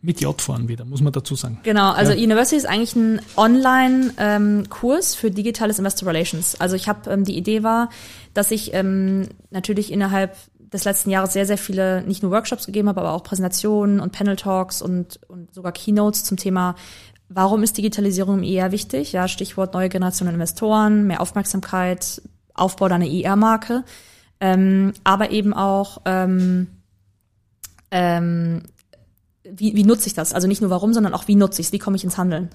Mit 0.00 0.22
J 0.22 0.40
vorn 0.40 0.68
wieder, 0.68 0.86
muss 0.86 1.02
man 1.02 1.12
dazu 1.12 1.34
sagen. 1.34 1.58
Genau, 1.64 1.90
also 1.90 2.12
Ja. 2.12 2.18
University 2.18 2.56
ist 2.56 2.64
eigentlich 2.66 2.96
ein 2.96 3.20
Online-Kurs 3.36 5.14
für 5.16 5.30
digitales 5.30 5.78
Investor 5.78 6.08
Relations. 6.08 6.58
Also 6.58 6.76
ich 6.76 6.88
habe 6.88 7.10
ähm, 7.10 7.24
die 7.24 7.36
Idee 7.36 7.62
war, 7.62 7.90
dass 8.32 8.50
ich 8.50 8.72
ähm, 8.72 9.28
natürlich 9.50 9.92
innerhalb 9.92 10.34
des 10.72 10.84
letzten 10.84 11.10
Jahres 11.10 11.32
sehr, 11.32 11.46
sehr 11.46 11.58
viele, 11.58 12.02
nicht 12.02 12.22
nur 12.22 12.32
Workshops 12.32 12.66
gegeben 12.66 12.88
habe, 12.88 13.00
aber 13.00 13.12
auch 13.12 13.22
Präsentationen 13.22 14.00
und 14.00 14.12
Panel-Talks 14.12 14.82
und, 14.82 15.20
und 15.28 15.54
sogar 15.54 15.72
Keynotes 15.72 16.24
zum 16.24 16.36
Thema, 16.36 16.74
warum 17.28 17.62
ist 17.62 17.76
Digitalisierung 17.76 18.38
im 18.38 18.42
IR 18.42 18.72
wichtig? 18.72 19.12
Ja, 19.12 19.28
Stichwort 19.28 19.74
neue 19.74 19.88
Generation 19.88 20.28
Investoren, 20.28 21.06
mehr 21.06 21.20
Aufmerksamkeit, 21.20 22.22
Aufbau 22.54 22.88
deiner 22.88 23.06
IR-Marke, 23.06 23.84
ähm, 24.40 24.92
aber 25.04 25.30
eben 25.30 25.54
auch 25.54 26.02
ähm, 26.04 26.68
ähm, 27.90 28.62
wie, 29.50 29.74
wie 29.74 29.84
nutze 29.84 30.08
ich 30.08 30.14
das? 30.14 30.34
Also 30.34 30.46
nicht 30.46 30.60
nur 30.60 30.70
warum, 30.70 30.92
sondern 30.92 31.14
auch 31.14 31.26
wie 31.26 31.34
nutze 31.34 31.60
ich 31.60 31.68
es, 31.68 31.72
wie 31.72 31.78
komme 31.78 31.96
ich 31.96 32.04
ins 32.04 32.18
Handeln? 32.18 32.50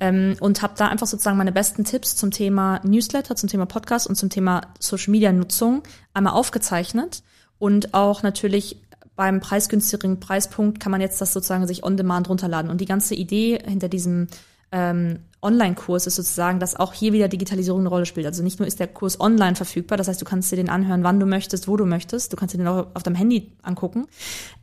Ähm, 0.00 0.36
und 0.40 0.60
habe 0.60 0.74
da 0.76 0.88
einfach 0.88 1.06
sozusagen 1.06 1.38
meine 1.38 1.52
besten 1.52 1.84
Tipps 1.84 2.16
zum 2.16 2.30
Thema 2.30 2.80
Newsletter, 2.84 3.34
zum 3.36 3.48
Thema 3.48 3.64
Podcast 3.66 4.06
und 4.06 4.16
zum 4.16 4.28
Thema 4.28 4.60
Social 4.78 5.10
Media 5.12 5.32
Nutzung 5.32 5.82
einmal 6.12 6.34
aufgezeichnet 6.34 7.22
und 7.58 7.94
auch 7.94 8.22
natürlich 8.22 8.76
beim 9.16 9.40
preisgünstigen 9.40 10.18
Preispunkt 10.20 10.80
kann 10.80 10.90
man 10.90 11.00
jetzt 11.00 11.20
das 11.20 11.32
sozusagen 11.32 11.66
sich 11.66 11.84
on 11.84 11.96
demand 11.96 12.28
runterladen. 12.28 12.70
Und 12.70 12.80
die 12.80 12.86
ganze 12.86 13.14
Idee 13.14 13.58
hinter 13.64 13.88
diesem 13.88 14.26
ähm, 14.72 15.20
Online-Kurs 15.40 16.06
ist 16.06 16.16
sozusagen, 16.16 16.58
dass 16.58 16.74
auch 16.74 16.94
hier 16.94 17.12
wieder 17.12 17.28
Digitalisierung 17.28 17.80
eine 17.80 17.90
Rolle 17.90 18.06
spielt. 18.06 18.26
Also 18.26 18.42
nicht 18.42 18.58
nur 18.58 18.66
ist 18.66 18.80
der 18.80 18.88
Kurs 18.88 19.20
online 19.20 19.54
verfügbar, 19.54 19.98
das 19.98 20.08
heißt, 20.08 20.20
du 20.20 20.24
kannst 20.24 20.50
dir 20.50 20.56
den 20.56 20.70
anhören, 20.70 21.04
wann 21.04 21.20
du 21.20 21.26
möchtest, 21.26 21.68
wo 21.68 21.76
du 21.76 21.84
möchtest. 21.84 22.32
Du 22.32 22.36
kannst 22.36 22.54
dir 22.54 22.58
den 22.58 22.66
auch 22.66 22.86
auf 22.94 23.02
deinem 23.02 23.14
Handy 23.14 23.52
angucken. 23.62 24.06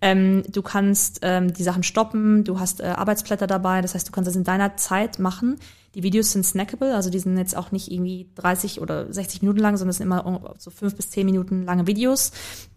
Ähm, 0.02 0.44
du 0.52 0.62
kannst 0.62 1.20
ähm, 1.22 1.54
die 1.54 1.64
Sachen 1.64 1.84
stoppen, 1.84 2.44
du 2.44 2.60
hast 2.60 2.82
äh, 2.82 2.86
Arbeitsblätter 2.86 3.48
dabei, 3.48 3.82
das 3.82 3.96
heißt, 3.96 4.08
du 4.08 4.12
kannst 4.12 4.28
das 4.28 4.36
in 4.36 4.44
deiner 4.44 4.76
Zeit 4.76 5.20
machen. 5.20 5.60
Die 5.96 6.04
Videos 6.04 6.32
sind 6.32 6.46
snackable, 6.46 6.96
also 6.96 7.10
die 7.10 7.20
sind 7.20 7.38
jetzt 7.38 7.56
auch 7.56 7.72
nicht 7.72 7.92
irgendwie 7.92 8.30
30 8.36 8.80
oder 8.80 9.12
60 9.12 9.42
Minuten 9.42 9.60
lang, 9.60 9.76
sondern 9.76 9.90
es 9.90 9.98
sind 9.98 10.08
immer 10.08 10.54
so 10.58 10.72
fünf 10.72 10.96
bis 10.96 11.10
zehn 11.10 11.26
Minuten 11.26 11.64
lange 11.64 11.86
Videos. 11.86 12.32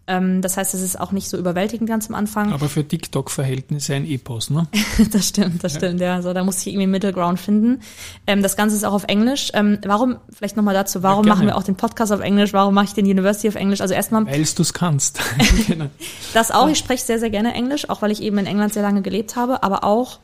Ähm, 0.07 0.41
das 0.41 0.57
heißt, 0.57 0.73
es 0.73 0.81
ist 0.81 0.99
auch 0.99 1.11
nicht 1.11 1.29
so 1.29 1.37
überwältigend 1.37 1.89
ganz 1.89 2.07
am 2.09 2.15
Anfang. 2.15 2.53
Aber 2.53 2.69
für 2.69 2.87
TikTok-Verhältnisse 2.87 3.95
ein 3.95 4.05
Epos, 4.05 4.49
ne? 4.49 4.67
das 5.11 5.29
stimmt, 5.29 5.63
das 5.63 5.75
stimmt, 5.75 5.99
ja. 5.99 6.21
So, 6.21 6.33
da 6.33 6.43
muss 6.43 6.59
ich 6.59 6.67
irgendwie 6.67 6.83
einen 6.83 6.91
Middle 6.91 7.13
Ground 7.13 7.39
finden. 7.39 7.81
Ähm, 8.27 8.43
das 8.43 8.55
Ganze 8.55 8.75
ist 8.75 8.83
auch 8.83 8.93
auf 8.93 9.05
Englisch. 9.05 9.49
Ähm, 9.53 9.79
warum, 9.83 10.17
vielleicht 10.31 10.57
nochmal 10.57 10.75
dazu, 10.75 11.01
warum 11.01 11.23
gerne. 11.23 11.35
machen 11.35 11.47
wir 11.47 11.57
auch 11.57 11.63
den 11.63 11.75
Podcast 11.75 12.11
auf 12.11 12.19
Englisch? 12.19 12.53
Warum 12.53 12.73
mache 12.75 12.85
ich 12.85 12.93
den 12.93 13.05
University 13.05 13.47
auf 13.47 13.55
Englisch? 13.55 13.81
Also 13.81 13.95
erstmal 13.95 14.25
Weil 14.27 14.43
du 14.43 14.61
es 14.61 14.73
kannst. 14.73 15.19
genau. 15.67 15.87
das 16.33 16.51
auch, 16.51 16.69
ich 16.69 16.77
spreche 16.77 17.03
sehr, 17.03 17.19
sehr 17.19 17.31
gerne 17.31 17.53
Englisch, 17.53 17.89
auch 17.89 18.01
weil 18.01 18.11
ich 18.11 18.21
eben 18.21 18.37
in 18.37 18.45
England 18.45 18.73
sehr 18.73 18.83
lange 18.83 19.01
gelebt 19.01 19.35
habe, 19.35 19.63
aber 19.63 19.83
auch, 19.83 20.19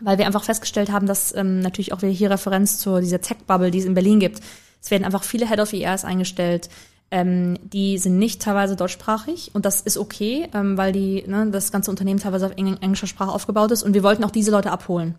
weil 0.00 0.18
wir 0.18 0.26
einfach 0.26 0.44
festgestellt 0.44 0.90
haben, 0.90 1.06
dass 1.06 1.34
ähm, 1.34 1.60
natürlich 1.60 1.92
auch 1.92 2.02
wieder 2.02 2.12
hier 2.12 2.30
Referenz 2.30 2.78
zur 2.78 3.00
dieser 3.00 3.20
Tech-Bubble, 3.20 3.70
die 3.70 3.78
es 3.78 3.84
in 3.84 3.94
Berlin 3.94 4.20
gibt. 4.20 4.40
Es 4.82 4.90
werden 4.90 5.04
einfach 5.04 5.24
viele 5.24 5.48
Head 5.48 5.60
of 5.60 5.72
ERs 5.72 6.04
eingestellt, 6.04 6.68
ähm, 7.10 7.58
die 7.62 7.98
sind 7.98 8.18
nicht 8.18 8.42
teilweise 8.42 8.76
deutschsprachig 8.76 9.50
und 9.54 9.64
das 9.64 9.80
ist 9.80 9.98
okay, 9.98 10.48
ähm, 10.52 10.76
weil 10.76 10.92
die 10.92 11.22
ne, 11.26 11.48
das 11.50 11.70
ganze 11.70 11.90
Unternehmen 11.90 12.18
teilweise 12.18 12.46
auf 12.46 12.52
eng 12.56 12.76
englischer 12.78 13.06
Sprache 13.06 13.30
aufgebaut 13.30 13.70
ist 13.70 13.82
und 13.82 13.94
wir 13.94 14.02
wollten 14.02 14.24
auch 14.24 14.32
diese 14.32 14.50
Leute 14.50 14.72
abholen. 14.72 15.14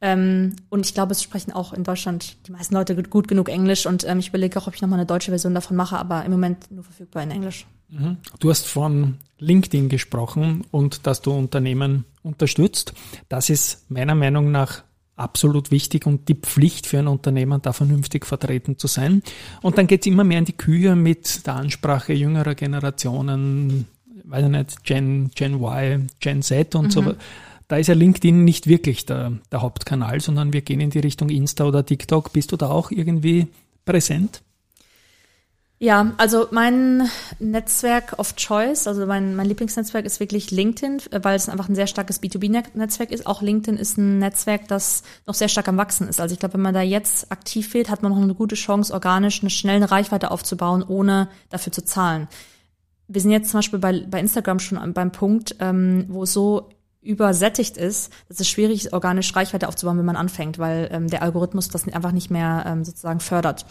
Ähm, 0.00 0.56
und 0.70 0.86
ich 0.86 0.94
glaube, 0.94 1.12
es 1.12 1.22
sprechen 1.22 1.52
auch 1.52 1.72
in 1.72 1.84
Deutschland 1.84 2.36
die 2.46 2.52
meisten 2.52 2.74
Leute 2.74 2.94
gut, 2.94 3.10
gut 3.10 3.28
genug 3.28 3.48
Englisch 3.48 3.84
und 3.84 4.08
ähm, 4.08 4.20
ich 4.20 4.28
überlege 4.28 4.58
auch, 4.58 4.68
ob 4.68 4.74
ich 4.74 4.80
nochmal 4.80 5.00
eine 5.00 5.06
deutsche 5.06 5.30
Version 5.30 5.54
davon 5.54 5.76
mache, 5.76 5.98
aber 5.98 6.24
im 6.24 6.30
Moment 6.30 6.70
nur 6.70 6.84
verfügbar 6.84 7.24
in 7.24 7.30
Englisch. 7.30 7.66
Du 8.38 8.50
hast 8.50 8.66
von 8.66 9.18
LinkedIn 9.38 9.88
gesprochen 9.88 10.64
und 10.70 11.06
dass 11.06 11.22
du 11.22 11.32
Unternehmen 11.32 12.04
unterstützt. 12.22 12.92
Das 13.28 13.50
ist 13.50 13.90
meiner 13.90 14.14
Meinung 14.14 14.50
nach 14.50 14.82
absolut 15.16 15.70
wichtig 15.70 16.06
und 16.06 16.28
die 16.28 16.34
Pflicht 16.34 16.86
für 16.86 16.98
ein 16.98 17.08
Unternehmen, 17.08 17.60
da 17.62 17.72
vernünftig 17.72 18.24
vertreten 18.24 18.78
zu 18.78 18.86
sein. 18.86 19.22
Und 19.62 19.78
dann 19.78 19.86
geht's 19.86 20.06
immer 20.06 20.24
mehr 20.24 20.38
in 20.38 20.44
die 20.44 20.56
Kühe 20.56 20.94
mit 20.94 21.46
der 21.46 21.56
Ansprache 21.56 22.12
jüngerer 22.12 22.54
Generationen, 22.54 23.86
weiß 24.24 24.44
ich 24.44 24.50
nicht, 24.50 24.84
Gen, 24.84 25.30
Gen 25.34 25.54
Y, 25.54 26.06
Gen 26.20 26.42
Z 26.42 26.74
und 26.74 26.92
so. 26.92 27.14
Da 27.66 27.76
ist 27.76 27.88
ja 27.88 27.94
LinkedIn 27.94 28.44
nicht 28.44 28.66
wirklich 28.66 29.04
der, 29.06 29.32
der 29.52 29.60
Hauptkanal, 29.60 30.20
sondern 30.20 30.52
wir 30.52 30.62
gehen 30.62 30.80
in 30.80 30.90
die 30.90 31.00
Richtung 31.00 31.28
Insta 31.28 31.64
oder 31.64 31.84
TikTok. 31.84 32.32
Bist 32.32 32.52
du 32.52 32.56
da 32.56 32.70
auch 32.70 32.90
irgendwie 32.90 33.48
präsent? 33.84 34.42
Ja, 35.80 36.12
also 36.16 36.48
mein 36.50 37.08
Netzwerk 37.38 38.18
of 38.18 38.34
Choice, 38.34 38.88
also 38.88 39.06
mein, 39.06 39.36
mein 39.36 39.46
Lieblingsnetzwerk 39.46 40.04
ist 40.06 40.18
wirklich 40.18 40.50
LinkedIn, 40.50 41.02
äh, 41.12 41.20
weil 41.22 41.36
es 41.36 41.48
einfach 41.48 41.68
ein 41.68 41.76
sehr 41.76 41.86
starkes 41.86 42.20
B2B-Netzwerk 42.20 43.12
ist. 43.12 43.28
Auch 43.28 43.42
LinkedIn 43.42 43.78
ist 43.78 43.96
ein 43.96 44.18
Netzwerk, 44.18 44.66
das 44.66 45.04
noch 45.26 45.34
sehr 45.34 45.48
stark 45.48 45.68
am 45.68 45.76
Wachsen 45.76 46.08
ist. 46.08 46.20
Also 46.20 46.32
ich 46.32 46.40
glaube, 46.40 46.54
wenn 46.54 46.62
man 46.62 46.74
da 46.74 46.82
jetzt 46.82 47.30
aktiv 47.30 47.74
wird, 47.74 47.90
hat 47.90 48.02
man 48.02 48.10
noch 48.10 48.20
eine 48.20 48.34
gute 48.34 48.56
Chance, 48.56 48.92
organisch 48.92 49.40
eine 49.40 49.50
schnelle 49.50 49.88
Reichweite 49.88 50.32
aufzubauen, 50.32 50.82
ohne 50.82 51.28
dafür 51.48 51.72
zu 51.72 51.84
zahlen. 51.84 52.26
Wir 53.06 53.20
sind 53.20 53.30
jetzt 53.30 53.50
zum 53.50 53.58
Beispiel 53.58 53.78
bei, 53.78 54.04
bei 54.04 54.18
Instagram 54.18 54.58
schon 54.58 54.92
beim 54.92 55.12
Punkt, 55.12 55.54
ähm, 55.60 56.06
wo 56.08 56.24
es 56.24 56.32
so 56.32 56.70
übersättigt 57.08 57.78
ist, 57.78 58.12
dass 58.28 58.38
es 58.38 58.48
schwierig 58.48 58.84
ist, 58.84 58.92
organisch 58.92 59.34
Reichweite 59.34 59.66
aufzubauen, 59.68 59.96
wenn 59.96 60.04
man 60.04 60.16
anfängt, 60.16 60.58
weil 60.58 60.88
ähm, 60.92 61.08
der 61.08 61.22
Algorithmus 61.22 61.68
das 61.70 61.88
einfach 61.88 62.12
nicht 62.12 62.30
mehr 62.30 62.64
ähm, 62.66 62.84
sozusagen 62.84 63.20
fördert. 63.20 63.64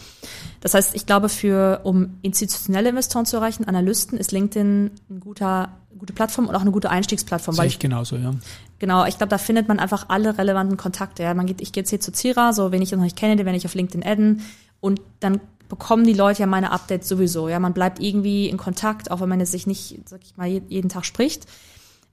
Das 0.60 0.74
heißt, 0.74 0.94
ich 0.96 1.06
glaube, 1.06 1.28
für 1.28 1.80
um 1.84 2.18
institutionelle 2.22 2.88
Investoren 2.88 3.26
zu 3.26 3.36
erreichen, 3.36 3.64
Analysten, 3.64 4.18
ist 4.18 4.32
LinkedIn 4.32 4.90
eine 5.08 5.18
guter, 5.20 5.68
gute 5.96 6.12
Plattform 6.12 6.46
und 6.48 6.56
auch 6.56 6.62
eine 6.62 6.72
gute 6.72 6.90
Einstiegsplattform, 6.90 7.54
Sehe 7.54 7.62
weil 7.62 7.68
ich 7.68 7.78
genauso, 7.78 8.16
ja. 8.16 8.34
Genau, 8.80 9.04
ich 9.06 9.16
glaube, 9.18 9.30
da 9.30 9.38
findet 9.38 9.68
man 9.68 9.78
einfach 9.78 10.06
alle 10.08 10.36
relevanten 10.36 10.76
Kontakte. 10.76 11.22
Ja. 11.22 11.32
Man 11.34 11.46
geht, 11.46 11.60
ich 11.60 11.70
gehe 11.72 11.82
jetzt 11.82 11.90
hier 11.90 12.00
zu 12.00 12.10
Zira, 12.12 12.52
so 12.52 12.72
wen 12.72 12.82
ich 12.82 12.90
noch 12.92 12.98
nicht 13.00 13.16
kenne, 13.16 13.36
den 13.36 13.46
werde 13.46 13.56
ich 13.56 13.66
auf 13.66 13.74
LinkedIn 13.74 14.04
adden 14.04 14.42
und 14.80 15.00
dann 15.20 15.40
bekommen 15.68 16.04
die 16.04 16.12
Leute 16.14 16.40
ja 16.40 16.46
meine 16.46 16.72
Updates 16.72 17.08
sowieso. 17.08 17.48
Ja, 17.48 17.60
man 17.60 17.72
bleibt 17.72 18.00
irgendwie 18.00 18.48
in 18.48 18.56
Kontakt, 18.56 19.10
auch 19.12 19.20
wenn 19.20 19.28
man 19.28 19.38
jetzt 19.38 19.52
sich 19.52 19.66
nicht, 19.66 20.00
sag 20.08 20.20
ich 20.24 20.36
mal, 20.36 20.46
je- 20.48 20.62
jeden 20.68 20.88
Tag 20.88 21.04
spricht. 21.04 21.46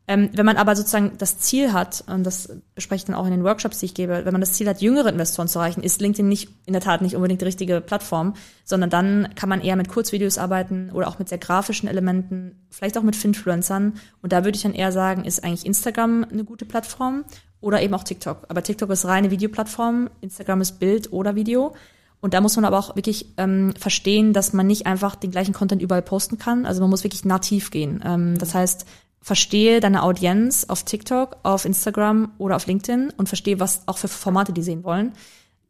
Ähm, 0.07 0.29
wenn 0.33 0.45
man 0.45 0.57
aber 0.57 0.75
sozusagen 0.75 1.13
das 1.17 1.39
Ziel 1.39 1.73
hat, 1.73 2.03
und 2.07 2.23
das 2.23 2.49
bespreche 2.75 3.01
ich 3.01 3.05
dann 3.05 3.15
auch 3.15 3.25
in 3.25 3.31
den 3.31 3.43
Workshops, 3.43 3.79
die 3.79 3.87
ich 3.87 3.95
gebe, 3.95 4.23
wenn 4.23 4.31
man 4.31 4.41
das 4.41 4.53
Ziel 4.53 4.67
hat, 4.67 4.81
jüngere 4.81 5.09
Investoren 5.09 5.47
zu 5.47 5.57
erreichen, 5.57 5.81
ist 5.81 5.99
LinkedIn 5.99 6.27
nicht 6.27 6.49
in 6.65 6.73
der 6.73 6.81
Tat 6.81 7.01
nicht 7.01 7.15
unbedingt 7.15 7.41
die 7.41 7.45
richtige 7.45 7.81
Plattform, 7.81 8.35
sondern 8.63 8.91
dann 8.91 9.29
kann 9.35 9.49
man 9.49 9.61
eher 9.61 9.75
mit 9.75 9.89
Kurzvideos 9.89 10.37
arbeiten 10.37 10.91
oder 10.93 11.07
auch 11.07 11.17
mit 11.17 11.29
sehr 11.29 11.39
grafischen 11.39 11.89
Elementen, 11.89 12.67
vielleicht 12.69 12.97
auch 12.99 13.03
mit 13.03 13.15
Finfluencern. 13.15 13.93
Und 14.21 14.31
da 14.31 14.43
würde 14.43 14.55
ich 14.55 14.61
dann 14.61 14.75
eher 14.75 14.91
sagen, 14.91 15.25
ist 15.25 15.43
eigentlich 15.43 15.65
Instagram 15.65 16.25
eine 16.31 16.43
gute 16.43 16.65
Plattform 16.65 17.25
oder 17.59 17.81
eben 17.81 17.95
auch 17.95 18.03
TikTok. 18.03 18.45
Aber 18.47 18.61
TikTok 18.61 18.91
ist 18.91 19.05
reine 19.05 19.31
Videoplattform, 19.31 20.11
Instagram 20.21 20.61
ist 20.61 20.79
Bild 20.79 21.11
oder 21.11 21.35
Video. 21.35 21.73
Und 22.21 22.33
da 22.33 22.41
muss 22.41 22.55
man 22.55 22.65
aber 22.65 22.79
auch 22.79 22.95
wirklich 22.95 23.33
ähm, 23.37 23.73
verstehen, 23.77 24.33
dass 24.33 24.53
man 24.53 24.65
nicht 24.67 24.85
einfach 24.85 25.15
den 25.15 25.31
gleichen 25.31 25.53
Content 25.53 25.81
überall 25.81 26.01
posten 26.01 26.37
kann. 26.37 26.65
Also 26.65 26.81
man 26.81 26.89
muss 26.89 27.03
wirklich 27.03 27.25
nativ 27.25 27.71
gehen. 27.71 28.03
Ähm, 28.03 28.37
das 28.37 28.55
heißt, 28.55 28.85
verstehe 29.25 29.79
deine 29.79 30.03
Audienz 30.03 30.65
auf 30.65 30.83
TikTok, 30.83 31.37
auf 31.41 31.65
Instagram 31.65 32.31
oder 32.37 32.55
auf 32.57 32.67
LinkedIn 32.67 33.11
und 33.17 33.27
verstehe, 33.27 33.59
was 33.59 33.81
auch 33.87 33.97
für 33.97 34.07
Formate 34.07 34.53
die 34.53 34.61
sehen 34.61 34.83
wollen. 34.83 35.13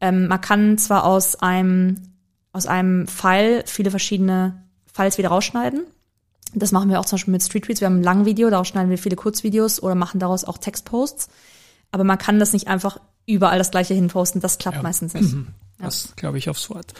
Ähm, 0.01 0.27
man 0.27 0.41
kann 0.41 0.77
zwar 0.77 1.05
aus 1.05 1.37
einem, 1.37 1.95
aus 2.51 2.65
einem 2.67 3.07
File 3.07 3.63
viele 3.65 3.91
verschiedene 3.91 4.61
Files 4.93 5.17
wieder 5.17 5.29
rausschneiden. 5.29 5.85
Das 6.53 6.73
machen 6.73 6.89
wir 6.89 6.99
auch 6.99 7.05
zum 7.05 7.15
Beispiel 7.15 7.31
mit 7.31 7.43
Street 7.43 7.63
Tweets. 7.63 7.79
Wir 7.79 7.85
haben 7.85 7.99
ein 8.01 8.03
langes 8.03 8.25
Video, 8.25 8.49
daraus 8.49 8.67
schneiden 8.67 8.89
wir 8.89 8.97
viele 8.97 9.15
Kurzvideos 9.15 9.81
oder 9.81 9.95
machen 9.95 10.19
daraus 10.19 10.43
auch 10.43 10.57
Textposts. 10.57 11.29
Aber 11.91 12.03
man 12.03 12.17
kann 12.17 12.39
das 12.39 12.51
nicht 12.51 12.67
einfach 12.67 12.99
überall 13.25 13.57
das 13.57 13.71
gleiche 13.71 13.93
hinposten. 13.93 14.41
Das 14.41 14.57
klappt 14.57 14.75
Ja. 14.77 14.83
meistens 14.83 15.13
nicht. 15.13 15.33
Das 15.77 16.13
glaube 16.17 16.37
ich 16.37 16.49
aufs 16.49 16.69
Wort. 16.69 16.93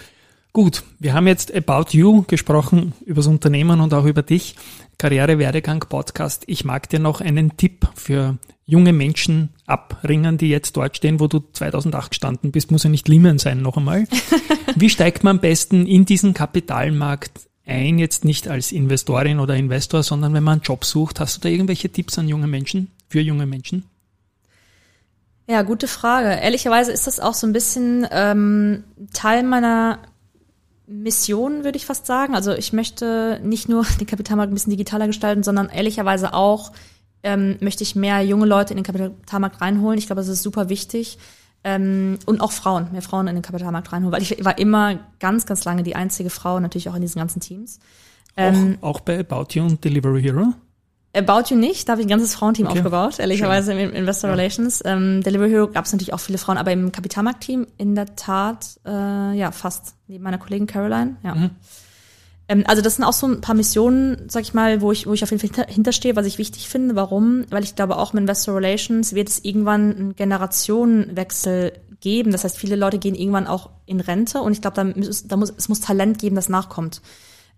Gut, 0.56 0.84
wir 1.00 1.14
haben 1.14 1.28
jetzt 1.28 1.54
About 1.54 1.88
You 1.90 2.24
gesprochen, 2.30 2.94
übers 3.06 3.28
Unternehmen 3.28 3.82
und 3.82 3.94
auch 3.94 4.06
über 4.06 4.22
dich. 4.22 4.56
Karriere, 4.98 5.38
Werdegang, 5.38 5.82
Podcast. 5.82 6.46
Ich 6.48 6.64
mag 6.64 6.88
dir 6.88 7.00
noch 7.00 7.20
einen 7.20 7.58
Tipp 7.58 7.86
für 7.94 8.38
junge 8.66 8.94
Menschen 8.94 9.50
abringen, 9.66 10.38
die 10.38 10.48
jetzt 10.48 10.78
dort 10.78 10.96
stehen, 10.96 11.20
wo 11.20 11.28
du 11.28 11.42
2008 11.52 12.12
gestanden 12.12 12.54
bist. 12.54 12.72
Muss 12.72 12.86
ja 12.86 12.90
nicht 12.90 13.10
Limmen 13.10 13.38
sein, 13.38 13.62
noch 13.62 13.76
einmal. 13.76 14.08
Wie 14.78 14.90
steigt 14.90 15.26
man 15.26 15.36
am 15.36 15.42
besten 15.42 15.86
in 15.86 16.06
diesen 16.06 16.34
Kapitalmarkt 16.34 17.50
ein? 17.66 18.00
Jetzt 18.00 18.24
nicht 18.24 18.48
als 18.48 18.72
Investorin 18.72 19.42
oder 19.42 19.58
Investor, 19.58 20.04
sondern 20.04 20.34
wenn 20.34 20.44
man 20.44 20.60
einen 20.60 20.62
Job 20.62 20.86
sucht. 20.86 21.20
Hast 21.20 21.36
du 21.36 21.42
da 21.42 21.50
irgendwelche 21.50 21.90
Tipps 21.90 22.18
an 22.18 22.30
junge 22.30 22.48
Menschen, 22.48 22.92
für 23.10 23.20
junge 23.20 23.46
Menschen? 23.46 23.84
Ja, 25.50 25.64
gute 25.64 25.90
Frage. 25.90 26.30
Ehrlicherweise 26.30 26.94
ist 26.94 27.08
das 27.08 27.20
auch 27.20 27.34
so 27.34 27.46
ein 27.46 27.52
bisschen 27.52 28.08
ähm, 28.10 28.86
Teil 29.12 29.44
meiner 29.44 30.00
Mission, 30.88 31.64
würde 31.64 31.78
ich 31.78 31.86
fast 31.86 32.06
sagen. 32.06 32.36
Also 32.36 32.54
ich 32.54 32.74
möchte 32.74 33.40
nicht 33.44 33.70
nur 33.70 33.86
den 34.00 34.08
Kapitalmarkt 34.08 34.52
ein 34.52 34.56
bisschen 34.56 34.72
digitaler 34.72 35.08
gestalten, 35.08 35.44
sondern 35.44 35.70
ehrlicherweise 35.70 36.34
auch 36.34 36.72
ähm, 37.24 37.58
möchte 37.60 37.84
ich 37.84 37.96
mehr 37.96 38.22
junge 38.22 38.46
Leute 38.46 38.74
in 38.74 38.78
den 38.78 38.86
Kapitalmarkt 38.86 39.60
reinholen. 39.60 39.98
Ich 39.98 40.06
glaube, 40.06 40.22
das 40.22 40.28
ist 40.28 40.44
super 40.44 40.70
wichtig. 40.70 41.18
Ähm, 41.64 42.20
und 42.28 42.42
auch 42.42 42.52
Frauen, 42.52 42.92
mehr 42.92 43.02
Frauen 43.02 43.28
in 43.28 43.36
den 43.36 43.42
Kapitalmarkt 43.42 43.92
reinholen, 43.92 44.12
weil 44.14 44.22
ich 44.22 44.46
war 44.46 44.60
immer 44.60 45.00
ganz, 45.20 45.48
ganz 45.48 45.66
lange 45.66 45.82
die 45.82 45.96
einzige 45.96 46.30
Frau, 46.30 46.60
natürlich 46.60 46.90
auch 46.90 46.96
in 46.96 47.02
diesen 47.02 47.18
ganzen 47.18 47.40
Teams. 47.40 47.80
Ähm, 48.38 48.78
auch, 48.82 48.98
auch 48.98 49.00
bei 49.00 49.20
About 49.20 49.48
You 49.50 49.64
und 49.64 49.84
Delivery 49.84 50.22
Hero? 50.22 50.54
About 51.16 51.50
You 51.50 51.58
nicht, 51.58 51.88
da 51.88 51.94
habe 51.94 52.02
ich 52.02 52.08
ein 52.08 52.10
ganzes 52.10 52.36
Frauenteam 52.36 52.68
Okay. 52.68 52.80
aufgebaut, 52.80 53.20
ehrlicherweise 53.20 53.74
im 53.74 53.94
Investor 53.94 54.32
Relations. 54.32 54.82
Ähm, 54.86 55.24
Delivery 55.24 55.50
Hero 55.50 55.68
gab 55.68 55.86
es 55.86 55.92
natürlich 55.92 56.14
auch 56.14 56.20
viele 56.20 56.38
Frauen, 56.38 56.58
aber 56.58 56.72
im 56.72 56.92
Kapitalmarktteam 56.92 57.68
in 57.78 57.96
der 57.96 58.16
Tat, 58.16 58.80
äh, 58.86 59.38
ja, 59.38 59.52
fast, 59.52 59.96
neben 60.08 60.24
meiner 60.24 60.38
Kollegin 60.38 60.68
Caroline, 60.68 61.16
ja. 61.24 61.50
Ähm, 62.48 62.64
also 62.68 62.82
das 62.82 62.96
sind 62.96 63.06
auch 63.06 63.14
so 63.14 63.28
ein 63.28 63.42
paar 63.42 63.56
Missionen, 63.56 64.18
sag 64.28 64.44
ich 64.44 64.54
mal, 64.54 64.82
wo 64.82 64.92
ich, 64.92 65.08
wo 65.08 65.14
ich 65.14 65.24
auf 65.24 65.32
jeden 65.32 65.42
Fall 65.42 65.50
hinter, 65.50 65.72
hinterstehe, 65.72 66.16
was 66.16 66.26
ich 66.26 66.38
wichtig 66.38 66.70
finde. 66.70 66.96
Warum? 66.96 67.46
Weil 67.50 67.64
ich 67.64 67.76
glaube, 67.76 67.98
auch 67.98 68.14
im 68.14 68.20
Investor 68.20 68.56
Relations 68.56 69.14
wird 69.16 69.30
es 69.30 69.44
irgendwann 69.44 69.96
einen 69.96 70.16
Generationenwechsel 70.16 71.74
geben. 72.02 72.32
Das 72.32 72.44
heißt, 72.44 72.58
viele 72.58 72.76
Leute 72.76 73.00
gehen 73.00 73.16
irgendwann 73.16 73.48
auch 73.48 73.70
in 73.86 74.00
Rente 74.00 74.42
und 74.42 74.52
ich 74.52 74.62
glaube, 74.62 74.76
da, 74.76 74.84
muss, 74.84 75.28
da 75.28 75.38
muss, 75.38 75.54
es 75.58 75.70
muss 75.70 75.82
Talent 75.82 76.20
geben, 76.20 76.36
das 76.36 76.50
nachkommt. 76.50 77.02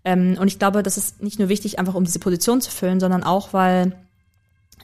Ähm, 0.04 0.36
und 0.40 0.48
ich 0.48 0.58
glaube, 0.58 0.82
das 0.82 0.96
ist 0.96 1.22
nicht 1.22 1.38
nur 1.38 1.48
wichtig, 1.48 1.78
einfach 1.78 1.94
um 1.94 2.04
diese 2.04 2.18
Position 2.18 2.60
zu 2.60 2.70
füllen, 2.70 3.00
sondern 3.00 3.22
auch, 3.22 3.52
weil 3.52 3.96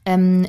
ähm, 0.04 0.46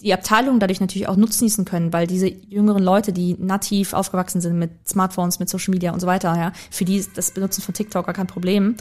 die 0.00 0.12
Abteilungen 0.12 0.60
dadurch 0.60 0.80
natürlich 0.80 1.08
auch 1.08 1.16
nutzen 1.16 1.64
können, 1.64 1.92
weil 1.92 2.06
diese 2.06 2.28
jüngeren 2.28 2.82
Leute, 2.82 3.12
die 3.12 3.36
nativ 3.38 3.92
aufgewachsen 3.92 4.40
sind 4.40 4.58
mit 4.58 4.70
Smartphones, 4.88 5.38
mit 5.38 5.48
Social 5.48 5.72
Media 5.72 5.92
und 5.92 6.00
so 6.00 6.06
weiter, 6.06 6.34
ja, 6.36 6.52
für 6.70 6.84
die 6.84 6.96
ist 6.96 7.16
das 7.16 7.30
Benutzen 7.30 7.62
von 7.62 7.74
TikTok 7.74 8.06
gar 8.06 8.14
kein 8.14 8.26
Problem, 8.26 8.76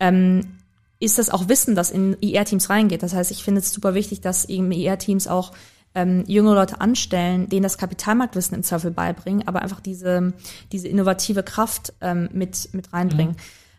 ähm, 0.00 0.58
ist 1.00 1.18
das 1.18 1.30
auch 1.30 1.48
Wissen, 1.48 1.74
das 1.74 1.90
in 1.90 2.16
IR-Teams 2.20 2.70
reingeht. 2.70 3.02
Das 3.02 3.14
heißt, 3.14 3.30
ich 3.30 3.44
finde 3.44 3.60
es 3.60 3.72
super 3.72 3.94
wichtig, 3.94 4.20
dass 4.20 4.46
eben 4.46 4.72
IR-Teams 4.72 5.28
auch 5.28 5.52
ähm, 5.94 6.24
junge 6.26 6.54
Leute 6.54 6.80
anstellen, 6.80 7.48
denen 7.48 7.62
das 7.62 7.78
Kapitalmarktwissen 7.78 8.54
im 8.54 8.62
Zweifel 8.62 8.90
beibringen, 8.90 9.46
aber 9.46 9.62
einfach 9.62 9.80
diese, 9.80 10.32
diese 10.72 10.88
innovative 10.88 11.42
Kraft 11.42 11.92
ähm, 12.00 12.28
mit, 12.32 12.70
mit 12.72 12.92
reinbringen. 12.92 13.36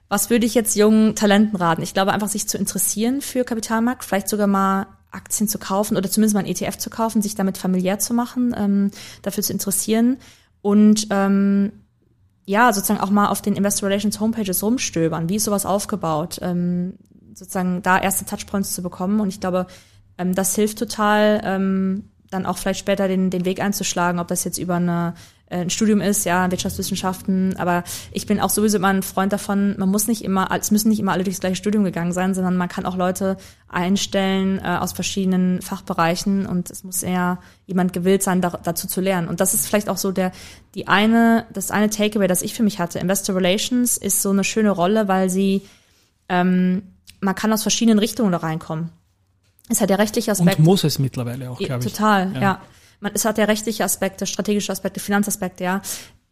Was 0.10 0.30
würde 0.30 0.46
ich 0.46 0.56
jetzt 0.56 0.76
jungen 0.76 1.16
Talenten 1.16 1.56
raten? 1.56 1.82
Ich 1.82 1.94
glaube 1.94 2.12
einfach, 2.12 2.28
sich 2.28 2.48
zu 2.48 2.58
interessieren 2.58 3.22
für 3.22 3.44
Kapitalmarkt, 3.44 4.04
vielleicht 4.04 4.28
sogar 4.28 4.48
mal 4.48 4.88
Aktien 5.12 5.48
zu 5.48 5.58
kaufen 5.60 5.98
oder 5.98 6.10
zumindest 6.10 6.36
mal 6.36 6.42
ein 6.42 6.46
ETF 6.46 6.78
zu 6.78 6.90
kaufen, 6.90 7.22
sich 7.22 7.36
damit 7.36 7.58
familiär 7.58 8.00
zu 8.00 8.14
machen, 8.14 8.56
ähm, 8.58 8.92
dafür 9.22 9.44
zu 9.44 9.54
interessieren 9.54 10.18
und 10.62 11.08
ähm, 11.10 11.72
ja, 12.46 12.74
sozusagen 12.74 13.00
auch 13.00 13.12
mal 13.12 13.28
auf 13.28 13.44
den 13.44 13.56
Investor 13.56 13.90
Relations 13.90 14.20
Homepages 14.20 14.64
rumstöbern. 14.64 15.30
Wie 15.30 15.36
ist 15.36 15.44
sowas 15.44 15.68
aufgebaut? 15.68 16.40
Ähm, 16.42 16.96
sozusagen 17.36 17.82
da 17.84 18.00
erste 18.00 18.26
Touchpoints 18.26 18.74
zu 18.74 18.82
bekommen. 18.82 19.20
Und 19.20 19.30
ich 19.30 19.40
glaube, 19.40 19.68
ähm, 20.18 20.34
das 20.34 20.56
hilft 20.56 20.80
total, 20.80 21.42
ähm, 21.44 22.10
dann 22.32 22.46
auch 22.46 22.58
vielleicht 22.58 22.80
später 22.80 23.08
den, 23.08 23.30
den 23.30 23.46
Weg 23.46 23.62
einzuschlagen, 23.62 24.20
ob 24.20 24.28
das 24.28 24.44
jetzt 24.44 24.58
über 24.58 24.76
eine, 24.76 25.14
ein 25.50 25.70
Studium 25.70 26.00
ist, 26.00 26.26
ja, 26.26 26.50
Wirtschaftswissenschaften. 26.52 27.58
Aber 27.58 27.84
ich 28.12 28.26
bin 28.28 28.40
auch 28.40 28.50
sowieso 28.50 28.78
immer 28.78 28.90
ein 28.90 29.04
Freund 29.04 29.34
davon, 29.34 29.76
man 29.78 29.90
muss 29.90 30.08
nicht 30.08 30.24
immer, 30.24 30.50
es 30.60 30.72
müssen 30.72 30.90
nicht 30.90 31.00
immer 31.00 31.14
alle 31.14 31.24
durchs 31.24 31.40
gleiche 31.40 31.56
Studium 31.56 31.84
gegangen 31.84 32.12
sein, 32.12 32.34
sondern 32.34 32.56
man 32.56 32.70
kann 32.70 32.86
auch 32.86 32.96
Leute 32.96 33.38
einstellen 33.68 34.60
äh, 34.60 34.78
aus 34.80 34.94
verschiedenen 34.94 35.62
Fachbereichen 35.62 36.46
und 36.46 36.70
es 36.70 36.84
muss 36.84 37.04
eher 37.04 37.40
jemand 37.66 37.94
gewillt 37.94 38.22
sein, 38.22 38.42
da, 38.42 38.60
dazu 38.64 38.88
zu 38.88 39.02
lernen. 39.02 39.28
Und 39.28 39.40
das 39.40 39.54
ist 39.54 39.68
vielleicht 39.68 39.90
auch 39.90 39.98
so 39.98 40.12
der, 40.12 40.32
die 40.76 40.88
eine, 40.88 41.46
das 41.52 41.72
eine 41.72 41.90
Takeaway, 41.90 42.28
das 42.28 42.42
ich 42.42 42.54
für 42.54 42.64
mich 42.64 42.80
hatte. 42.80 43.00
Investor 43.00 43.36
Relations 43.36 43.98
ist 43.98 44.22
so 44.22 44.30
eine 44.30 44.44
schöne 44.44 44.72
Rolle, 44.72 45.08
weil 45.08 45.30
sie, 45.30 45.64
ähm, 46.30 46.84
man 47.22 47.36
kann 47.36 47.52
aus 47.52 47.64
verschiedenen 47.64 48.00
Richtungen 48.00 48.32
da 48.32 48.38
reinkommen. 48.38 48.92
Es 49.68 49.82
hat 49.82 49.90
der 49.90 50.00
rechtliche 50.00 50.32
Aspekt. 50.32 50.60
Und 50.60 50.66
muss 50.66 50.84
es 50.84 51.00
mittlerweile 51.00 51.50
auch, 51.50 51.60
glaube 51.60 51.86
ich. 51.86 51.92
Total, 51.92 52.34
ja. 52.34 52.42
Ja. 52.42 52.62
Man, 53.00 53.12
es 53.14 53.26
hat 53.26 53.38
ja 53.38 53.46
rechtliche 53.46 53.84
Aspekte, 53.84 54.26
strategische 54.26 54.72
Aspekte, 54.72 55.00
Finanzaspekte, 55.00 55.64
ja. 55.64 55.82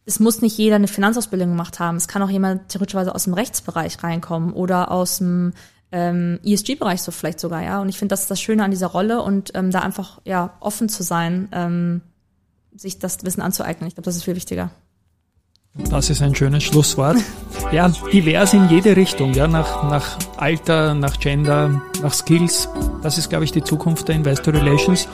Es 0.06 0.20
muss 0.20 0.42
nicht 0.42 0.58
jeder 0.58 0.78
eine 0.78 0.88
Finanzausbildung 0.88 1.50
gemacht 1.50 1.80
haben. 1.80 1.98
Es 1.98 2.08
kann 2.08 2.22
auch 2.22 2.30
jemand 2.30 2.70
theoretischerweise 2.70 3.14
aus 3.14 3.26
dem 3.26 3.34
Rechtsbereich 3.34 4.02
reinkommen 4.04 4.54
oder 4.54 4.90
aus 4.90 5.18
dem 5.18 5.54
ähm, 5.92 6.40
ESG-Bereich 6.44 7.02
so 7.02 7.12
vielleicht 7.12 7.40
sogar, 7.40 7.64
ja. 7.64 7.82
Und 7.82 7.90
ich 7.90 7.98
finde, 7.98 8.14
das 8.14 8.22
ist 8.22 8.32
das 8.32 8.42
Schöne 8.42 8.64
an 8.64 8.72
dieser 8.72 8.88
Rolle 8.88 9.22
und 9.22 9.52
ähm, 9.56 9.72
da 9.72 9.80
einfach 9.80 10.22
ja 10.26 10.54
offen 10.60 10.90
zu 10.90 11.04
sein, 11.04 11.50
ähm, 11.52 12.02
sich 12.76 13.00
das 13.00 13.24
Wissen 13.24 13.42
anzueignen. 13.42 13.88
Ich 13.88 13.96
glaube, 13.96 14.06
das 14.06 14.16
ist 14.16 14.24
viel 14.24 14.36
wichtiger. 14.36 14.72
Das 15.90 16.10
ist 16.10 16.22
ein 16.22 16.34
schönes 16.34 16.64
Schlusswort. 16.64 17.18
Ja, 17.72 17.90
divers 18.12 18.54
in 18.54 18.68
jede 18.70 18.96
Richtung, 18.96 19.34
ja, 19.34 19.48
nach, 19.48 19.84
nach 19.90 20.18
Alter, 20.38 20.94
nach 20.96 21.20
Gender, 21.20 21.82
nach 22.02 22.14
Skills. 22.14 22.68
Das 23.08 23.18
ist, 23.18 23.30
glaube 23.30 23.46
ich, 23.46 23.54
die 23.54 23.64
Zukunft 23.64 24.10
der 24.10 24.16
Investor 24.16 24.54
Relations. 24.54 25.08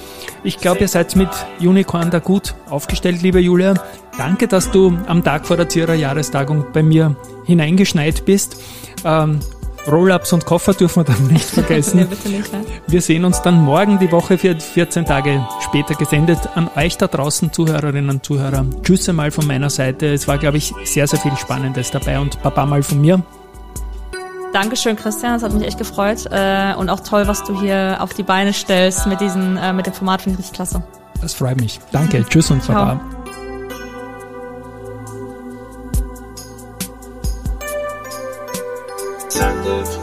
Ich 0.44 0.58
glaube, 0.58 0.80
ihr 0.80 0.88
seid 0.88 1.16
mit 1.16 1.30
Unicorn 1.60 2.10
da 2.10 2.18
gut 2.18 2.56
aufgestellt, 2.68 3.22
liebe 3.22 3.40
Julia. 3.40 3.76
Danke, 4.18 4.48
dass 4.48 4.72
du 4.72 4.98
am 5.06 5.24
Tag 5.24 5.46
vor 5.46 5.58
der 5.58 5.70
Zierer 5.70 5.94
Jahrestagung 5.94 6.66
bei 6.74 6.82
mir 6.82 7.16
hineingeschneit 7.46 8.26
bist. 8.26 8.60
Ähm, 9.06 9.42
Roll-ups 9.86 10.34
und 10.34 10.44
Koffer 10.44 10.74
dürfen 10.74 11.02
wir 11.02 11.14
dann 11.14 11.28
nicht 11.32 11.46
vergessen. 11.46 12.00
Nee, 12.00 12.06
bitte 12.06 12.30
nicht, 12.30 12.52
ne? 12.52 12.66
Wir 12.88 13.02
sehen 13.04 13.26
uns 13.26 13.44
dann 13.44 13.62
morgen 13.62 14.00
die 14.00 14.12
Woche 14.12 14.40
für 14.40 14.60
14 14.60 15.06
Tage 15.06 15.48
später 15.60 15.94
gesendet. 15.94 16.40
An 16.56 16.72
euch 16.76 16.98
da 16.98 17.06
draußen, 17.06 17.54
Zuhörerinnen 17.54 18.10
und 18.10 18.26
Zuhörer. 18.26 18.66
Tschüss 18.82 19.08
einmal 19.08 19.30
von 19.30 19.46
meiner 19.46 19.70
Seite. 19.70 20.08
Es 20.08 20.28
war, 20.28 20.40
glaube 20.40 20.58
ich, 20.58 20.74
sehr, 20.84 21.06
sehr 21.06 21.20
viel 21.20 21.38
Spannendes 21.38 21.92
dabei 21.92 22.20
und 22.20 22.42
Papa 22.42 22.66
mal 22.66 22.82
von 22.82 23.00
mir. 23.00 23.22
Dankeschön, 24.54 24.96
Christian. 24.96 25.34
Das 25.34 25.44
hat 25.44 25.52
mich 25.52 25.68
echt 25.68 25.78
gefreut. 25.80 26.26
Äh, 26.32 26.76
und 26.76 26.90
auch 26.90 27.00
toll, 27.00 27.28
was 27.28 27.44
du 27.44 27.60
hier 27.60 27.98
auf 28.00 28.14
die 28.14 28.24
Beine 28.24 28.54
stellst 28.54 29.08
mit 29.08 29.20
diesen, 29.20 29.58
äh, 29.58 29.74
mit 29.74 29.88
dem 29.88 29.94
Format, 29.94 30.22
finde 30.22 30.36
ich 30.36 30.46
richtig 30.46 30.56
klasse. 30.56 30.84
Das 31.22 31.34
freut 31.34 31.60
mich. 31.60 31.80
Danke. 31.92 32.24
Tschüss 32.24 32.52
und 32.52 32.64
Ciao. 32.64 32.76
Baba. 32.76 33.00
Send 39.30 39.66
it 39.66 40.03